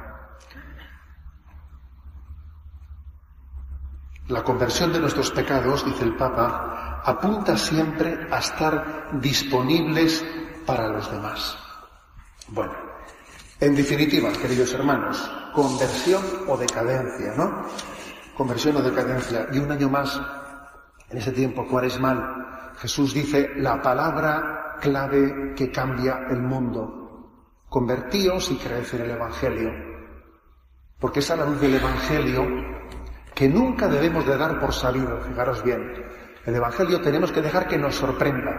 La 4.29 4.43
conversión 4.43 4.91
de 4.91 5.01
nuestros 5.01 5.31
pecados, 5.33 5.85
dice 5.85 6.05
el 6.05 6.17
Papa, 6.17 7.03
apunta 7.05 7.59
siempre 7.59 8.27
a 8.31 8.39
estar 8.39 9.11
disponibles 9.21 10.25
para 10.65 10.89
los 10.89 11.11
demás. 11.11 11.59
Bueno, 12.49 12.73
en 13.61 13.75
definitiva, 13.77 14.33
queridos 14.33 14.73
hermanos, 14.73 15.31
conversión 15.53 16.23
o 16.49 16.57
decadencia, 16.57 17.35
¿no? 17.37 17.67
Conversión 18.35 18.79
o 18.79 18.83
decadencia. 18.83 19.47
Y 19.53 19.59
un 19.59 19.71
año 19.71 19.91
más, 19.91 20.19
en 21.11 21.19
ese 21.19 21.33
tiempo 21.33 21.69
cuaresmal, 21.69 22.73
Jesús 22.79 23.13
dice 23.13 23.51
la 23.57 23.83
palabra 23.83 24.79
clave 24.81 25.53
que 25.55 25.71
cambia 25.71 26.21
el 26.31 26.41
mundo. 26.41 27.29
Convertíos 27.69 28.51
y 28.51 28.57
creed 28.57 28.87
en 28.95 29.03
el 29.03 29.11
Evangelio. 29.11 29.71
Porque 30.99 31.21
es 31.21 31.31
a 31.31 31.37
la 31.37 31.45
luz 31.45 31.61
del 31.61 31.75
Evangelio 31.75 32.75
que 33.35 33.49
nunca 33.49 33.89
debemos 33.89 34.27
de 34.27 34.37
dar 34.37 34.61
por 34.61 34.73
sabido, 34.73 35.21
fijaros 35.21 35.63
bien, 35.63 36.05
el 36.47 36.55
Evangelio 36.55 37.01
tenemos 37.01 37.33
que 37.33 37.41
dejar 37.41 37.67
que 37.67 37.79
nos 37.79 37.95
sorprenda. 37.95 38.53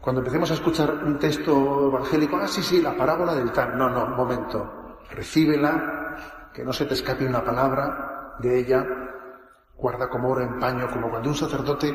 Cuando 0.00 0.20
empecemos 0.20 0.50
a 0.50 0.54
escuchar 0.54 0.90
un 1.04 1.18
texto 1.18 1.88
evangélico, 1.88 2.36
ah, 2.36 2.46
sí, 2.46 2.62
sí, 2.62 2.80
la 2.80 2.96
parábola 2.96 3.34
del 3.34 3.50
tal. 3.50 3.76
No, 3.76 3.90
no, 3.90 4.04
un 4.04 4.16
momento. 4.16 4.98
Recíbela, 5.10 6.50
que 6.52 6.64
no 6.64 6.72
se 6.72 6.84
te 6.84 6.94
escape 6.94 7.26
una 7.26 7.42
palabra 7.42 8.36
de 8.38 8.58
ella. 8.60 8.86
Guarda 9.76 10.08
como 10.08 10.30
oro 10.30 10.42
en 10.42 10.58
paño, 10.58 10.88
como 10.92 11.10
cuando 11.10 11.30
un 11.30 11.34
sacerdote 11.34 11.94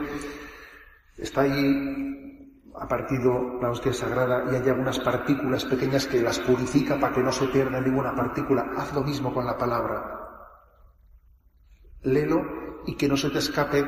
está 1.17 1.41
ahí, 1.41 2.63
ha 2.75 2.87
partido 2.87 3.59
la 3.61 3.69
hostia 3.69 3.93
sagrada 3.93 4.45
y 4.51 4.55
hay 4.55 4.69
algunas 4.69 4.99
partículas 4.99 5.63
pequeñas 5.65 6.07
que 6.07 6.21
las 6.21 6.39
purifica 6.39 6.99
para 6.99 7.13
que 7.13 7.21
no 7.21 7.31
se 7.31 7.47
pierda 7.47 7.79
ninguna 7.79 8.15
partícula. 8.15 8.71
Haz 8.77 8.93
lo 8.93 9.01
mismo 9.01 9.33
con 9.33 9.45
la 9.45 9.57
palabra. 9.57 10.22
Léelo 12.03 12.81
y 12.85 12.95
que 12.95 13.07
no 13.07 13.17
se 13.17 13.29
te 13.29 13.39
escape 13.39 13.85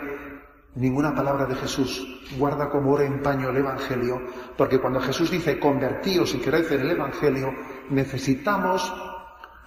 ninguna 0.76 1.14
palabra 1.14 1.46
de 1.46 1.56
Jesús. 1.56 2.06
Guarda 2.38 2.70
como 2.70 2.94
oro 2.94 3.04
en 3.04 3.22
paño 3.22 3.50
el 3.50 3.58
Evangelio, 3.58 4.22
porque 4.58 4.80
cuando 4.80 5.00
Jesús 5.00 5.32
dice 5.32 5.60
convertíos 5.60 6.34
y 6.36 6.40
creed 6.40 6.72
en 6.72 6.82
el 6.82 6.92
Evangelio, 6.92 7.54
necesitamos 7.90 8.94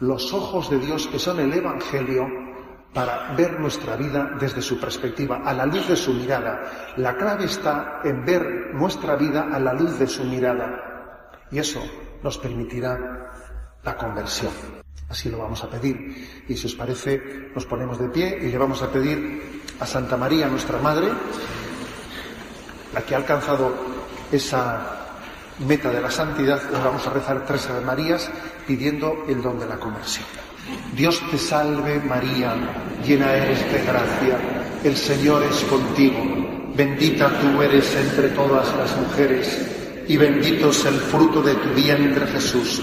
los 0.00 0.32
ojos 0.32 0.70
de 0.70 0.78
Dios 0.78 1.06
que 1.08 1.18
son 1.18 1.40
el 1.40 1.52
Evangelio 1.52 2.26
para 2.92 3.34
ver 3.34 3.60
nuestra 3.60 3.96
vida 3.96 4.36
desde 4.40 4.62
su 4.62 4.80
perspectiva, 4.80 5.42
a 5.44 5.52
la 5.52 5.66
luz 5.66 5.88
de 5.88 5.96
su 5.96 6.12
mirada. 6.14 6.94
La 6.96 7.16
clave 7.16 7.44
está 7.44 8.00
en 8.04 8.24
ver 8.24 8.74
nuestra 8.74 9.16
vida 9.16 9.48
a 9.52 9.58
la 9.58 9.74
luz 9.74 9.98
de 9.98 10.06
su 10.06 10.24
mirada. 10.24 11.38
Y 11.50 11.58
eso 11.58 11.80
nos 12.22 12.38
permitirá 12.38 13.32
la 13.82 13.96
conversión. 13.96 14.52
Así 15.08 15.30
lo 15.30 15.38
vamos 15.38 15.62
a 15.64 15.70
pedir. 15.70 16.44
Y 16.48 16.56
si 16.56 16.66
os 16.66 16.74
parece, 16.74 17.50
nos 17.54 17.64
ponemos 17.64 17.98
de 17.98 18.08
pie 18.08 18.38
y 18.42 18.50
le 18.50 18.58
vamos 18.58 18.82
a 18.82 18.92
pedir 18.92 19.62
a 19.80 19.86
Santa 19.86 20.16
María, 20.16 20.48
nuestra 20.48 20.78
Madre, 20.78 21.08
la 22.92 23.02
que 23.02 23.14
ha 23.14 23.18
alcanzado 23.18 23.72
esa 24.30 24.98
meta 25.66 25.90
de 25.90 26.00
la 26.00 26.10
santidad, 26.10 26.62
le 26.70 26.78
vamos 26.78 27.06
a 27.06 27.10
rezar 27.10 27.44
tres 27.46 27.68
Ave 27.68 27.84
Marías 27.84 28.30
pidiendo 28.66 29.24
el 29.28 29.42
don 29.42 29.58
de 29.58 29.66
la 29.66 29.78
conversión. 29.78 30.26
Dios 30.94 31.22
te 31.30 31.38
salve 31.38 31.98
María, 32.00 32.54
llena 33.04 33.32
eres 33.34 33.72
de 33.72 33.82
gracia, 33.82 34.38
el 34.84 34.96
Señor 34.96 35.42
es 35.42 35.64
contigo, 35.64 36.22
bendita 36.74 37.30
tú 37.40 37.62
eres 37.62 37.94
entre 37.96 38.28
todas 38.30 38.74
las 38.76 38.94
mujeres 38.96 40.04
y 40.06 40.16
bendito 40.16 40.70
es 40.70 40.84
el 40.84 40.94
fruto 40.94 41.42
de 41.42 41.54
tu 41.54 41.70
vientre 41.70 42.26
Jesús. 42.26 42.82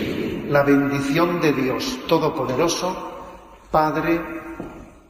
La 0.51 0.63
bendición 0.63 1.39
de 1.39 1.53
Dios 1.53 1.99
Todopoderoso, 2.09 2.93
Padre, 3.71 4.19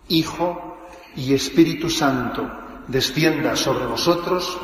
Hijo 0.10 0.78
y 1.16 1.34
Espíritu 1.34 1.90
Santo, 1.90 2.48
descienda 2.88 3.56
sobre 3.56 3.88
vosotros. 3.88 4.60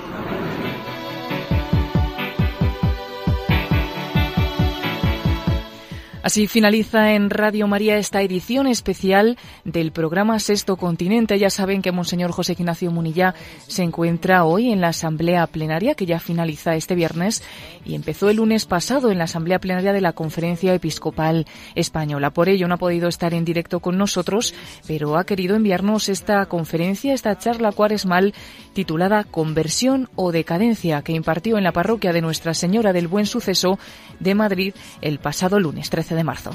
Así 6.28 6.48
finaliza 6.48 7.14
en 7.14 7.30
Radio 7.30 7.70
María 7.70 7.98
esta 7.98 8.22
edición 8.22 8.68
especial 8.68 9.38
del 9.64 9.94
programa 9.94 10.40
Sexto 10.40 10.76
Continente. 10.76 11.40
Ya 11.40 11.50
saben 11.50 11.82
que 11.82 11.94
Monseñor 11.94 12.34
José 12.34 12.52
Ignacio 12.52 12.92
Munilla 12.92 13.34
se 13.66 13.84
encuentra 13.84 14.44
hoy 14.44 14.74
en 14.74 14.82
la 14.82 14.90
Asamblea 14.90 15.48
Plenaria, 15.48 15.96
que 15.96 16.06
ya 16.06 16.20
finaliza 16.20 16.76
este 16.76 16.96
viernes 16.96 17.44
y 17.86 17.96
empezó 17.96 18.30
el 18.30 18.36
lunes 18.36 18.66
pasado 18.66 19.10
en 19.10 19.20
la 19.20 19.24
Asamblea 19.24 19.60
Plenaria 19.60 19.94
de 19.94 20.02
la 20.02 20.12
Conferencia 20.12 20.74
Episcopal 20.74 21.46
Española. 21.76 22.32
Por 22.32 22.50
ello 22.50 22.68
no 22.68 22.74
ha 22.74 22.78
podido 22.78 23.08
estar 23.08 23.34
en 23.34 23.46
directo 23.46 23.80
con 23.80 23.98
nosotros, 23.98 24.54
pero 24.86 25.16
ha 25.16 25.24
querido 25.24 25.56
enviarnos 25.56 26.10
esta 26.10 26.46
conferencia, 26.48 27.14
esta 27.14 27.38
charla 27.38 27.72
cuaresmal 27.72 28.34
titulada 28.74 29.24
Conversión 29.24 30.10
o 30.16 30.34
Decadencia, 30.34 31.04
que 31.04 31.14
impartió 31.14 31.58
en 31.58 31.64
la 31.64 31.72
parroquia 31.72 32.12
de 32.12 32.22
Nuestra 32.22 32.54
Señora 32.54 32.92
del 32.92 33.08
Buen 33.08 33.28
Suceso 33.28 33.80
de 34.20 34.36
Madrid 34.36 34.74
el 35.00 35.20
pasado 35.20 35.58
lunes 35.62 35.90
13 35.90 36.17
de 36.17 36.17
marzo. 36.24 36.52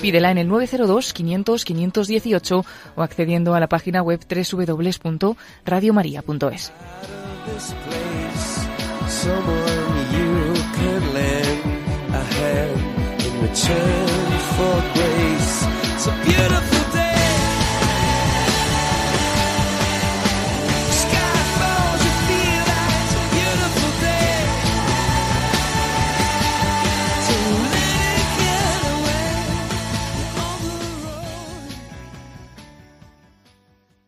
Pídela 0.00 0.30
en 0.30 0.38
el 0.38 0.48
902 0.48 1.12
500 1.12 1.64
518 1.64 2.64
o 2.96 3.02
accediendo 3.02 3.54
a 3.54 3.60
la 3.60 3.68
página 3.68 4.02
web 4.02 4.18
www.radiomaria.es. 4.28 6.72